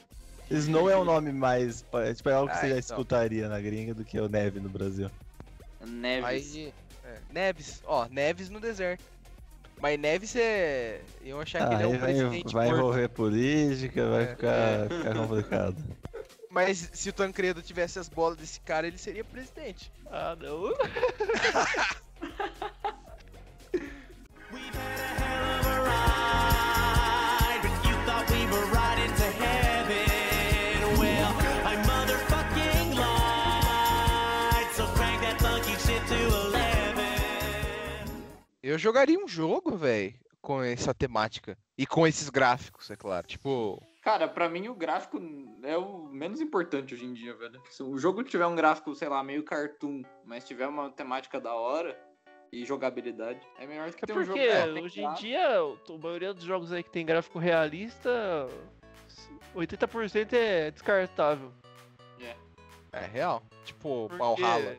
[0.49, 1.83] Snow é um nome mais.
[1.83, 2.95] pa- Tipo, é algo que Ah, você já então.
[2.95, 5.11] escutaria na gringa do que o Neve no Brasil.
[5.85, 6.25] Neves.
[6.25, 6.73] Aí,
[7.03, 9.03] é, Neves, ó, Neves no deserto.
[9.79, 11.01] Mas Neves é.
[11.23, 12.79] Eu achar que Ah, ele é um vai, presidente vai morto.
[12.79, 14.27] envolver política, vai É.
[14.27, 15.77] ficar, ficar complicado.
[16.49, 19.91] Mas se o Tancredo tivesse as bolas desse cara, ele seria presidente.
[20.09, 20.73] Ah, não.
[38.63, 41.57] Eu jogaria um jogo, velho, com essa temática.
[41.77, 43.27] E com esses gráficos, é claro.
[43.27, 43.81] Tipo.
[44.01, 45.19] Cara, pra mim o gráfico
[45.63, 47.61] é o menos importante hoje em dia, velho.
[47.69, 51.53] Se o jogo tiver um gráfico, sei lá, meio cartoon, mas tiver uma temática da
[51.53, 51.97] hora
[52.51, 55.77] e jogabilidade, é melhor do que É ter um jogo porque hoje em dia, o-
[55.89, 58.47] a maioria dos jogos aí que tem gráfico realista,
[59.53, 61.51] 80% é descartável.
[62.93, 63.43] É real.
[63.65, 64.77] Tipo, Porque Valhalla.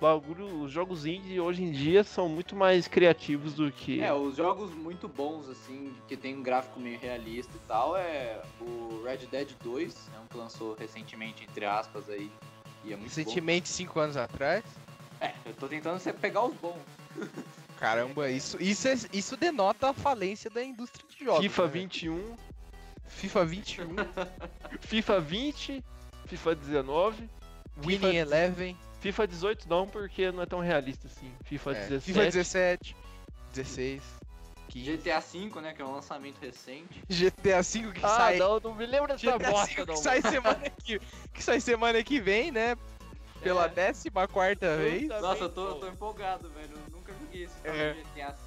[0.00, 4.00] Bagulho, os jogos indie hoje em dia são muito mais criativos do que.
[4.00, 8.42] É, os jogos muito bons, assim, que tem um gráfico meio realista e tal, é
[8.60, 12.30] o Red Dead 2, é um que lançou recentemente, entre aspas, aí,
[12.84, 14.62] e é muito Recentemente, cinco anos atrás.
[15.20, 16.76] É, eu tô tentando sempre pegar os bons.
[17.80, 21.40] Caramba, isso, isso, é- isso denota a falência da indústria de jogos.
[21.42, 21.68] FIFA né?
[21.72, 22.36] 21,
[23.06, 23.86] FIFA 21,
[24.80, 25.84] FIFA 20,
[26.26, 27.30] FIFA 19,
[27.84, 31.32] Winning Eleven, FIFA 18 não, porque não é tão realista assim.
[31.44, 32.00] FIFA é, 17.
[32.04, 32.96] FIFA 17,
[33.52, 34.02] 16,
[34.68, 34.96] 15.
[34.96, 37.02] GTA V, né, que é um lançamento recente.
[37.08, 38.38] GTA V que Ah, sai.
[38.38, 39.94] não, não me lembro dessa GTA bosta, não.
[39.94, 40.98] que sai semana que,
[41.32, 42.76] que sai semana que vem, né?
[43.42, 43.68] Pela É.
[43.68, 45.06] décima quarta vez.
[45.08, 46.70] Nossa, eu tô, tô empolgado, velho.
[46.72, 47.94] Eu nunca joguei esse É.
[47.94, 48.45] GTA V.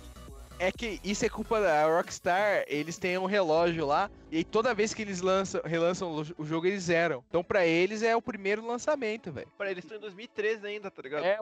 [0.59, 4.73] É que isso é culpa da Rockstar, eles têm um relógio lá, e aí toda
[4.73, 7.23] vez que eles lançam, relançam o- jogo, eles zeram.
[7.29, 9.47] Então pra eles é o primeiro lançamento, velho.
[9.57, 11.23] Peraí, eles estão em 2013 ainda, tá ligado?
[11.23, 11.39] É.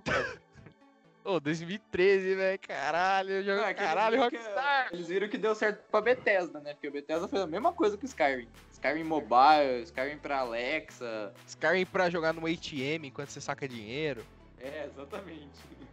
[1.23, 4.89] Ô, 2013, velho, caralho, jogo, é que caralho, Rockstar.
[4.89, 6.73] que, eles viram que deu certo pra Bethesda, né?
[6.73, 8.48] Porque a Bethesda fez a mesma coisa que o Skyrim.
[8.72, 11.34] Skyrim Mobile, Skyrim pra Alexa.
[11.48, 14.23] Skyrim pra jogar no ATM enquanto você saca dinheiro.
[14.60, 15.49] É, exatamente.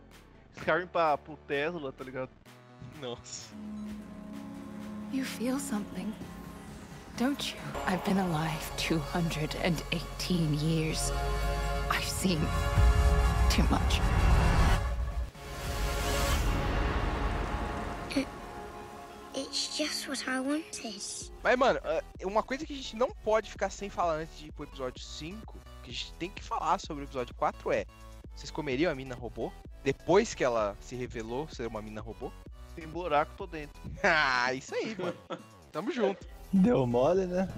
[0.59, 2.31] Skyrim pra, pro Tesla, tá ligado?
[3.01, 3.55] Nossa.
[5.13, 6.13] You feel something,
[7.17, 7.61] don't you?
[7.87, 11.13] I've been alive 218 years.
[11.91, 12.41] I've seen
[13.51, 14.01] too much.
[19.37, 21.03] It's just what I wanted.
[21.43, 24.47] Mas, mano, é, uma coisa que a gente não pode ficar sem falar antes de
[24.47, 27.85] ir pro episódio 5, que a gente tem que falar sobre o episódio 4 é:
[28.35, 29.53] vocês comeriam a mina robô?
[29.83, 32.33] Depois que ela se revelou ser uma mina robô?
[32.75, 33.81] Tem buraco, tô dentro.
[34.03, 35.17] ah, isso aí, mano.
[35.73, 36.27] Tamo junto.
[36.53, 37.49] Deu mole, né?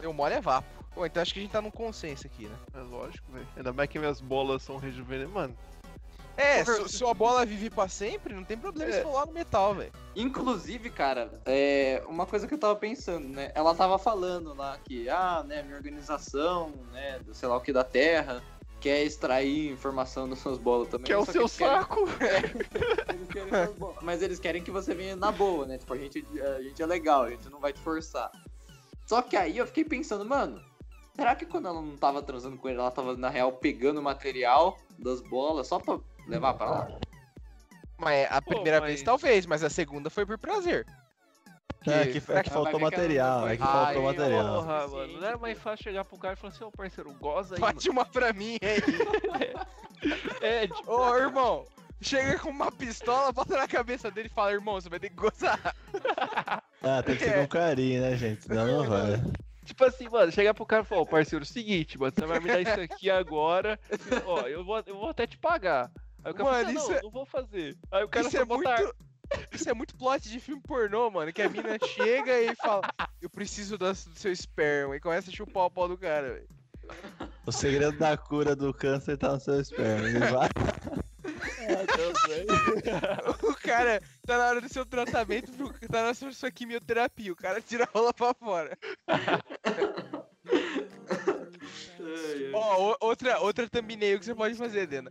[0.00, 0.68] Deu mole é vapo.
[0.94, 2.56] Pô, então acho que a gente tá num consenso aqui, né?
[2.74, 3.46] É lógico, velho.
[3.56, 5.32] Ainda mais que minhas bolas são rejuvenescidas.
[5.32, 5.56] Mano,
[6.36, 8.98] É, se se sua bola vive pra sempre, não tem problema É.
[8.98, 9.92] se rolar no metal, velho.
[10.16, 13.52] Inclusive, cara, é uma coisa que eu tava pensando, né?
[13.54, 17.72] Ela tava falando lá que, ah, né, minha organização, né, do sei lá o que
[17.72, 18.42] da Terra,
[18.82, 21.04] quer extrair informação das suas bolas também.
[21.06, 22.00] que é o seu eles querem- saco.
[23.08, 23.96] eles querem suas bolas.
[24.02, 25.78] Mas eles querem que você venha na boa, né?
[25.78, 28.30] Tipo, a gente, a gente é legal, a gente não vai te forçar.
[29.06, 30.60] Só que aí eu fiquei pensando, mano,
[31.14, 34.02] será que quando ela não tava transando com ele, ela tava, na real, pegando o
[34.02, 36.98] material das bolas só pra levar pra lá?
[37.98, 40.84] Mas a Pô, primeira mas- vez talvez, mas a segunda foi por prazer.
[41.84, 44.54] É que, é que vai faltou ver que ela material, é que faltou Ai, material.
[44.62, 45.20] Porra, mano.
[45.20, 47.60] Não era mais fácil chegar pro cara e falar assim, ô parceiro, goza aí.
[47.60, 49.66] Bate uma pra mim mano.
[50.40, 51.64] É, tipo, Ô, irmão,
[52.00, 55.16] chega com uma pistola, bota na cabeça dele e fala, irmão, você vai ter que
[55.16, 55.58] gozar.
[56.84, 58.42] Ah, tem que ser com carinho, né, gente?
[58.42, 59.12] Senão não vai.
[59.64, 62.48] tipo assim, mano, chegar pro cara e falar, ô parceiro, seguinte, mano, você vai me
[62.48, 63.78] dar isso aqui agora.
[64.26, 65.92] Ó, eu vou, eu vou até te pagar.
[66.24, 67.78] Aí o cara Mano, fala, assim, isso não, é- não vou fazer.
[67.92, 68.96] Aí o cara Isso só é bota muito...
[69.52, 71.32] Isso é muito plot de filme pornô, mano.
[71.32, 72.82] Que a mina chega e fala:
[73.20, 74.96] Eu preciso do, seu esperma.
[74.96, 76.48] E começa a chupar o pau do cara, velho.
[77.46, 80.08] O segredo da cura do câncer tá no seu esperma.
[80.08, 80.48] Ele vai.
[83.42, 85.52] O cara tá na hora do seu tratamento,
[85.90, 87.32] tá na sua, sua quimioterapia.
[87.32, 88.76] O cara tira a rola pra fora.
[92.52, 95.10] Ó, o- outra, outra thumbnail que você pode fazer, Dena.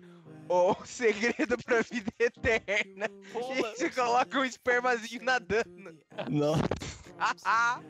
[0.53, 3.07] O segredo pra vida eterna.
[3.33, 5.97] E aí você coloca um espermazinho nadando.
[6.29, 7.81] Nossa.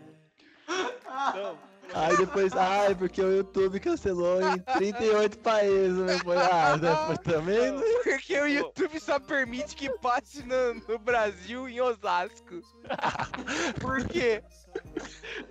[1.33, 1.57] Não.
[1.93, 6.05] Aí depois, ai, porque o YouTube cancelou em 38 países.
[6.05, 7.71] Depois, ah, depois também.
[7.71, 7.81] né?
[8.03, 12.61] Porque o YouTube só permite que passe no, no Brasil em Osasco.
[13.81, 14.43] Por quê?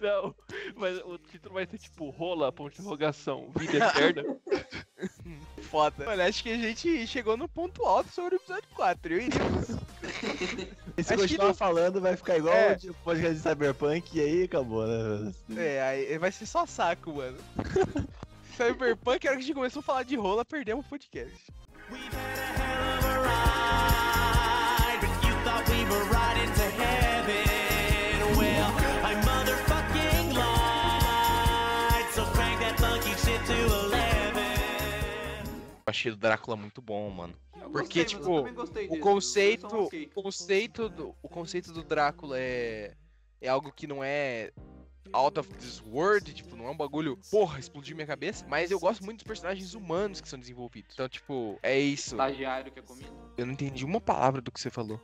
[0.01, 0.35] Não,
[0.77, 4.37] mas o título vai ser tipo rola, ponto de interrogação, vida eterna.
[5.63, 6.05] Foda.
[6.05, 9.13] Mano, acho que a gente chegou no ponto alto sobre o episódio 4.
[9.15, 9.41] Eu iria.
[10.97, 12.77] E se Acho continuar não- falando, vai ficar igual É.
[12.89, 15.33] o podcast de Cyberpunk e aí acabou, né?
[15.57, 17.39] É, aí vai ser só saco, mano.
[18.57, 21.53] Cyberpunk, a hora que a gente começou a falar de rola, perdemos o podcast.
[21.91, 22.11] ride,
[35.91, 37.35] achei do Drácula muito bom, mano.
[37.61, 38.05] Eu Porque,
[38.53, 39.67] gostei, tipo, o conceito,
[40.15, 42.95] o conceito do, o conceito do Drácula é
[43.41, 44.53] é algo que não é
[45.13, 48.79] out of this world, tipo, não é um bagulho, porra, explodiu minha cabeça, mas eu
[48.79, 50.95] gosto muito dos personagens humanos que são desenvolvidos.
[50.95, 52.15] Então, tipo, é isso.
[52.15, 53.13] Estagiário que é comido.
[53.37, 55.01] Eu não entendi uma palavra do que você falou.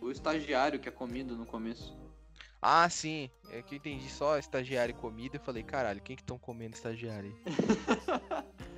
[0.00, 1.96] O estagiário que é comido no começo.
[2.60, 3.30] Ah, sim.
[3.50, 5.36] É que eu entendi só estagiário e comida.
[5.36, 7.44] Eu falei, caralho, quem que estão comendo estagiário aí?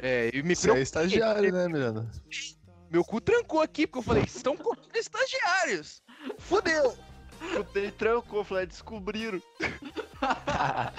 [0.06, 2.08] é, e me Você é estagiário, né, Miranda?
[2.88, 6.00] Meu cu trancou aqui, porque eu falei, estão comendo estagiários.
[6.38, 6.96] Fudeu.
[7.74, 9.42] Ele trancou, falei, descobriram.
[10.20, 10.92] Cara,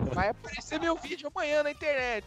[0.14, 2.24] vai aparecer meu vídeo amanhã na internet.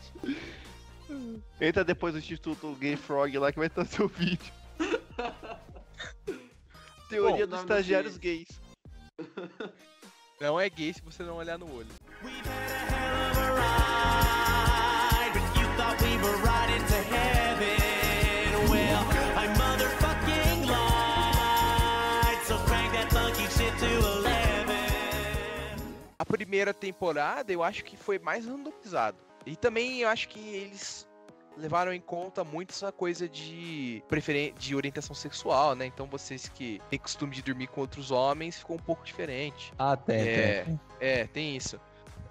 [1.60, 4.54] Entra depois do Instituto Gay Frog lá que vai estar seu vídeo.
[7.10, 8.48] Teoria Bom, dos estagiários gays.
[10.40, 11.90] Não é gay se você não olhar no olho.
[26.30, 29.18] Primeira temporada eu acho que foi mais randomizado.
[29.46, 31.08] E também eu acho que eles
[31.58, 35.86] levaram em conta muito essa coisa de preferen de orientação sexual, né?
[35.86, 39.74] Então vocês que têm costume de dormir com outros homens ficou um pouco diferente.
[39.78, 40.80] Ah, tem, É, tem.
[41.00, 41.80] é, tem isso.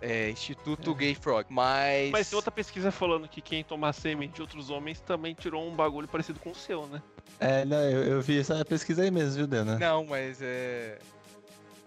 [0.00, 1.46] É, Instituto Gay Frog.
[1.50, 2.10] Mas.
[2.12, 5.74] Mas tem outra pesquisa falando que quem toma sêmen de outros homens também tirou um
[5.74, 7.02] bagulho parecido com o seu, né?
[7.40, 9.76] É, não, eu, eu vi essa pesquisa aí mesmo, viu, Dana?
[9.76, 10.98] Não, mas é.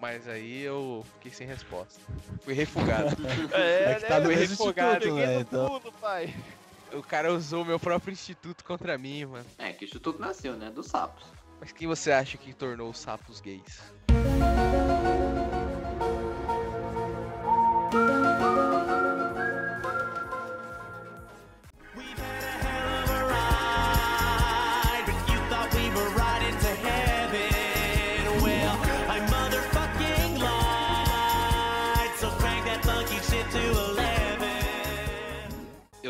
[0.01, 2.01] Mas aí eu fiquei sem resposta.
[2.41, 3.15] Fui refugado.
[3.53, 5.39] É que tá no Fui instituto, né?
[5.41, 5.79] Então...
[5.79, 6.35] Tudo, pai.
[6.91, 9.45] O cara usou meu próprio instituto contra mim, mano.
[9.59, 10.71] É, que o instituto nasceu, né?
[10.71, 11.23] Dos sapos.
[11.59, 13.79] Mas quem você acha que tornou os sapos gays?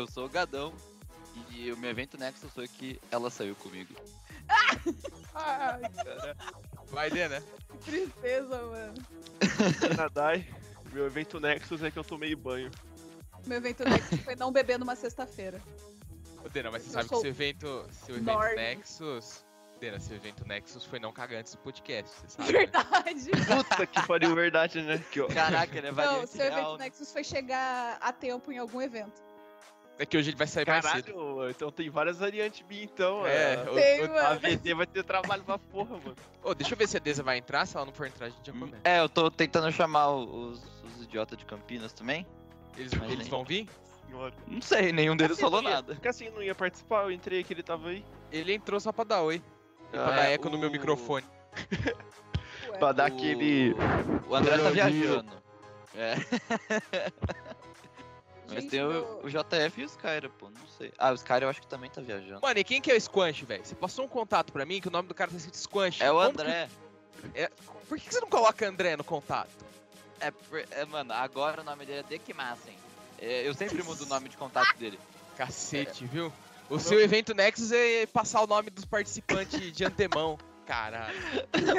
[0.02, 0.74] Eu sou o Gadão
[1.48, 3.94] e o meu evento Nexus foi que ela saiu comigo.
[5.32, 5.80] Ai,
[6.90, 7.40] Vai, Dena.
[7.68, 8.94] que tristeza, mano.
[9.96, 10.44] Nadai.
[10.92, 12.68] Meu evento Nexus é que eu tomei banho.
[13.46, 15.62] Meu evento Nexus foi não beber numa sexta-feira.
[16.44, 17.86] Ô, Dena, mas você Eu sabe que seu evento.
[18.04, 18.56] Seu evento.
[18.56, 19.44] Nexus.
[19.78, 22.52] Dena, seu evento Nexus foi não cagar antes do podcast, você sabe?
[22.52, 22.58] né?
[22.58, 23.30] Verdade.
[23.56, 24.98] Puta que pariu, verdade, né?
[25.12, 25.28] Que, ó.
[25.28, 26.78] Caraca, ele é Não, seu evento real.
[26.78, 29.30] Nexus foi chegar a tempo em algum evento.
[30.02, 31.12] É que hoje ele vai sair mais cedo.
[31.12, 33.24] Caralho, então tem várias variantes minha, então.
[33.24, 33.70] É, é.
[33.70, 34.18] o- Tem, o- mano.
[34.26, 36.16] A VT vai ter trabalho pra porra, mano.
[36.42, 37.64] Ô, deixa eu ver se a Deza vai entrar.
[37.66, 38.80] Se ela não for entrar, a gente já começa.
[38.82, 42.26] É, eu tô tentando chamar os, os idiotas de Campinas também.
[42.76, 43.68] Eles, Mas eles nem- vão vir?
[44.08, 44.34] Senhora.
[44.48, 45.94] Não sei, nenhum deles Assim, falou ia- nada.
[45.94, 48.04] Porque assim não ia participar, eu entrei aqui, ele tava aí.
[48.32, 49.40] Ele entrou só pra dar oi.
[49.88, 51.24] E pra Ah, dar é, eco no meu o- microfone.
[52.72, 52.78] Ué.
[52.78, 53.72] Pra dar O- aquele.
[54.28, 55.30] O André tá viajando.
[55.94, 56.14] É.
[58.52, 60.92] Mas Gente, tem o, o JF e o Skyra, pô, não sei.
[60.98, 62.40] Ah, o Skyra eu acho que também tá viajando.
[62.42, 63.64] Mano, e quem que é o Squanch, velho?
[63.64, 66.02] Você passou um contato pra mim que o nome do cara tá escrito Squanch.
[66.02, 66.68] É o Como que- André.
[67.88, 69.50] Por que você não coloca André no contato?
[70.20, 70.32] É,
[70.70, 72.76] é, mano, agora o nome dele é Dekimasen.
[73.18, 74.98] É, eu sempre mudo o nome de contato dele.
[75.36, 76.32] Cacete, viu?
[76.68, 80.38] O seu evento Nexus é passar o nome dos participantes de antemão.
[80.66, 81.14] Caralho.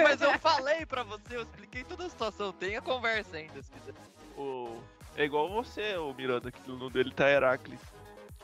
[0.03, 2.51] Mas eu falei pra você, eu expliquei toda a situação.
[2.51, 3.93] Tem a conversa ainda, se quiser.
[4.37, 4.81] O...
[5.15, 7.79] É igual você, o Miranda, que no nome dele tá Heracles.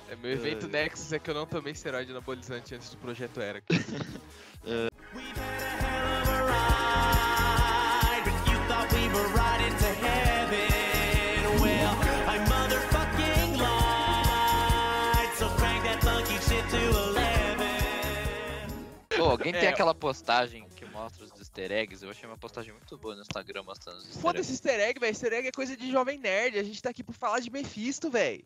[0.10, 0.70] É, meu evento É.
[0.70, 3.40] Nexus é que eu não tomei esteroide anabolizante antes do projeto
[16.70, 17.20] to 11.
[19.18, 19.70] Pô, alguém tem É.
[19.70, 20.66] aquela postagem
[21.00, 22.04] mostra os easter eggs?
[22.04, 25.12] Eu achei uma postagem muito boa no Instagram mostrando os easter Foda-se easter egg, velho.
[25.12, 26.58] Easter egg é coisa de jovem nerd.
[26.60, 28.46] A gente tá aqui por falar de Mephisto, velho.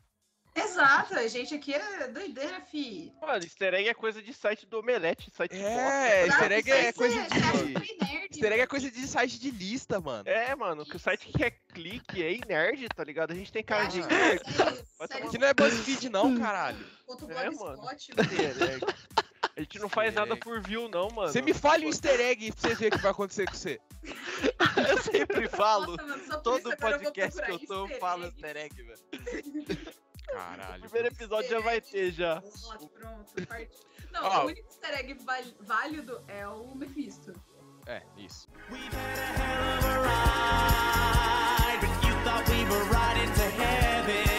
[0.56, 3.12] Exato, a gente aqui é doideira, fi.
[3.20, 7.20] Mano, easter egg é coisa de site do Omelete, site É, easter egg é coisa
[7.20, 7.74] é- você acha de.
[7.74, 10.30] nerd, Easter egg é coisa de site de lista, mano.
[10.30, 13.32] É, mano, que o site que é clique é nerd, tá ligado?
[13.32, 14.42] A gente tem cara de nerd.
[14.56, 16.86] Tomar Que não é BuzzFeed, não, caralho.
[17.08, 17.90] Ponto É, blogspot, mano.
[17.90, 18.86] Easter egg.
[19.56, 21.32] A gente não faz nada por view, não, mano.
[21.32, 23.80] Você me fale um easter egg pra você ver o que vai acontecer com você.
[24.90, 25.96] Eu sempre falo.
[25.96, 28.34] Nossa, mano, Todo isso agora eu podcast que eu tô, eu easter falo egg.
[28.34, 29.00] easter egg, velho.
[30.28, 30.86] Caralho.
[30.86, 32.42] O primeiro episódio já vai ter já.
[32.42, 33.78] Plot, Pronto, parte.
[34.12, 34.44] Não, Ó.
[34.44, 35.18] o único easter egg
[35.62, 37.32] válido é o Mephisto.
[37.86, 38.48] É, isso.
[38.72, 38.90] Ride,
[41.80, 44.33] but you thought we were riding to heaven.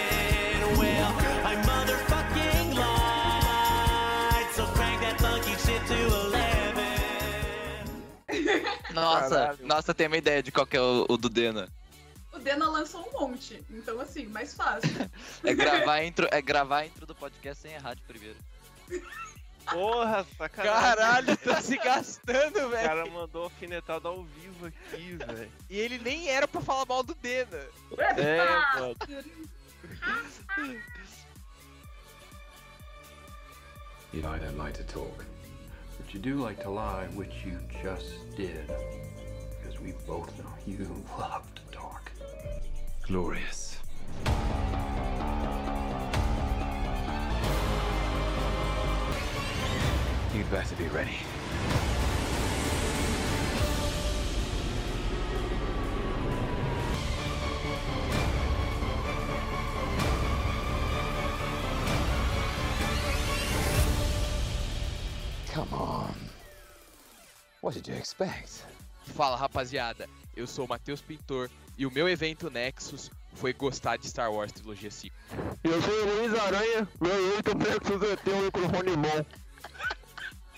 [8.93, 9.67] Nossa, Caralho.
[9.67, 11.69] nossa, tem uma ideia de qual que é o, o do Dena.
[12.33, 14.91] O Dena lançou um monte, então assim, mais fácil.
[15.45, 18.37] É gravar a intro, é gravar intro do podcast sem errar de primeiro.
[19.71, 20.81] Porra, sacanagem.
[20.81, 22.89] Caralho, tá se gastando, O velho.
[22.89, 25.51] cara mandou alfinetada ao vivo aqui, velho.
[25.71, 27.67] E ele nem era pra falar mal do Dena.
[27.99, 28.97] É, mano.
[34.13, 35.25] You know, I don't like to talk,
[36.15, 38.71] you do like to lie, which you just did.
[39.61, 40.87] Because we both know you
[41.19, 42.13] love to talk.
[43.03, 43.79] Glorious.
[50.33, 51.17] You'd better be ready.
[67.65, 68.63] What did you expect?
[69.15, 70.07] Fala, rapaziada.
[70.37, 74.53] Eu sou o Matheus Pintor e o meu evento Nexus foi gostar de Star Wars
[74.53, 75.15] Trilogia 5.
[75.65, 79.25] Eu sou o Luiz Aranha, meu oito Nexus é ter um microfone bom.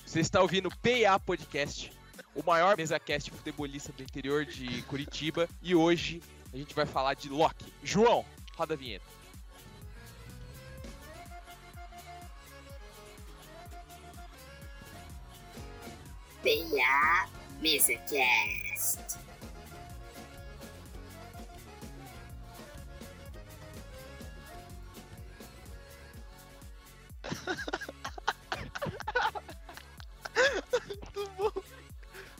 [0.04, 1.92] Você está ouvindo PA Podcast,
[2.34, 5.48] o maior mesa-cast futebolista do interior de Curitiba.
[5.62, 6.20] E hoje
[6.52, 7.72] a gente vai falar de Loki.
[7.84, 8.24] João,
[8.56, 9.06] roda a vinheta.
[16.46, 17.28] PA
[17.60, 19.18] MesaCast.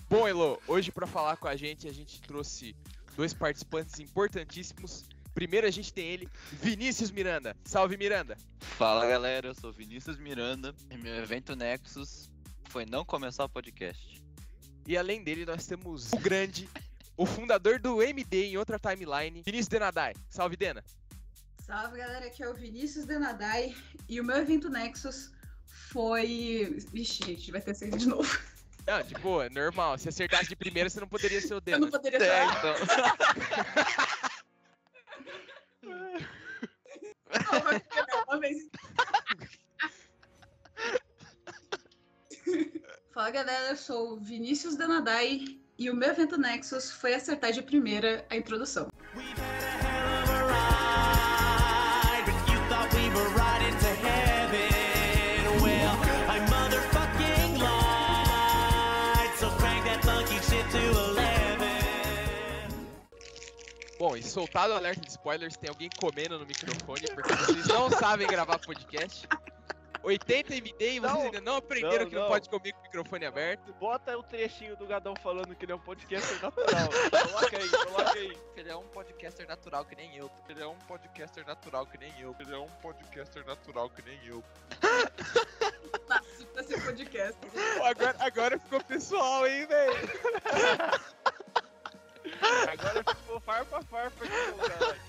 [0.08, 2.76] Bom, Elo, hoje para falar com a gente, a gente trouxe
[3.16, 5.02] dois participantes importantíssimos.
[5.34, 7.56] Primeiro a gente tem ele, Vinícius Miranda.
[7.64, 8.38] Salve, Miranda.
[8.60, 12.30] Fala galera, eu sou Vinícius Miranda e meu evento Nexus
[12.76, 14.22] foi não começar o podcast.
[14.86, 16.68] E além dele, nós temos o grande,
[17.16, 20.12] o fundador do MD em outra timeline, Vinícius Denadai.
[20.28, 20.84] Salve, Dena.
[21.64, 23.74] Salve galera, aqui é o Vinícius Denadai
[24.06, 25.32] e o meu evento Nexus
[25.64, 26.76] foi.
[26.92, 28.38] Vixe, gente, vai ter sido de novo.
[28.86, 29.96] Não, de boa, normal.
[29.96, 31.78] Se acertasse de primeira, você não poderia ser o Dena.
[31.78, 32.28] Eu não poderia ser.
[32.28, 32.74] É, então.
[35.82, 38.68] Não, ficar uma vez.
[43.12, 47.62] Fala galera, eu sou o Vinícius Denadai e o meu evento Nexus foi acertar de
[47.62, 48.88] primeira a introdução.
[49.14, 49.34] Ride,
[52.24, 54.68] but you thought we were riding to heaven.
[55.62, 55.96] Well,
[56.28, 59.32] I motherfucking lied.
[59.38, 61.26] So crank that funky shit to 11.
[63.98, 67.90] Bom, e soltado o alerta de spoilers, tem alguém comendo no microfone, porque vocês não
[67.90, 69.26] sabem gravar podcast.
[70.06, 72.28] 80 MD e vocês ainda não aprenderam não, que não, não.
[72.28, 73.74] pode comer com o microfone aberto.
[73.74, 76.88] Bota o trechinho do Gadão falando que ele é um podcaster natural.
[77.10, 78.38] coloca aí, coloca aí.
[78.56, 80.30] Ele é um podcaster natural que nem eu.
[80.48, 82.36] Ele é um podcaster natural que nem eu.
[82.38, 84.44] Ele é um podcaster natural que nem eu.
[86.08, 87.40] Nasci pra ser podcast.
[87.82, 89.96] Agora, agora ficou pessoal, hein, velho?
[92.70, 95.00] Agora ficou farpa farpa aqui, caralho.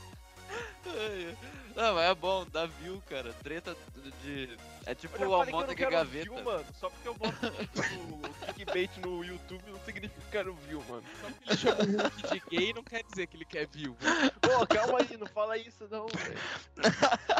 [1.75, 3.31] Não, mas é bom, dá view, cara.
[3.43, 3.75] Treta
[4.23, 4.57] de
[4.89, 6.23] É tipo o que Almôndega quero Gaveta.
[6.23, 6.65] view, mano.
[6.79, 11.03] Só porque eu boto o clickbait no YouTube não significa que eu quero view, mano.
[11.45, 13.97] Ele chama o Hulk de gay não quer dizer que ele quer view.
[14.39, 16.39] Pô, calma aí, não fala isso não, velho.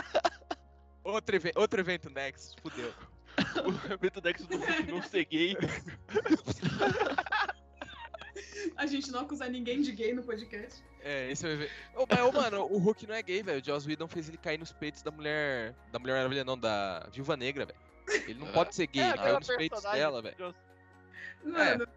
[1.06, 2.94] Outro, eve- outro evento Nexus, fudeu.
[3.64, 5.56] O evento Nexus do Hulk não ser gay.
[8.76, 10.84] A gente não acusar ninguém de gay no podcast.
[11.02, 11.72] É, esse é o evento.
[11.96, 13.62] Ô, mas, ô, mano, o Hulk não é gay, velho.
[13.62, 15.74] O Joss Whedon fez ele cair nos peitos da mulher.
[15.92, 17.80] Da Mulher Maravilha, não, da Viúva Negra, velho.
[18.28, 20.56] Ele não pode ser gay, É, ele caiu nos peitos dela, velho.
[21.44, 21.88] Mano,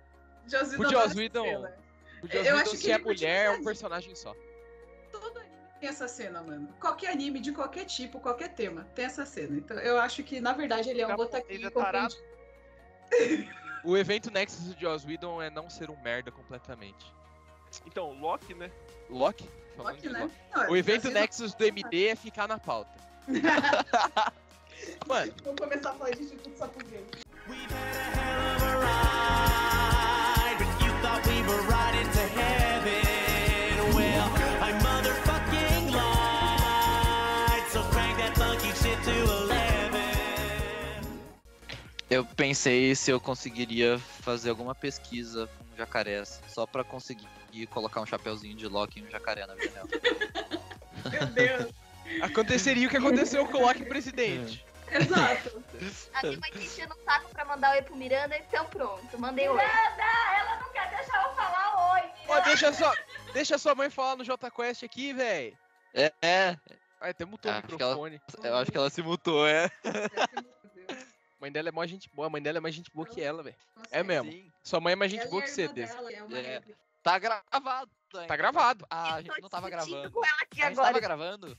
[0.47, 1.45] Joss O Whedon Joss adora Whedon.
[1.45, 1.77] cena.
[2.23, 4.35] O Joss Eu Whedon, acho que se é mulher, é um personagem só.
[5.81, 6.69] Tem essa cena, mano.
[6.79, 9.57] Qualquer anime de qualquer tipo, qualquer tema, tem essa cena.
[9.57, 12.15] Então eu acho que, na verdade, ele é um botaquinho tarado.
[13.85, 17.13] O evento Nexus do Joss Whedon é não ser um merda completamente.
[17.87, 18.71] Então, Loki, né?
[19.09, 19.49] Loki?
[19.77, 20.21] Falando Loki, de né?
[20.23, 20.35] Loki.
[20.55, 22.91] Não, O evento Nexus do MD é ficar na pauta.
[25.07, 27.05] Mano, Vamos começar a falar de Instituto Sapugay.
[30.41, 31.90] ride, but you thought we were riding
[42.11, 47.29] Eu pensei se eu conseguiria fazer alguma pesquisa com jacarés, só pra conseguir
[47.71, 49.87] colocar um chapeuzinho de Loki e um jacaré na real.
[51.11, 51.73] Meu Deus.
[52.23, 54.65] aconteceria o que aconteceu com o Loki presidente.
[54.91, 55.63] Exato.
[56.15, 59.49] A minha mãe tá enchendo o saco pra mandar oi pro Miranda, então pronto, mandei
[59.49, 59.55] oi.
[59.57, 60.03] Miranda,
[60.37, 62.11] ela não quer deixar eu falar oi.
[62.27, 62.93] Ó, deixa só.
[63.33, 65.57] Deixa sua mãe falar no JQuest aqui, véi.
[65.95, 66.57] É, é.
[67.01, 68.21] Ai, até mutou o que ela- microfone.
[68.43, 69.71] Eu acho que ela se mutou, é.
[69.85, 70.60] A
[71.41, 73.43] mãe dela é mó gente boa, a mãe dela é mais gente boa que ela,
[73.43, 73.57] velho.
[73.91, 74.31] É mesmo.
[74.31, 74.53] Sim.
[74.63, 76.63] Sua mãe é mais gente Ela boa é que a você, dela, é É.
[77.03, 77.91] Tá gravado.
[78.15, 78.27] ainda.
[78.27, 78.87] Tá gravado.
[78.91, 80.11] Ah, a gente não tava gravando.
[80.11, 80.89] com ela aqui A gente agora.
[80.89, 81.59] tava gravando?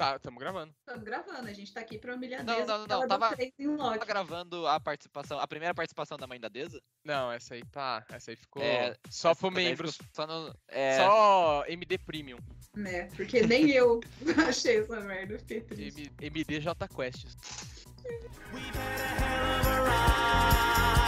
[0.00, 0.74] Tá, tamo gravando.
[0.78, 3.36] Estamos gravando, a gente tá aqui pra humilhar Não, Deza, não, não, ela tava-.
[3.36, 6.82] Tava gravando a participação, a primeira participação da mãe da Deza?
[7.04, 8.02] Não, essa aí tá.
[8.10, 8.62] Essa aí ficou.
[8.62, 9.96] É, só também membros.
[9.96, 12.38] ficou Só, no, é, Só MD Premium.
[12.74, 14.00] Né, porque nem eu
[14.48, 16.10] achei essa merda, fiquei triste.
[16.18, 17.26] MD JQuest.
[17.26, 20.99] ride, We've had a hell of a ride.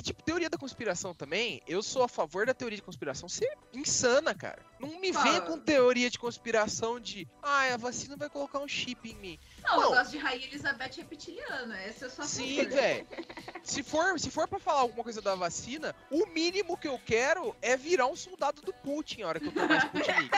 [0.00, 3.28] É, e tipo, teoria da conspiração também, eu sou a favor da teoria de conspiração
[3.28, 4.62] ser insana, cara.
[4.78, 5.40] Não me venha Ah.
[5.42, 9.38] com teoria de conspiração de, ah, a vacina vai colocar um chip em mim.
[9.62, 9.82] Não, Não.
[9.84, 13.06] eu gosto de Rainha Elizabeth reptiliana, essa eu só Sim, velho.
[13.62, 17.54] Se for, se for pra falar alguma coisa da vacina, o mínimo que eu quero
[17.60, 20.30] é virar um soldado do Putin a hora que eu tomar Sputnik.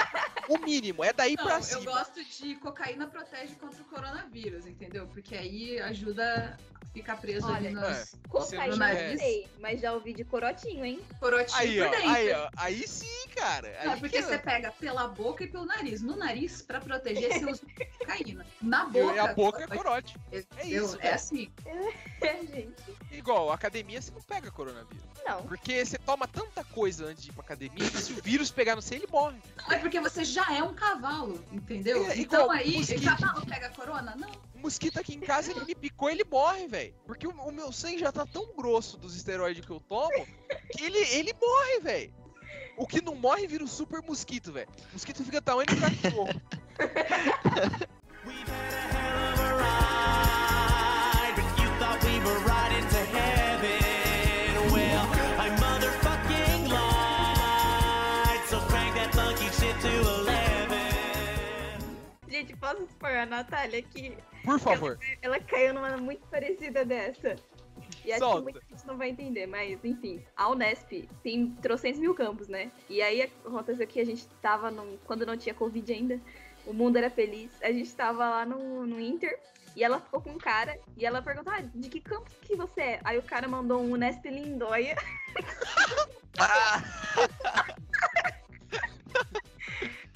[0.48, 1.82] O mínimo, é daí Não, pra eu cima.
[1.84, 5.06] gosto de cocaína protege contra o coronavírus, entendeu?
[5.06, 9.80] Porque aí ajuda a ficar preso Olha, ali É, nos, no Cocaína eu sei, mas
[9.80, 11.00] já ouvi de corotinho, hein?
[11.20, 12.10] Corotinho Aí, por ó, dentro.
[12.10, 13.80] aí, ó, aí sim, cara.
[13.84, 16.02] Não, Aí porque que- você pega pela boca e pelo nariz.
[16.02, 17.62] No nariz, pra proteger, você usa
[17.98, 18.44] cocaína.
[18.60, 19.22] Na E boca.
[19.22, 20.16] a boca é corote.
[20.32, 20.84] É entendeu?
[20.84, 21.50] isso, É assim.
[22.52, 22.74] gente.
[23.10, 25.02] Igual, academia você não pega coronavírus.
[25.24, 25.42] Não.
[25.44, 28.74] Porque você toma tanta coisa antes de ir pra academia que se o vírus pegar
[28.74, 29.36] no você, ele morre.
[29.56, 32.04] Não, é porque você já é um cavalo, entendeu?
[32.10, 33.04] É, então igual aí, mosquito.
[33.04, 34.14] cavalo pega corona?
[34.16, 34.30] Não.
[34.62, 36.94] O mosquito aqui em casa, ele me picou ele morre, velho.
[37.04, 40.24] Porque o, o meu sangue já tá tão grosso dos esteroides que eu tomo
[40.70, 42.14] que ele, ele morre, velho.
[42.76, 44.68] O que não morre vira um super mosquito, velho.
[44.90, 46.28] O mosquito fica tamanho de cachorro.
[51.18, 54.70] ride, but you thought we were riding to heaven.
[54.70, 55.06] Well,
[55.40, 58.46] I motherfucking lied.
[58.46, 60.32] So crank that funky shit to 11.
[62.30, 64.16] Gente, posso expor a Natália aqui?
[64.44, 64.98] Por favor.
[65.22, 67.36] Ela, ela caiu numa muito parecida dessa.
[68.04, 68.38] E acho Solta.
[68.38, 70.24] que muita gente não vai entender, mas enfim.
[70.36, 72.70] A Unesp tem trocentos mil campos, né?
[72.88, 76.20] E aí aconteceu que a gente tava num, quando não tinha Covid ainda,
[76.66, 77.50] o mundo era feliz.
[77.62, 79.38] A gente tava lá no, no Inter
[79.76, 82.80] e ela ficou com um cara e ela perguntou: ah, de que campus que você
[82.80, 83.00] é?
[83.04, 84.96] Aí o cara mandou um Unesp Lindóia.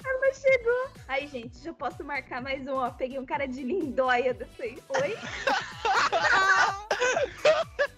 [0.07, 0.89] Ela chegou.
[1.07, 2.89] Aí, gente, já posso marcar mais um, ó.
[2.89, 4.81] Peguei um cara de Lindóia dessa aí.
[4.89, 5.15] Oi?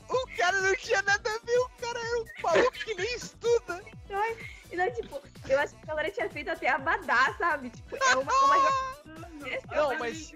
[0.09, 3.79] o cara não tinha nada a ver, o cara era um maluco que nem estuda.
[4.09, 4.37] Ai,
[4.71, 7.69] e não, tipo, eu acho que a galera tinha feito até abadá, sabe?
[7.69, 8.33] Tipo, é uma.
[8.33, 8.99] uma...
[9.75, 10.33] Não, mas.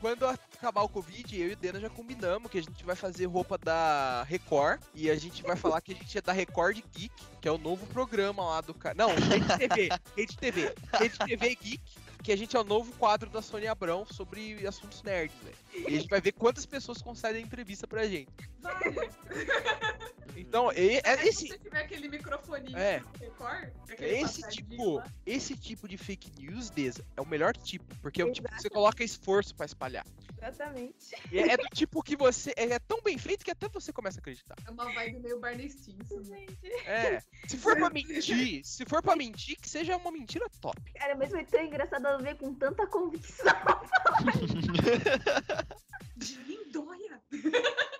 [0.00, 3.26] Quando acabar o Covid, eu e o Dena já combinamos que a gente vai fazer
[3.26, 7.10] roupa da Record e a gente vai falar que a gente é da Record Geek,
[7.40, 8.94] que é o novo programa lá do cara.
[8.94, 11.82] Não, Rede TV, Rede TV, Rede TV Geek.
[12.22, 15.86] que a gente é o novo quadro da Sônia Abrão sobre assuntos nerds, velho.
[15.88, 18.32] E a gente vai ver quantas pessoas concedem entrevista pra gente.
[20.36, 23.00] Então, e- é esse, Se você tiver aquele microfoninho É.
[23.00, 25.06] do Record, aquele esse tipo, lá.
[25.24, 28.60] esse tipo de fake news, Deza, é o melhor tipo, porque é o tipo que
[28.60, 30.06] você coloca esforço pra espalhar.
[30.38, 31.16] Exatamente.
[31.32, 33.92] E é, é do tipo que você é, é tão bem feito que até você
[33.92, 34.54] começa a acreditar.
[34.66, 36.20] É uma vibe meio Barney Stinson.
[36.28, 36.46] né?
[36.84, 40.76] É, se for pra mentir, se for pra mentir, que seja uma mentira top.
[40.92, 43.46] Cara, mas foi tão engraçado ela ver com tanta convicção.
[46.16, 47.05] De lindóia.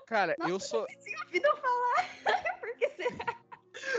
[0.06, 2.10] Cara, eu sou Tinha ouvido eu falar.
[2.60, 3.36] Por que será?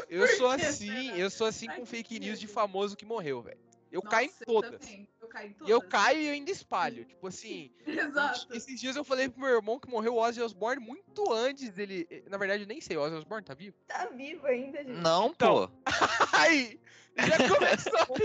[0.09, 1.17] eu Por sou que assim, será?
[1.17, 3.59] eu sou assim com fake news de famoso que morreu, velho.
[3.91, 4.79] Eu caio em Nossa, eu todas.
[4.81, 5.07] também.
[5.21, 5.89] Eu caio em E eu todas.
[5.91, 7.05] caio e eu ainda espalho.
[7.05, 8.53] Tipo assim, Exato.
[8.53, 12.05] esses dias eu falei pro meu irmão que morreu o Ozzy Osbourne muito antes dele.
[12.29, 13.75] Na verdade, eu nem sei, o Ozzy Osbourne tá vivo?
[13.87, 14.91] Tá vivo ainda, gente.
[14.99, 15.73] Não, Então, pô.
[16.37, 16.79] Aí!
[17.17, 18.17] Já começou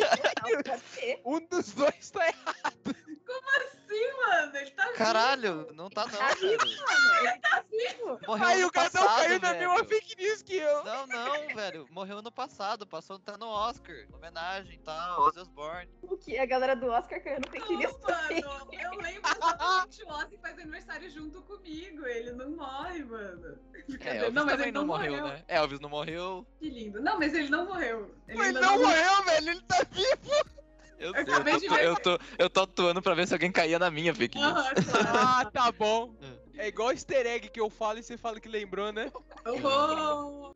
[0.91, 1.20] ser.
[1.24, 2.97] Um dos dois tá errado.
[3.24, 3.82] Como assim,
[4.16, 4.56] mano?
[4.56, 7.28] Ele tá Caralho, não tá não, Tá vivo, mano.
[7.28, 8.20] Ele tá vivo.
[8.27, 9.70] Morreu Aí o Gadão passado, caiu na velho.
[9.70, 10.85] mesma fake news que eu.
[10.85, 11.86] Não, não, velho.
[11.90, 12.86] Morreu ano passado.
[12.86, 13.97] Passou tá no Oscar.
[14.12, 15.20] Homenagem e tal.
[15.23, 15.89] Ozzy Osbourne.
[16.02, 16.39] O que?
[16.39, 18.43] A galera do Oscar caiu no fake news Não, também.
[18.44, 22.06] mano, eu lembro exatamente o Ozzy faz aniversário junto comigo.
[22.06, 23.59] Ele não morre, mano.
[24.01, 24.16] É.
[24.19, 25.44] Elvis não, mas também ele não morreu, né?
[25.48, 26.47] Elvis não morreu.
[26.59, 27.01] Que lindo.
[27.01, 28.14] Não, mas ele não morreu.
[28.28, 29.51] Ele Ele ainda não morreu, velho.
[29.51, 30.62] Ele tá vivo.
[31.03, 31.85] Eu, Eu eu, tô, ver.
[31.85, 34.53] eu, tô, eu tô atuando pra ver se alguém caía na minha fake news.
[34.93, 35.09] Claro.
[35.19, 36.15] Ah, tá bom.
[36.57, 39.11] É igual easter egg que eu falo e você fala que lembrou, né?
[39.45, 40.53] Oh,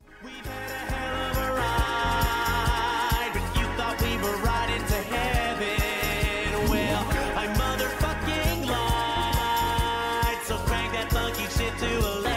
[1.97, 6.69] ride, but you thought we were riding to heaven.
[6.69, 7.03] Well,
[7.35, 10.39] I motherfucking lied.
[10.45, 11.89] So crank that funky shit to
[12.21, 12.27] 11.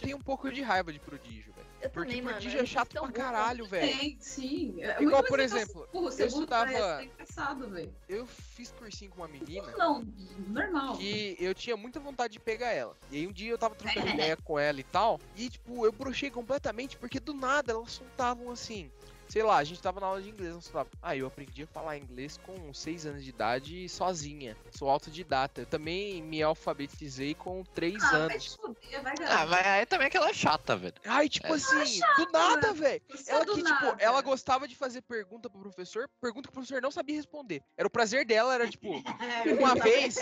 [0.00, 1.61] Tem um pouco de raiva de prodígio, velho.
[1.92, 2.36] Porque também, mano.
[2.36, 3.98] prodígio é eles chato pra caralho, velho.
[3.98, 4.82] Tem, sim.
[4.82, 7.94] É Igual, por exemplo, Porra, eu estudava- parece, é engraçado, velho.
[8.08, 10.02] Eu fiz cursinho com uma menina Não,
[10.48, 10.96] normal.
[10.96, 12.96] que eu tinha muita vontade de pegar ela.
[13.10, 15.20] E aí um dia eu tava trocando ideia com ela e tal.
[15.36, 18.90] E tipo, eu brochei completamente porque do nada elas soltavam assim.
[19.32, 20.92] Sei lá, a gente tava na aula de inglês, elas soltavam.
[21.00, 24.54] Ah, eu aprendi a falar inglês com 6 anos de idade sozinha.
[24.76, 25.62] Sou autodidata.
[25.62, 28.44] Eu também me alfabetizei com 3 Ah, vai anos.
[28.44, 30.92] te fuder, vai Ah, mas aí também é aquela chata, velho.
[31.06, 31.52] Ai, tipo É.
[31.52, 33.00] assim, do nada, velho.
[33.16, 33.96] Só Ela que, tipo, nada.
[34.02, 37.62] ela gostava de fazer pergunta pro professor, pergunta que o professor não sabia responder.
[37.74, 38.86] Era o prazer dela, era tipo,
[39.48, 40.16] É, uma vez,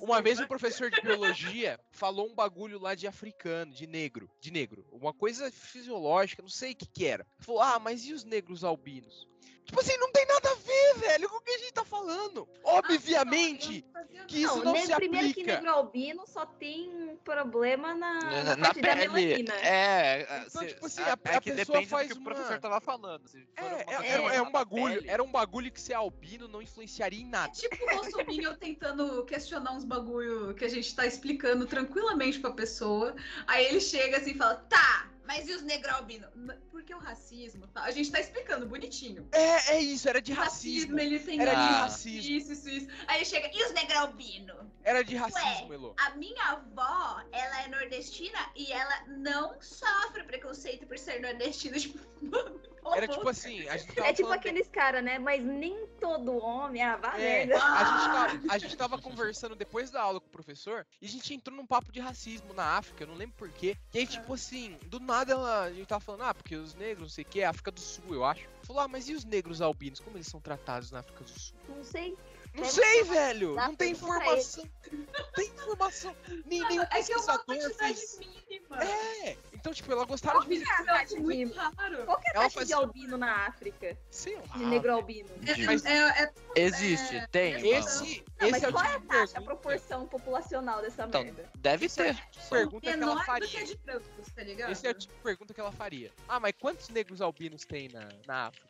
[0.00, 4.50] uma vez um professor de biologia falou um bagulho lá de africano, de negro, de
[4.50, 7.24] negro, uma coisa fisiológica, não sei o que que era.
[7.38, 9.26] Falou: "Ah, mas e os negros albinos?"
[9.64, 12.48] Tipo assim, não tem nada a ver, velho, com o que a gente tá falando.
[12.62, 13.84] Obviamente
[14.28, 15.52] que isso não, ne- se primeiro que aplica.
[15.54, 19.08] negro albino só tem um problema na, na, Na, na parte da pele.
[19.08, 19.54] melanina.
[19.56, 22.22] É, Então, se- tipo assim, a- a- é a que pessoa faz do que o
[22.22, 23.24] uma- professor tava falando.
[23.56, 25.10] É, é, coisa é- é um bagulho, pele.
[25.10, 27.52] era um bagulho que ser albino não influenciaria em nada.
[27.52, 33.16] Tipo o Bolsonaro tentando questionar uns bagulho que a gente tá explicando tranquilamente pra pessoa.
[33.48, 36.28] Aí ele chega assim e fala, tá, mas e os negros albinos?
[36.34, 37.82] N- Porque o racismo, tá?
[37.82, 39.28] A gente tá explicando bonitinho.
[39.32, 40.98] É, é isso, era de O racismo.
[40.98, 42.30] ele tem Era de racismo.
[42.36, 42.88] Isso, isso, isso.
[43.06, 44.56] Aí chega, e os negros albinos?
[44.84, 45.94] Era de racismo, Ué, Elo.
[45.98, 51.76] a minha avó, ela é nordestina e ela não sofre preconceito por ser nordestina.
[51.80, 52.60] Tipo, mano,
[52.94, 55.18] Era tipo assim, a gente tava É tipo falando- aqueles caras, né?
[55.18, 56.82] Mas nem todo homem.
[56.82, 57.56] Ah, vá É, merda.
[57.64, 58.06] a gente,
[58.46, 61.56] tava, a gente tava conversando depois da aula com o professor e a gente entrou
[61.56, 63.76] num papo de racismo na África, eu não lembro porquê.
[63.94, 67.00] E aí, tipo assim, do nada ela, a gente tava falando, ah, porque os negros,
[67.02, 68.48] não sei o que, é África do Sul, eu acho.
[68.62, 71.56] Falou, ah, mas e os negros albinos, como eles são tratados na África do Sul?
[71.68, 72.16] Não sei.
[72.56, 73.54] Não Deve sei, velho!
[73.54, 74.64] Não tem informação.
[74.90, 76.16] Não tem informação.
[76.46, 78.18] Nem, nem o É é pesquisador quantidade fez.
[78.18, 78.82] mínima.
[78.82, 79.36] É!
[79.52, 80.46] Então, tipo, ela gostava de.
[80.46, 82.04] Obviamente, muito raro.
[82.06, 83.98] Qual que é a taxa faz- de albino na África?
[84.10, 84.56] Sei lá.
[84.56, 85.28] De negro albino.
[85.66, 87.54] Mas É, é, Existe, É, tem.
[87.74, 91.04] esse, Não, esse mas é qual é tipo a de taxa, a proporção populacional dessa
[91.04, 91.50] Então, merda?
[91.56, 92.14] deve Esse é o ter.
[92.14, 93.64] tipo de pergunta que ela menor do que faria.
[93.66, 94.72] de brancos, tá ligado?
[94.72, 96.12] Esse é o tipo de pergunta que ela faria.
[96.28, 98.66] Ah, mas quantos negros albinos tem na, na África?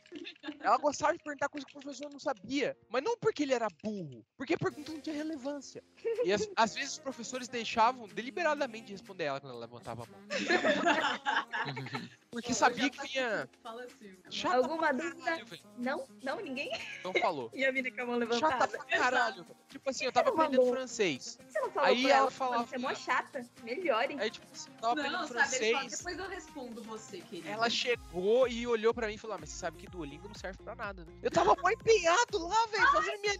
[0.61, 2.77] Ela gostava de perguntar coisa que o professor não sabia.
[2.91, 5.83] Mas não porque ele era burro, porque a pergunta não tinha relevância.
[6.25, 10.07] E as- às vezes os professores deixavam deliberadamente de responder ela quando ela levantava a
[10.07, 10.21] mão.
[12.37, 13.49] Porque sabia que vinha.
[13.63, 14.15] Fala assim.
[14.31, 15.25] Chata Alguma dúvida?
[15.25, 15.63] caralho, velho.
[15.79, 16.07] Não?
[16.23, 16.71] Não, ninguém?
[17.03, 17.51] Não falou.
[17.57, 18.69] E a mina com a mão Chata levantada.
[18.79, 19.47] pra caralho.
[19.71, 21.39] Tipo assim, eu tava aprendendo francês.
[21.49, 22.67] Você não falou Aí ela ela, falava-.
[22.67, 23.47] Você é mó chata.
[23.63, 24.17] Melhore.
[24.21, 25.99] Aí, tipo assim, eu tava aprendendo Não, sabe, ele fala, francês.
[25.99, 27.49] depois eu respondo você, querido.
[27.49, 30.35] Ela chegou e olhou pra mim e falou: ah, mas você sabe que Duolingo não
[30.35, 31.13] serve pra nada, né?
[31.23, 33.35] Eu tava mó empenhado lá, velho, fazendo minha,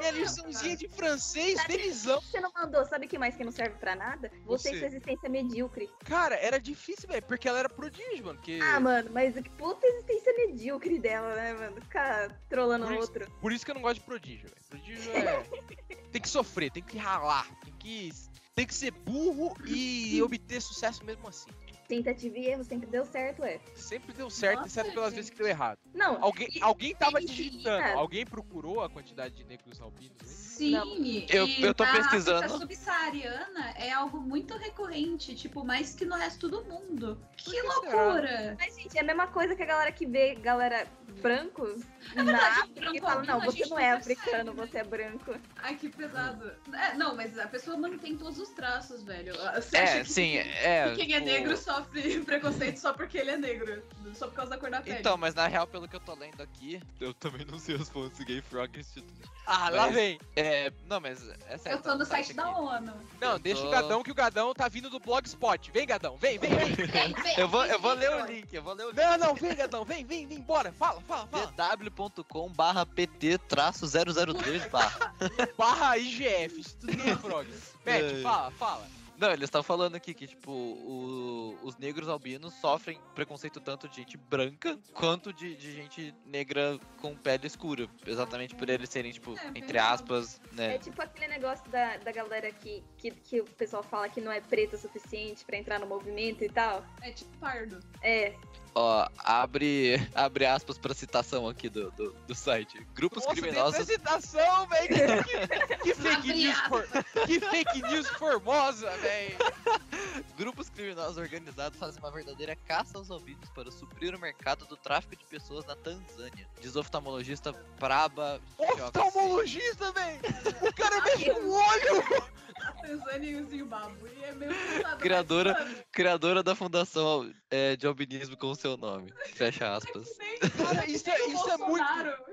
[0.00, 2.20] minha liçãozinha de francês, felizão.
[2.20, 4.30] Você não mandou, sabe o que mais que não serve pra nada?
[4.44, 4.74] Você, Você.
[4.74, 5.88] e sua existência medíocre.
[6.04, 8.38] Cara, era difícil, velho, porque ela era prodígio, mano.
[8.38, 8.58] Porque...
[8.62, 11.80] Ah, mano, mas que puta existência medíocre dela, né, mano?
[11.80, 13.30] Ficar trolando o Por isso, outro.
[13.40, 14.62] por isso que eu não gosto de prodígio, velho.
[14.68, 15.42] Prodígio é.
[16.10, 18.10] tem que sofrer, tem que ralar, tem que.
[18.54, 21.50] Tem que ser burro e obter sucesso mesmo assim.
[21.88, 23.60] Tentativa e erro sempre deu certo, é.
[23.74, 25.78] Sempre deu certo, Nossa, exceto pelas vezes que deu errado.
[25.92, 30.16] Não, Alguém, e- alguém tava digitando, alguém procurou a quantidade de negros albinos?
[30.22, 30.26] aí?
[30.54, 32.44] Sim, Eu- e eu tô na pesquisando.
[32.44, 37.18] África subsaariana é algo muito recorrente, tipo, mais que no resto do mundo.
[37.36, 38.56] Que loucura!
[38.58, 40.86] Mas, gente, é a mesma coisa que a galera que vê galera
[41.20, 41.82] brancos
[42.14, 45.34] Na na verdade, África e fala, não, você não é africano, você é branco.
[45.56, 46.52] Ai, que pesado.
[46.72, 49.32] É, não, mas a pessoa mantém todos os traços, velho.
[49.54, 53.18] Você É, acha que, sim, é, que quem é tipo- negro sofre preconceito só porque
[53.18, 53.82] ele é negro?
[54.14, 54.98] Só por causa da cor da pele.
[54.98, 57.88] Então, mas na real, pelo que eu tô lendo aqui, eu também não sei as
[57.88, 59.12] fontes Gay Frog Institute.
[59.46, 60.18] Ah, lá Mas, vem.
[60.36, 60.43] É,
[60.86, 61.78] não, mas é sério.
[61.78, 62.92] Eu tô no site da ONU.
[63.20, 65.70] Não, deixa tô- o Gadão que o Gadão tá vindo do Blogspot.
[65.72, 67.14] Vem, Gadão, vem, vem, vem.
[67.36, 68.96] Eu vou, eu vou ler o link, eu vou ler o link.
[68.96, 70.72] Não, não, vem, Gadão, vem, vem, vem, bora.
[70.72, 71.46] Fala, fala, fala.
[71.56, 75.14] www.com barra pt traço 002 barra.
[75.56, 77.48] Barra IGF, Gay Frog.
[77.86, 78.20] É.
[78.22, 78.86] fala, fala.
[79.24, 83.96] Não, eles estão falando aqui que, tipo, o- os negros albinos sofrem preconceito tanto de
[83.96, 87.88] gente branca quanto de, de gente negra com pele escura.
[88.06, 90.74] Exatamente por eles serem, tipo, É, entre aspas, né?
[90.74, 94.30] É tipo aquele negócio da, da galera que, que, que o pessoal fala que não
[94.30, 96.84] é preta o suficiente pra entrar no movimento e tal.
[97.00, 97.80] É tipo pardo.
[98.02, 98.34] É.
[98.74, 102.84] Ó, abre, abre aspas pra citação aqui do, do, do site.
[102.94, 103.80] Grupos Nossa, tem criminosos.
[103.80, 105.24] apresentação, velho.
[105.24, 106.88] Que, que fake news for,
[107.26, 109.36] que fake news formosa, velho.
[110.36, 115.16] Grupos criminosos organizados fazem uma verdadeira caça aos albinos para suprir o mercado do tráfico
[115.16, 116.48] de pessoas na Tanzânia.
[116.60, 118.40] Diz oftalmologista Praba.
[118.58, 120.20] Oftalmologista, velho.
[120.62, 122.24] O cara mexe o olho.
[122.62, 124.10] A Tanzânia e o Zimbábue.
[124.18, 124.96] E é meio pesado.
[124.98, 129.12] Criadora, mas, criadora da fundação é, de albinismo com o seu nome.
[129.34, 130.08] Fecha aspas.
[130.56, 131.84] Cara, isso é, isso é muito.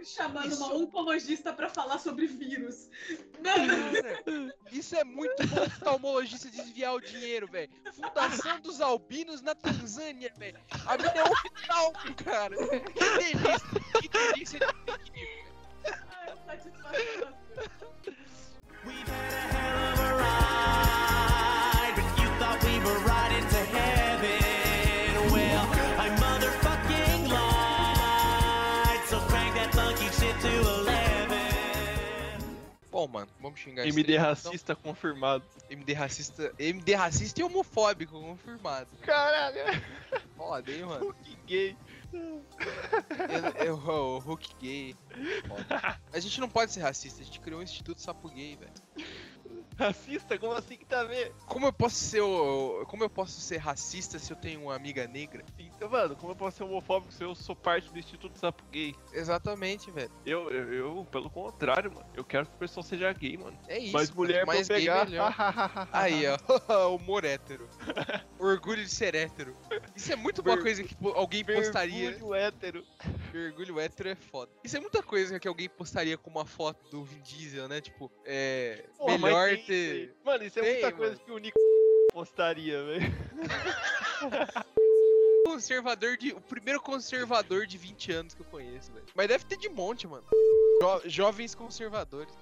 [0.05, 2.89] Chamando Isso- uma oncologista pra falar sobre vírus.
[4.71, 7.71] Isso é muito bom oftalmologista desviar o dinheiro, velho.
[7.93, 10.59] Fundação dos albinos na Tanzânia, velho.
[10.85, 12.55] A mina é oftalmo, cara.
[12.57, 13.59] Que delícia.
[14.01, 15.47] Que delícia de fake news,
[15.83, 16.05] velho.
[16.09, 17.41] ai, satisfação.
[33.01, 34.25] Bom, mano, vamos xingar esse MD então.
[34.25, 35.43] racista confirmado.
[35.71, 36.53] MD racista.
[36.59, 38.87] MD racista e homofóbico, confirmado.
[39.01, 39.57] Caralho.
[40.37, 41.11] Foda, hein, mano?
[41.15, 41.77] Que gay.
[42.13, 44.95] Eu, eu, o Hulk gay.
[45.47, 45.99] Foda.
[46.13, 49.07] A gente não pode ser racista, a gente criou um instituto sapo gay, velho.
[49.81, 50.37] Racista?
[50.37, 51.33] Como assim que tá a ver?
[51.47, 55.07] Como eu posso ser o, como eu posso ser racista se eu tenho uma amiga
[55.07, 55.43] negra?
[55.57, 58.95] Então, mano, como eu posso ser homofóbico se eu sou parte do Instituto Sapo Gay?
[59.11, 60.11] Exatamente, velho.
[60.25, 63.57] Eu, eu, eu, pelo contrário, mano, eu quero que o pessoal seja gay, mano.
[63.67, 63.93] É isso.
[63.93, 65.07] Mas mulher quanto mais pra pegar.
[65.91, 67.67] Aí, ó, humor hétero.
[68.37, 69.55] Orgulho de ser hétero.
[69.95, 72.11] Isso é muito boa Ver- coisa que pô, alguém postaria.
[72.11, 72.85] Vergulho hétero.
[73.33, 74.51] Orgulho hétero é foda.
[74.63, 77.81] Isso é muita coisa que alguém postaria com uma foto do Vin Diesel, né?
[77.81, 78.85] Tipo, é.
[78.99, 80.09] Mas melhor aí.
[80.23, 81.25] Mano, isso é muita coisa mano.
[81.25, 81.57] que o Nico
[82.13, 83.01] postaria, velho.
[85.45, 86.31] Conservador de.
[86.31, 89.05] O primeiro conservador de 20 anos que eu conheço, velho.
[89.15, 90.23] Mas deve ter de monte, mano.
[90.81, 92.33] Jo- jovens conservadores.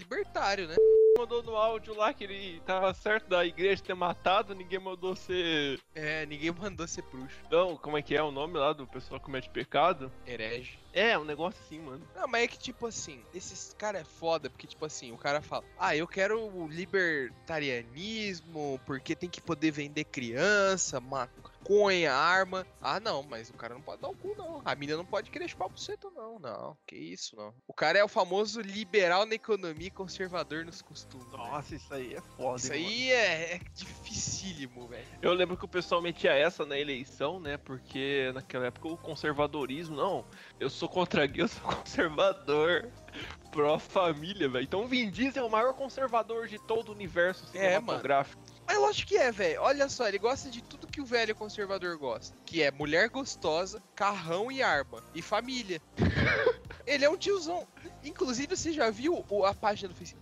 [0.00, 0.74] Libertário, né?
[1.18, 5.78] Mandou no áudio lá que ele tava certo da igreja ter matado, ninguém mandou ser.
[5.94, 7.36] É, ninguém mandou ser bruxo.
[7.50, 10.10] Não, como é que é o nome lá do pessoal que comete pecado?
[10.26, 10.78] Herege.
[10.92, 12.02] É, um negócio assim, mano.
[12.16, 15.42] Não, mas é que, tipo assim, esses cara é foda, porque, tipo assim, o cara
[15.42, 21.00] fala, ah, eu quero o libertarianismo, porque tem que poder vender criança,
[21.60, 22.66] maconha, arma.
[22.80, 24.62] Ah, não, mas o cara não pode dar o cu, não.
[24.64, 26.76] A mina não pode querer chupar buceta, não, não.
[26.86, 27.54] Que isso, não.
[27.66, 31.26] O cara é o famoso liberal na economia e conservador nos costumes.
[31.26, 31.36] né?
[31.38, 32.56] Nossa, isso aí é foda.
[32.58, 35.06] Isso hein, aí é, é dificílimo, velho.
[35.22, 37.56] Eu lembro que o pessoal metia essa na eleição, né?
[37.56, 40.24] Porque naquela época o conservadorismo, não,
[40.58, 42.90] eu sou contra gay, eu sou conservador.
[43.50, 44.62] Pró-família, velho.
[44.62, 48.40] Então o Vin Diesel é o maior conservador de todo o universo É, cinematográfico.
[48.70, 49.62] Mas lógico que é, velho.
[49.62, 52.36] Olha só, ele gosta de tudo que o velho conservador gosta.
[52.46, 55.02] Que é mulher gostosa, carrão e arma.
[55.12, 55.82] E família.
[56.86, 57.66] ele é um tiozão.
[58.04, 60.19] Inclusive, você já viu a página do Facebook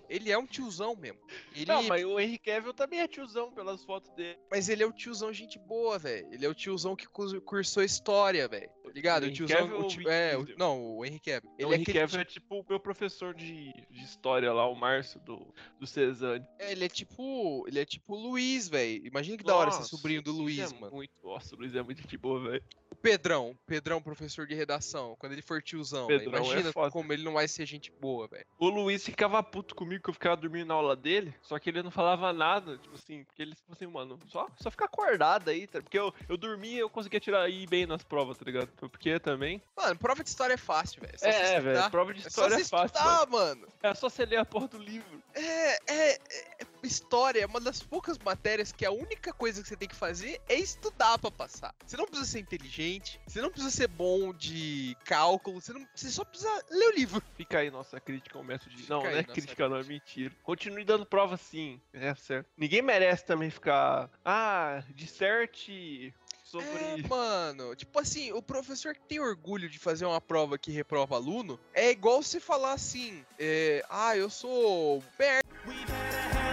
[0.00, 0.04] Diesel?
[0.08, 1.18] Ele é um tiozão mesmo.
[1.54, 1.66] Ele...
[1.66, 4.38] Não, mas o Henry Cavill também é tiozão pelas fotos dele.
[4.50, 6.28] Mas ele é o tiozão gente boa, velho.
[6.32, 8.70] Ele é o tiozão que cursou história, velho.
[8.84, 9.24] Tá ligado?
[9.24, 9.56] O O tiozão.
[9.58, 10.58] Cavill o ti- o É, o- Diesel?
[10.58, 11.50] não, o Henry Cavill.
[11.50, 14.68] o Ele é Henry aquele Cavill é tipo o meu professor de, de história lá,
[14.68, 16.44] o Márcio do, do Cezanne.
[16.58, 17.64] É, ele é tipo.
[17.68, 19.06] Ele é tipo o Luiz, velho.
[19.06, 20.94] Imagina que da hora ser Nossa, sobrinho do Luiz Luiz, é mano.
[20.96, 22.64] Muito, nossa, o Luiz é muito de boa, velho.
[23.02, 26.06] Pedrão, Pedrão, professor de redação, quando ele for tiozão.
[26.06, 26.90] Pedrão é imagina foda.
[26.90, 28.46] como ele não vai ser gente boa, velho.
[28.58, 31.82] O Luiz ficava puto comigo que eu ficava dormindo na aula dele, só que ele
[31.82, 35.66] não falava nada, tipo assim, porque ele, tipo assim, mano, só, só ficar acordado aí,
[35.66, 35.82] tá?
[35.82, 38.68] Porque eu, eu dormia e eu conseguia tirar ir bem nas provas, tá ligado?
[38.76, 39.60] Porque também.
[39.76, 41.18] Mano, prova de história é fácil, velho.
[41.18, 43.66] só É, é, velho, prova de É só história você é fácil, estudar, mano.
[43.82, 45.22] É só você ler a porra do livro.
[45.34, 49.76] É, é, é- História é uma das poucas matérias que a única coisa que você
[49.76, 51.74] tem que fazer é estudar pra passar.
[51.86, 56.10] Você não precisa ser inteligente, você não precisa ser bom de cálculo, você, não, você
[56.10, 57.22] só precisa ler o livro.
[57.36, 58.88] Fica aí nossa crítica ao método de.
[58.88, 60.34] Não, aí não é crítica, não, é mentira.
[60.42, 61.80] Continue dando prova sim.
[61.92, 62.48] É certo.
[62.56, 64.10] Ninguém merece também ficar.
[64.24, 66.12] Ah, disserte
[66.52, 66.68] sobre.
[66.68, 71.16] É, mano, tipo assim, o professor que tem orgulho de fazer uma prova que reprova
[71.16, 76.51] aluno é igual você falar assim: é, ah, eu sou merda.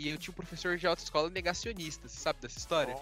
[0.00, 2.94] E eu tinha um professor de autoescola negacionista, você sabe dessa história?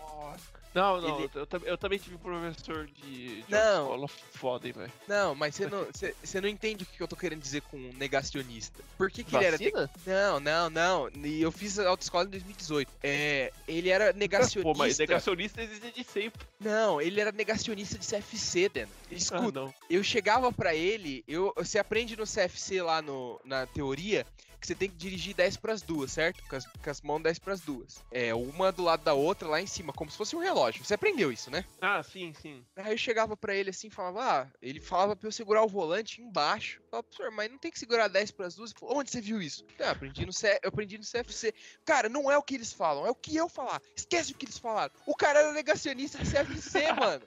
[0.77, 3.83] Não, não, Ele- eu, eu tam- eu também tive um professor de, de Não.
[3.85, 4.93] escola foda, velho.
[5.09, 7.79] Não, mas você não, você, você não entende o que eu tô querendo dizer com
[7.95, 8.85] negacionista.
[8.99, 9.59] Por que, que ele era.
[10.05, 11.11] Não, não, não.
[11.25, 12.93] E eu fiz autoescola em 2018.
[13.03, 14.63] É, ele era negacionista.
[14.73, 16.47] Pô, mas negacionista existe de sempre.
[16.61, 18.87] Não, ele era negacionista de CFC, Dan.
[19.11, 19.75] Escuta, Ah, não.
[19.89, 24.27] eu chegava pra ele, eu, você aprende no CFC lá no, na teoria
[24.61, 26.43] que você tem que dirigir 10 pras duas, certo?
[26.49, 28.05] Com as, com as mãos 10 pras duas.
[28.11, 30.85] É, uma do lado da outra lá em cima, como se fosse um relógio.
[30.85, 31.65] Você aprendeu isso, né?
[31.81, 32.65] Ah, sim, sim.
[32.77, 36.23] Aí eu chegava pra ele assim, falava, ah, ele falava pra eu segurar o volante
[36.23, 36.81] embaixo.
[36.81, 38.71] Eu falava, professor, mas não tem que segurar 10 pras duas?
[38.71, 39.65] Ele falou, onde você viu isso?
[39.81, 40.59] Ah, aprendi no C...
[40.63, 41.55] eu aprendi no CFC.
[41.85, 43.81] Cara, não é o que eles falam, é o que eu falar.
[43.97, 44.93] Esquece o que eles falaram.
[45.07, 47.27] O cara era negacionista CFC, mano.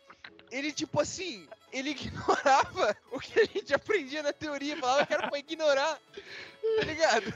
[0.52, 5.30] Ele, tipo assim, ele ignorava o que a gente aprendia na teoria, falava que era
[5.30, 6.00] pra ignorar.
[6.78, 7.34] Tá ligado?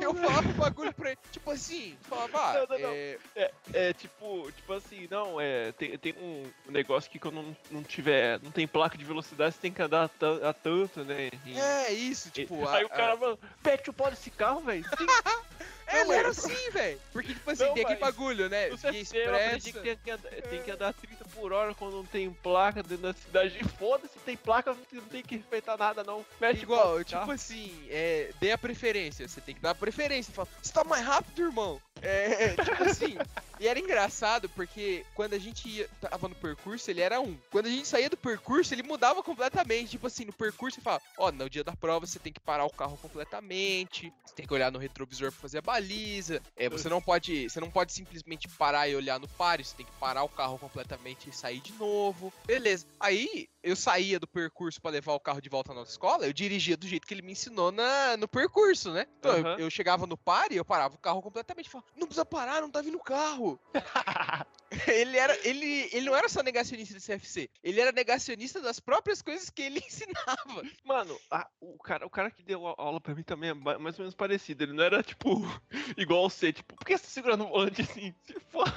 [0.00, 2.90] eu falava o bagulho pra ele, tipo assim, falava, ah, Não, não, não.
[2.94, 5.72] é, É, é tipo, tipo assim, não, é.
[5.72, 8.38] Tem, tem um negócio que quando não, não tiver.
[8.42, 11.30] Não tem placa de velocidade, você tem que andar a, a tanto, né?
[11.46, 12.66] E- É, isso, tipo.
[12.68, 14.84] Aí a- o cara, a- mano, pet o pau desse carro, velho.
[15.88, 17.00] É, ele era assim, velho.
[17.12, 18.70] Porque, tipo assim, Não, tem aquele bagulho, né?
[18.70, 19.70] Via expressa.
[19.80, 23.12] tem que, andar, tem que andar 30 por hora quando não tem placa dentro da
[23.12, 23.58] cidade.
[23.78, 26.24] Foda-se, tem placa, não tem que respeitar nada, não.
[26.40, 29.28] Pau Igual, tipo assim, é, dê a preferência.
[29.28, 30.32] Você tem que dar a preferência.
[30.32, 31.80] Fala, você tá mais rápido, irmão?
[32.02, 33.16] É, tipo assim.
[33.58, 37.36] e era engraçado porque quando a gente ia, tava no percurso, ele era um.
[37.50, 39.90] Quando a gente saía do percurso, ele mudava completamente.
[39.90, 42.64] Tipo assim, no percurso, ele fala: Ó, no dia da prova você tem que parar
[42.64, 44.12] o carro completamente.
[44.24, 46.40] Você tem que olhar no retrovisor pra fazer a baliza.
[46.56, 47.48] É, você não pode.
[47.48, 49.64] Você não pode simplesmente parar e olhar no páreo.
[49.64, 52.32] Você tem que parar o carro completamente e sair de novo.
[52.46, 52.86] Beleza.
[53.00, 56.32] Aí eu saía do percurso pra levar o carro de volta na nossa escola, eu
[56.32, 59.06] dirigia do jeito que ele me ensinou na, no percurso, né?
[59.18, 59.56] Então eu- Aham.
[59.58, 61.68] eu, chegava no pare e eu parava o carro completamente.
[61.68, 63.58] Falava, não precisa parar, não tá vindo o carro.
[64.88, 69.20] ele, era, ele, ele não era só negacionista do CFC, ele era negacionista das próprias
[69.20, 70.62] coisas que ele ensinava.
[70.84, 73.98] Mano, a- o, cara, o cara que deu a- aula pra mim também é mais
[73.98, 74.62] ou menos parecido.
[74.62, 75.40] Ele não era, tipo,
[75.98, 78.14] igual você, tipo, por que você tá segurando o volante assim?
[78.24, 78.72] Se foda.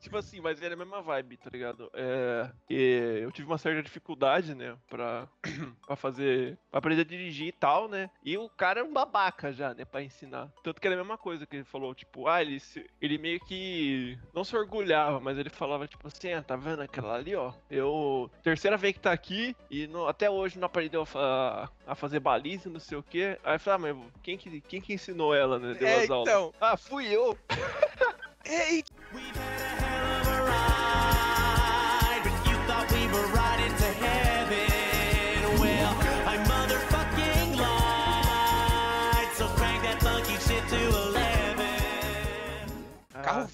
[0.00, 1.90] tipo assim, mas era a mesma vibe, tá ligado?
[1.94, 2.50] É,
[3.22, 5.26] eu tive uma certa dificuldade, né, pra,
[5.86, 8.10] pra fazer, pra aprender a dirigir e tal, né?
[8.24, 10.50] E o cara é um babaca já, né, pra ensinar.
[10.62, 13.40] Tanto que era a mesma coisa que ele falou, tipo, ah, ele, se- ele meio
[13.40, 17.52] que não se orgulhava, mas ele falava, tipo assim, ah, tá vendo aquela ali, ó?
[17.70, 22.20] Eu, terceira vez que tá aqui e não- até hoje não aprendeu a, a fazer
[22.20, 23.38] baliza, não sei o quê.
[23.44, 25.74] Aí eu falei, ah, mas quem que, quem que ensinou ela, né?
[25.74, 26.28] Deu É, as aulas.
[26.28, 26.54] então.
[26.60, 27.36] Ah, fui eu.
[28.44, 28.84] Ei,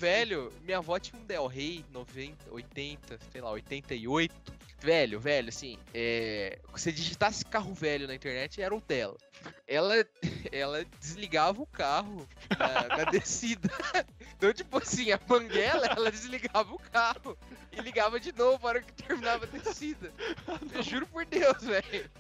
[0.03, 4.35] velho, minha avó tinha um Del Rey 90, 80, sei lá, 88.
[4.81, 9.16] Velho, velho, assim, é, se você digitasse carro velho na internet, era o dela.
[9.65, 9.95] Ela,
[10.51, 13.70] ela desligava o carro na, na descida.
[14.43, 17.39] Então, tipo assim, a banguela, ela desligava o carro
[17.70, 20.12] e ligava de novo na hora que terminava a descida.
[20.74, 22.11] Eu juro por Deus, velho.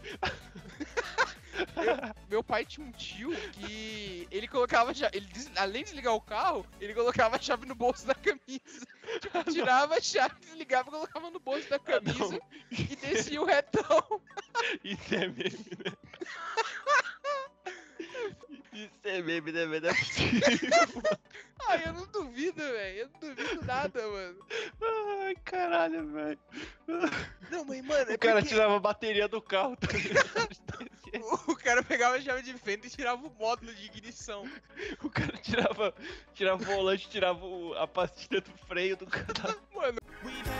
[1.54, 6.14] Eu- meu pai tinha um tio que ele colocava a chave, ele além de desligar
[6.14, 8.86] o carro, ele colocava a chave no bolso da camisa.
[9.20, 14.20] Tipo, tirava a chave, desligava, colocava no bolso da camisa e descia o retão.
[14.82, 15.92] Isso é meme, né?
[18.72, 19.82] Isso é meme, né, velho?
[19.82, 21.02] Não é possível.
[21.68, 22.98] Ai, eu não duvido, velho.
[22.98, 24.38] Eu não duvido nada, mano.
[25.24, 26.38] Ai, caralho, velho.
[27.50, 29.76] Não, mas, mano, é O cara porque tirava a bateria do carro.
[29.76, 29.88] tá
[31.46, 34.44] o cara pegava a chave de fenda e tirava o módulo de ignição.
[35.02, 35.94] O cara tirava,
[36.34, 39.60] tirava o volante, tirava o- a pastilha do freio do carro.
[39.74, 40.50] Mano, ride,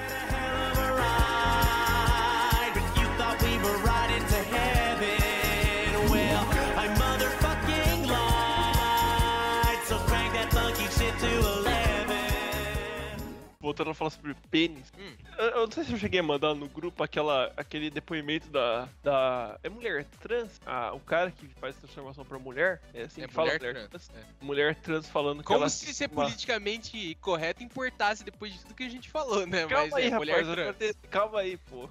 [13.73, 14.93] Voltando a falar sobre pênis.
[15.39, 18.86] Eu, eu não sei se eu cheguei a mandar no grupo aquela, aquele depoimento da.
[19.03, 20.61] da é mulher trans?
[20.66, 22.82] Ah, o cara que faz transformação pra mulher.
[22.93, 24.11] É assim É que fala mulher trans,
[24.43, 25.70] Mulher trans falando que como ela.
[25.70, 29.66] se ser uma- politicamente correto importasse depois de tudo que a gente falou, né?
[29.66, 30.77] Calma mas aí, é rapaz, mulher trans.
[30.77, 31.89] te- calma aí, pô.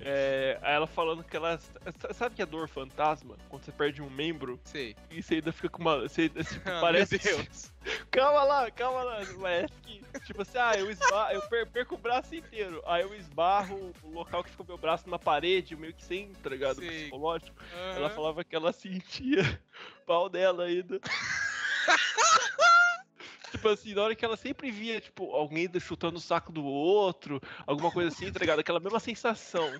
[0.00, 1.58] É, aí ela falando que ela.
[2.12, 3.36] Sabe que é dor fantasma?
[3.48, 4.60] Quando você perde um membro?
[4.64, 4.94] Sei.
[5.10, 6.00] E você ainda fica com uma.
[6.02, 7.20] Você, tipo, Ah, parece.
[7.24, 7.71] meu Deus.
[8.10, 9.20] Calma lá, calma lá.
[9.40, 10.02] Parece que.
[10.26, 11.32] Tipo assim, ah, eu, esba...
[11.32, 12.82] eu per- perco o braço inteiro.
[12.86, 16.50] Aí eu esbarro o local que ficou meu braço na parede, meio que sem, tá
[16.50, 16.76] ligado?
[16.76, 17.04] Sei.
[17.04, 17.56] Psicológico.
[17.74, 17.96] Aham.
[17.96, 19.42] Ela falava que ela sentia
[20.02, 21.00] o pau dela ainda.
[23.50, 27.40] Tipo assim, na hora que ela sempre via, tipo, alguém chutando o saco do outro,
[27.66, 28.60] alguma coisa assim, tá ligado?
[28.60, 29.70] Aquela mesma sensação.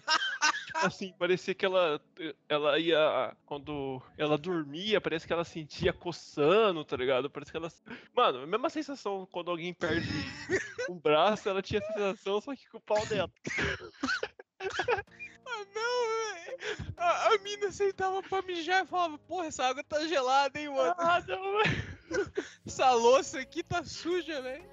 [0.74, 2.00] Assim, parecia que ela,
[2.48, 3.36] ela ia.
[3.44, 7.30] Quando ela dormia, parece que ela sentia coçando, tá ligado?
[7.30, 7.70] Parece que ela.
[8.14, 10.08] Mano, a mesma sensação quando alguém perde
[10.88, 13.30] um braço, ela tinha essa sensação, só que com o pau dela.
[15.44, 16.94] Ah, não, velho.
[16.96, 20.94] A, a mina sentava pra mijar e falava, porra, essa água tá gelada, hein, mano.
[20.96, 22.32] Ah, não, velho.
[22.64, 24.64] Essa louça aqui tá suja, velho.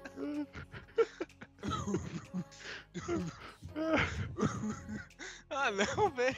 [5.50, 6.36] Ah, não, velho.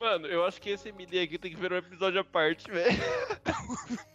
[0.00, 2.90] Mano, eu acho que esse MD aqui tem que ver um episódio à parte, velho.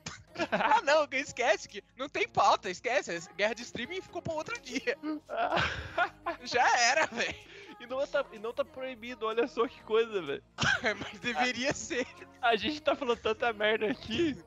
[0.52, 3.28] Ah, não, que esquece que não tem pauta, esquece.
[3.36, 4.95] Guerra de streaming ficou pra outro dia.
[6.44, 7.36] Já era, velho.
[7.80, 10.44] E não, tá, e não tá proibido, olha só que coisa, velho.
[10.99, 12.06] Mas deveria ser.
[12.40, 14.38] A gente tá falando tanta merda aqui.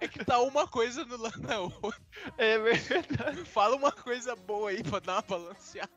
[0.00, 2.00] É que tá uma coisa no lado da outra.
[2.38, 3.44] É verdade.
[3.44, 5.90] Fala uma coisa boa aí pra dar uma balanceada.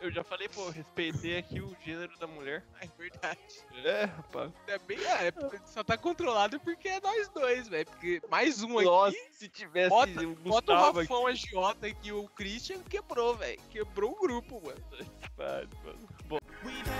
[0.00, 2.64] Eu já falei, pô, respeitei aqui o gênero da mulher.
[2.80, 3.38] É verdade.
[3.84, 4.50] É, rapaz.
[4.66, 5.32] É bem, é,
[5.66, 7.86] só tá controlado porque é nós dois, velho.
[7.86, 8.86] Porque mais um aqui.
[8.86, 13.60] Nossa, se tivesse bota, o bota o Rafão Agiota aqui, o Christian quebrou, velho.
[13.70, 14.82] Quebrou o grupo, mano.
[15.36, 16.08] Vai, mano.
[16.24, 16.90] Bom, Ride,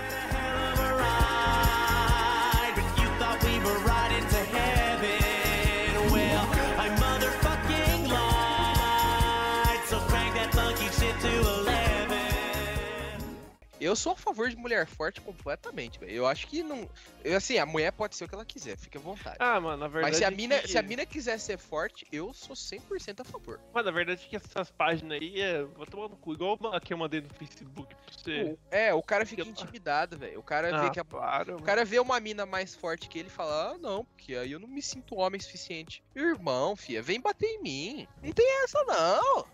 [13.83, 16.11] Eu sou a favor de mulher forte completamente, velho.
[16.11, 16.89] Eu acho que não.
[17.23, 19.37] Eu, assim, a mulher pode ser o que ela quiser, fica à vontade.
[19.39, 20.11] Ah, mano, na verdade.
[20.11, 23.23] Mas se a, mina, que- se a mina quiser ser forte, eu sou 100% a
[23.23, 23.59] favor.
[23.73, 25.63] Mano, na verdade é que essas páginas aí é.
[25.63, 28.57] Vou tomar no cu, igual uma que eu mandei no Facebook pra você.
[28.71, 30.39] É, o cara fica intimidado, velho.
[30.39, 33.19] O cara vê Ah, que a, para, o cara vê uma mina mais forte que
[33.19, 36.03] ele e fala: "Ah, não, porque aí eu não me sinto homem suficiente".
[36.15, 38.07] Irmão, fia, vem bater em mim.
[38.23, 39.45] Não tem essa não.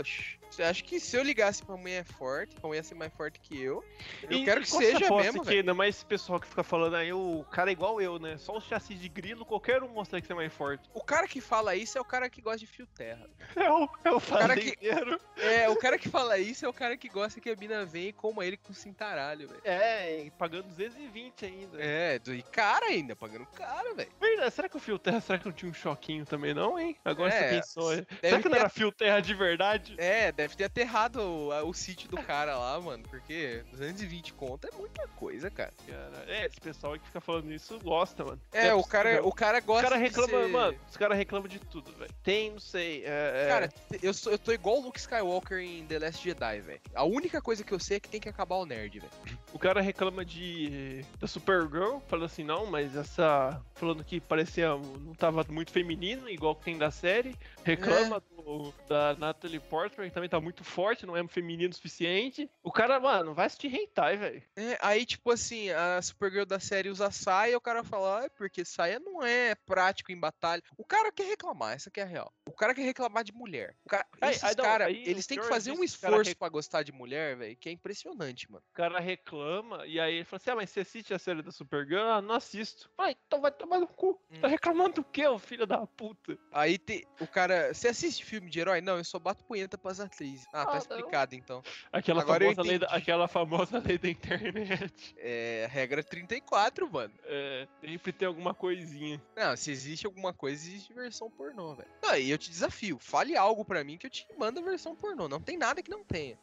[0.00, 0.38] Oxi.
[0.58, 3.84] Acha que se eu ligasse pra mulher forte, pra mulher ser mais forte que eu,
[4.22, 6.96] eu E quero que seja aposta mesmo, que ainda mais esse pessoal que fica falando
[6.96, 8.36] aí, o cara é igual eu, né?
[8.38, 10.88] Só o chassi de grilo, qualquer um mostra que você é mais forte.
[10.94, 13.28] O cara que fala isso é o cara que gosta de fio terra.
[13.56, 14.76] É o, é o cara que-.
[15.36, 18.08] É, o cara que fala isso é o cara que gosta que a mina venha
[18.08, 19.60] e coma ele com cintaralho, velho.
[19.64, 21.78] É, e pagando 220 ainda.
[21.80, 24.10] É, e cara ainda, pagando caro, velho.
[24.20, 26.96] Verdade, será que o fio terra, será que não tinha um choquinho também não, hein?
[27.04, 28.06] Agora É, você pensou, é.
[28.20, 29.94] Será que não era fio terra de verdade?
[29.98, 33.02] É, deve ter aterrado o, o sítio do cara lá, mano.
[33.08, 35.72] Porque 220 conto é muita coisa, cara.
[35.86, 38.40] Cara, é, esse pessoal que fica falando isso gosta, mano.
[38.52, 41.58] É, o cara, o cara gosta Os caras reclamam, ser- mano, os caras reclamam de
[41.58, 42.12] tudo, velho.
[42.22, 43.44] Tem, não sei, é...
[43.44, 43.72] é- Cara,
[44.02, 46.80] eu, sou, eu tô igual o Luke Skywalker em The Last Jedi, velho.
[46.94, 49.12] A única coisa que eu sei é que tem que acabar o nerd, velho.
[49.52, 53.60] O cara reclama de da Supergirl, falando assim, não, mas essa.
[53.74, 54.68] Falando que parecia.
[54.68, 57.34] não tava muito feminino, igual que tem da série.
[57.64, 62.48] Reclama do- da Natalie Portman, que também tá muito forte, não é feminino o suficiente.
[62.62, 64.42] O cara, mano, vai assistir hentai, velho.
[64.54, 68.24] É, aí, tipo assim, a Supergirl da série usa saia e o cara fala, ah,
[68.24, 70.62] é porque saia não é prático em batalha.
[70.78, 72.32] O cara quer reclamar, essa que é a real.
[72.46, 73.74] O cara quer reclamar de mulher.
[73.84, 76.28] O cara, Aí- esses aí cara, aí eles o têm que fazer um o esforço
[76.30, 78.62] rec- pra gostar de mulher, velho, que é impressionante, mano.
[78.70, 81.50] O cara reclama, e aí ele fala assim: ah, mas você assiste a série da
[81.50, 82.00] Supergirl?
[82.08, 82.88] Ah, não assisto.
[82.96, 84.20] Ah, então vai tomar no cu.
[84.30, 84.40] Hum.
[84.40, 86.38] Tá reclamando do quê, ô filho da puta?
[86.52, 88.80] Aí tem, o cara, você assiste filme de herói?
[88.80, 90.46] Não, eu só bato punheta pras atrizes.
[90.52, 90.78] Ah, Ah, tá não.
[90.78, 91.62] explicado então.
[91.92, 95.14] Aquela, Agora famosa lei da, aquela famosa lei da internet.
[95.18, 97.12] É, regra 34, mano.
[97.24, 99.20] É, sempre tem alguma coisinha.
[99.36, 101.88] Não, se existe alguma coisa, existe versão pornô, velho.
[102.02, 104.94] Não, e eu te desafio, fale algo pra mim que eu te mando a versão
[104.94, 105.28] pornô.
[105.28, 106.38] Não tem nada que não tenha.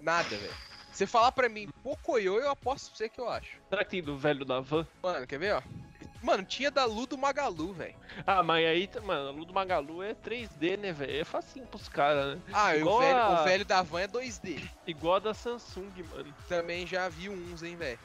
[0.00, 0.54] Nada, velho.
[0.90, 3.58] Você falar pra mim Pocoyo, eu aposto pra você que eu acho.
[3.68, 4.86] Será que tem do velho da van?
[5.02, 5.62] Mano, quer ver, ó?
[6.22, 7.94] Mano, tinha da Lu do Magalu, velho.
[8.26, 11.20] Ah, mas aí, mano, a Lu do Magalu é 3D, né, velho?
[11.20, 12.42] É facinho pros caras, né?
[12.52, 14.68] Ah, o velho, a- o velho da van é 2D.
[14.86, 16.34] Igual a da Samsung, mano.
[16.48, 17.98] Também já vi uns, hein, velho.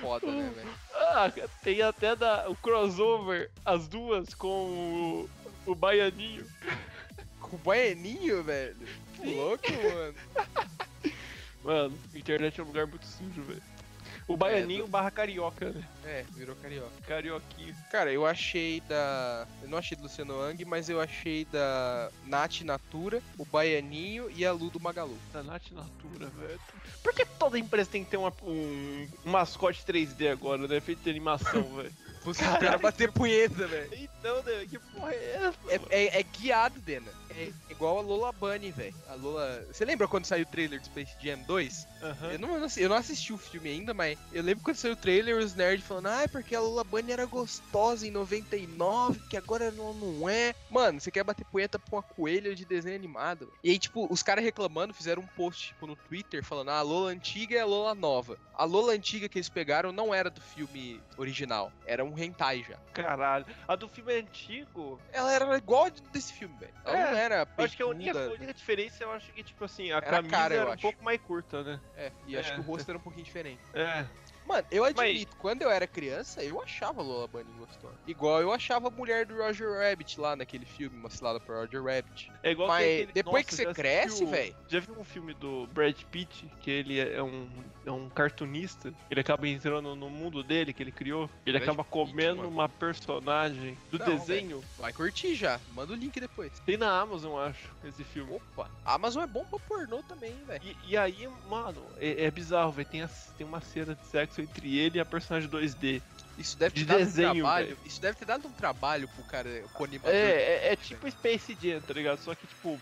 [0.00, 0.68] Foda, né, velho?
[0.94, 1.30] Ah,
[1.62, 5.28] tem até da, o crossover, as duas com
[5.66, 6.44] o, o Baianinho.
[7.40, 8.76] Com o Baianinho, velho?
[9.14, 10.14] Que louco, mano.
[11.62, 13.62] Mano, internet é um lugar muito sujo, velho.
[14.28, 15.84] O Baianinho barra carioca, né?
[16.04, 16.90] É, virou carioca.
[17.06, 17.74] Carioquinho.
[17.90, 19.46] Cara, eu achei da.
[19.62, 24.44] Eu não achei do Luciano Ang, mas eu achei da Nath Natura, o Baianinho e
[24.44, 25.16] a Lu do Magalu.
[25.32, 26.60] Da Nath Natura, velho.
[27.04, 30.80] Por que toda empresa tem que ter uma, um, um mascote 3D agora, né?
[30.80, 31.92] Feito de animação, velho.
[32.26, 33.90] Você cara bater punheta, velho.
[33.94, 34.66] Então, né?
[34.68, 35.58] Que porra é essa?
[35.90, 37.10] É, é- é guiado, Dena.
[37.30, 38.94] É igual a Lola Bunny, velho.
[39.08, 39.64] A Lola.
[39.70, 41.86] Você lembra quando saiu o trailer do Space Jam 2?
[42.02, 42.32] Aham.
[42.32, 45.36] Eu, não, eu não assisti o filme ainda, mas eu lembro quando saiu o trailer,
[45.36, 49.70] os nerds falando, ah, é porque a Lola Bunny era gostosa em 99, que agora
[49.70, 50.54] não, não é.
[50.70, 53.52] Mano, você quer bater punheta pra uma coelha de desenho animado?
[53.62, 56.82] E aí, tipo, os caras reclamando fizeram um post, tipo, no Twitter, falando, ah, a
[56.82, 58.38] Lola antiga e a Lola nova.
[58.54, 62.76] A Lola antiga que eles pegaram não era do filme original, era um hentai já.
[62.92, 63.46] Caralho.
[63.68, 65.00] A do filme é antigo.
[65.12, 66.74] Ela era igual a desse filme, velho.
[66.84, 69.64] Ela É, não era acho que a única, a única diferença, eu acho que, tipo
[69.64, 70.82] assim, a Era camisa cara, era um acho.
[70.82, 71.80] pouco mais curta, né?
[71.96, 72.54] É, e acho É.
[72.54, 73.60] que o rosto era um pouquinho diferente.
[73.74, 74.06] É.
[74.46, 77.94] Mano, eu admito, quando eu era criança, eu achava Lola Bunny gostosa.
[78.06, 81.82] Igual eu achava a mulher do Roger Rabbit lá naquele filme, Uma Cilada por Roger
[81.82, 82.30] Rabbit.
[82.42, 84.54] É igual Mas aquele- depois Nossa, que você cresce, velho.
[84.68, 87.48] Já viu um filme do Brad Pitt, que ele é um,
[87.84, 91.82] é um cartunista, ele acaba entrando no mundo dele, que ele criou, ele Brad acaba
[91.84, 92.48] Pitt, comendo mano.
[92.48, 94.60] uma personagem do Não, desenho.
[94.60, 95.58] velho, Vai curtir já.
[95.74, 96.52] Manda o link depois.
[96.64, 98.32] Tem na Amazon, acho, esse filme.
[98.34, 100.62] Opa, a Amazon é bom pra pornô também, velho.
[100.64, 102.88] E, e aí, mano, é, é bizarro, velho.
[102.88, 103.04] Tem,
[103.36, 106.02] tem uma cena de sexo entre ele e a personagem 2D.
[106.38, 107.78] Isso deve ter de dado desenho, um trabalho.
[107.84, 109.48] Isso deve ter dado um trabalho pro cara,
[109.80, 110.14] animador.
[110.14, 112.18] É, é, é tipo Space Jam, tá ligado?
[112.18, 112.78] Só que, tipo,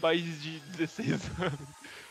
[0.00, 1.58] mais de 16 anos.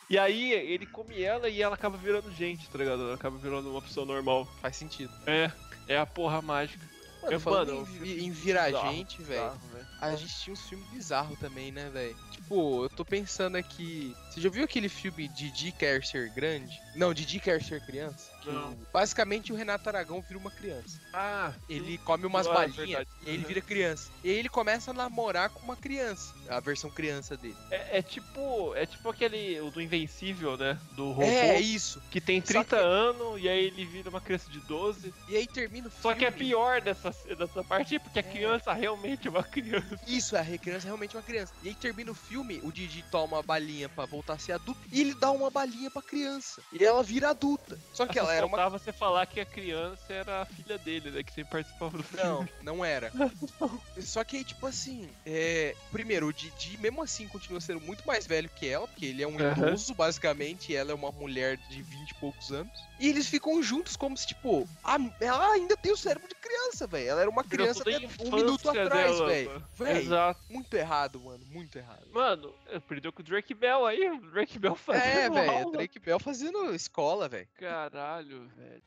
[0.10, 3.02] E aí, ele come ela e ela acaba virando gente, tá ligado?
[3.02, 4.48] Ela acaba virando uma pessoa normal.
[4.62, 5.12] Faz sentido.
[5.26, 5.52] É,
[5.88, 6.86] é a porra mágica.
[7.24, 9.42] Mano, É, falando mano, em, um filme em virar bizarro, gente, velho.
[9.42, 9.88] bizarro, velho.
[10.02, 12.16] A gente tinha uns filmes bizarros também, né, velho?
[12.32, 14.16] Tipo, eu tô pensando aqui.
[14.34, 16.82] Você já viu aquele filme Didi Quer Ser Grande?
[16.96, 18.32] Não, Didi Quer Ser Criança?
[18.42, 18.76] Que Não.
[18.92, 21.00] basicamente o Renato Aragão vira uma criança.
[21.14, 23.10] Ah, Ele come umas Ah, é balinhas verdade.
[23.22, 23.48] e ele Uhum.
[23.48, 24.12] vira criança.
[24.24, 26.34] E aí ele começa a namorar com uma criança.
[26.50, 27.56] A versão criança dele.
[27.70, 28.74] É, é tipo.
[28.76, 29.60] É tipo aquele.
[29.62, 30.80] O do Invencível, né?
[30.94, 31.24] Do robô.
[31.28, 32.02] É, isso.
[32.10, 35.14] Que tem 30 anos e aí ele vira uma criança de 12.
[35.30, 36.02] E aí termina o filme.
[36.02, 40.00] Só que é pior dessa, dessa parte porque a criança realmente é uma criança.
[40.08, 41.54] Isso, a criança é realmente uma criança.
[41.62, 44.80] E aí termina o filme, o Didi toma uma balinha pra voltar a ser adulto
[44.92, 46.62] e ele dá uma balinha pra criança.
[46.72, 47.78] E ela vira adulta.
[47.94, 48.70] Só que Só ela era uma.
[48.70, 51.24] você falar que a criança era a filha dele, né?
[51.24, 52.24] Que sempre participava do filme.
[52.24, 53.12] Não, não era.
[54.02, 55.76] Só que aí, tipo assim, é...
[55.92, 59.28] primeiro, o Didi, mesmo assim, continua sendo muito mais velho que ela, porque ele é
[59.28, 62.72] um idoso, basicamente, e ela é uma mulher de 20 e poucos anos.
[63.00, 66.88] E eles ficam juntos como se, tipo, a- ela ainda tem o cérebro de criança,
[66.88, 67.10] velho.
[67.10, 69.64] Ela era uma criança até um minuto atrás, velho.
[69.98, 70.40] Exato.
[70.50, 72.08] muito errado, mano, muito errado.
[72.14, 72.54] Mano,
[72.88, 75.72] perdeu com o Drake Bell aí, o Drake Bell fazendo É, velho.
[75.72, 77.48] Drake Bell fazendo escola, velho.
[77.56, 78.82] Caralho, velho.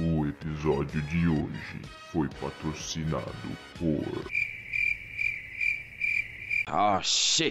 [0.00, 4.30] O episódio de hoje foi patrocinado por.
[6.72, 7.48] Oh shit.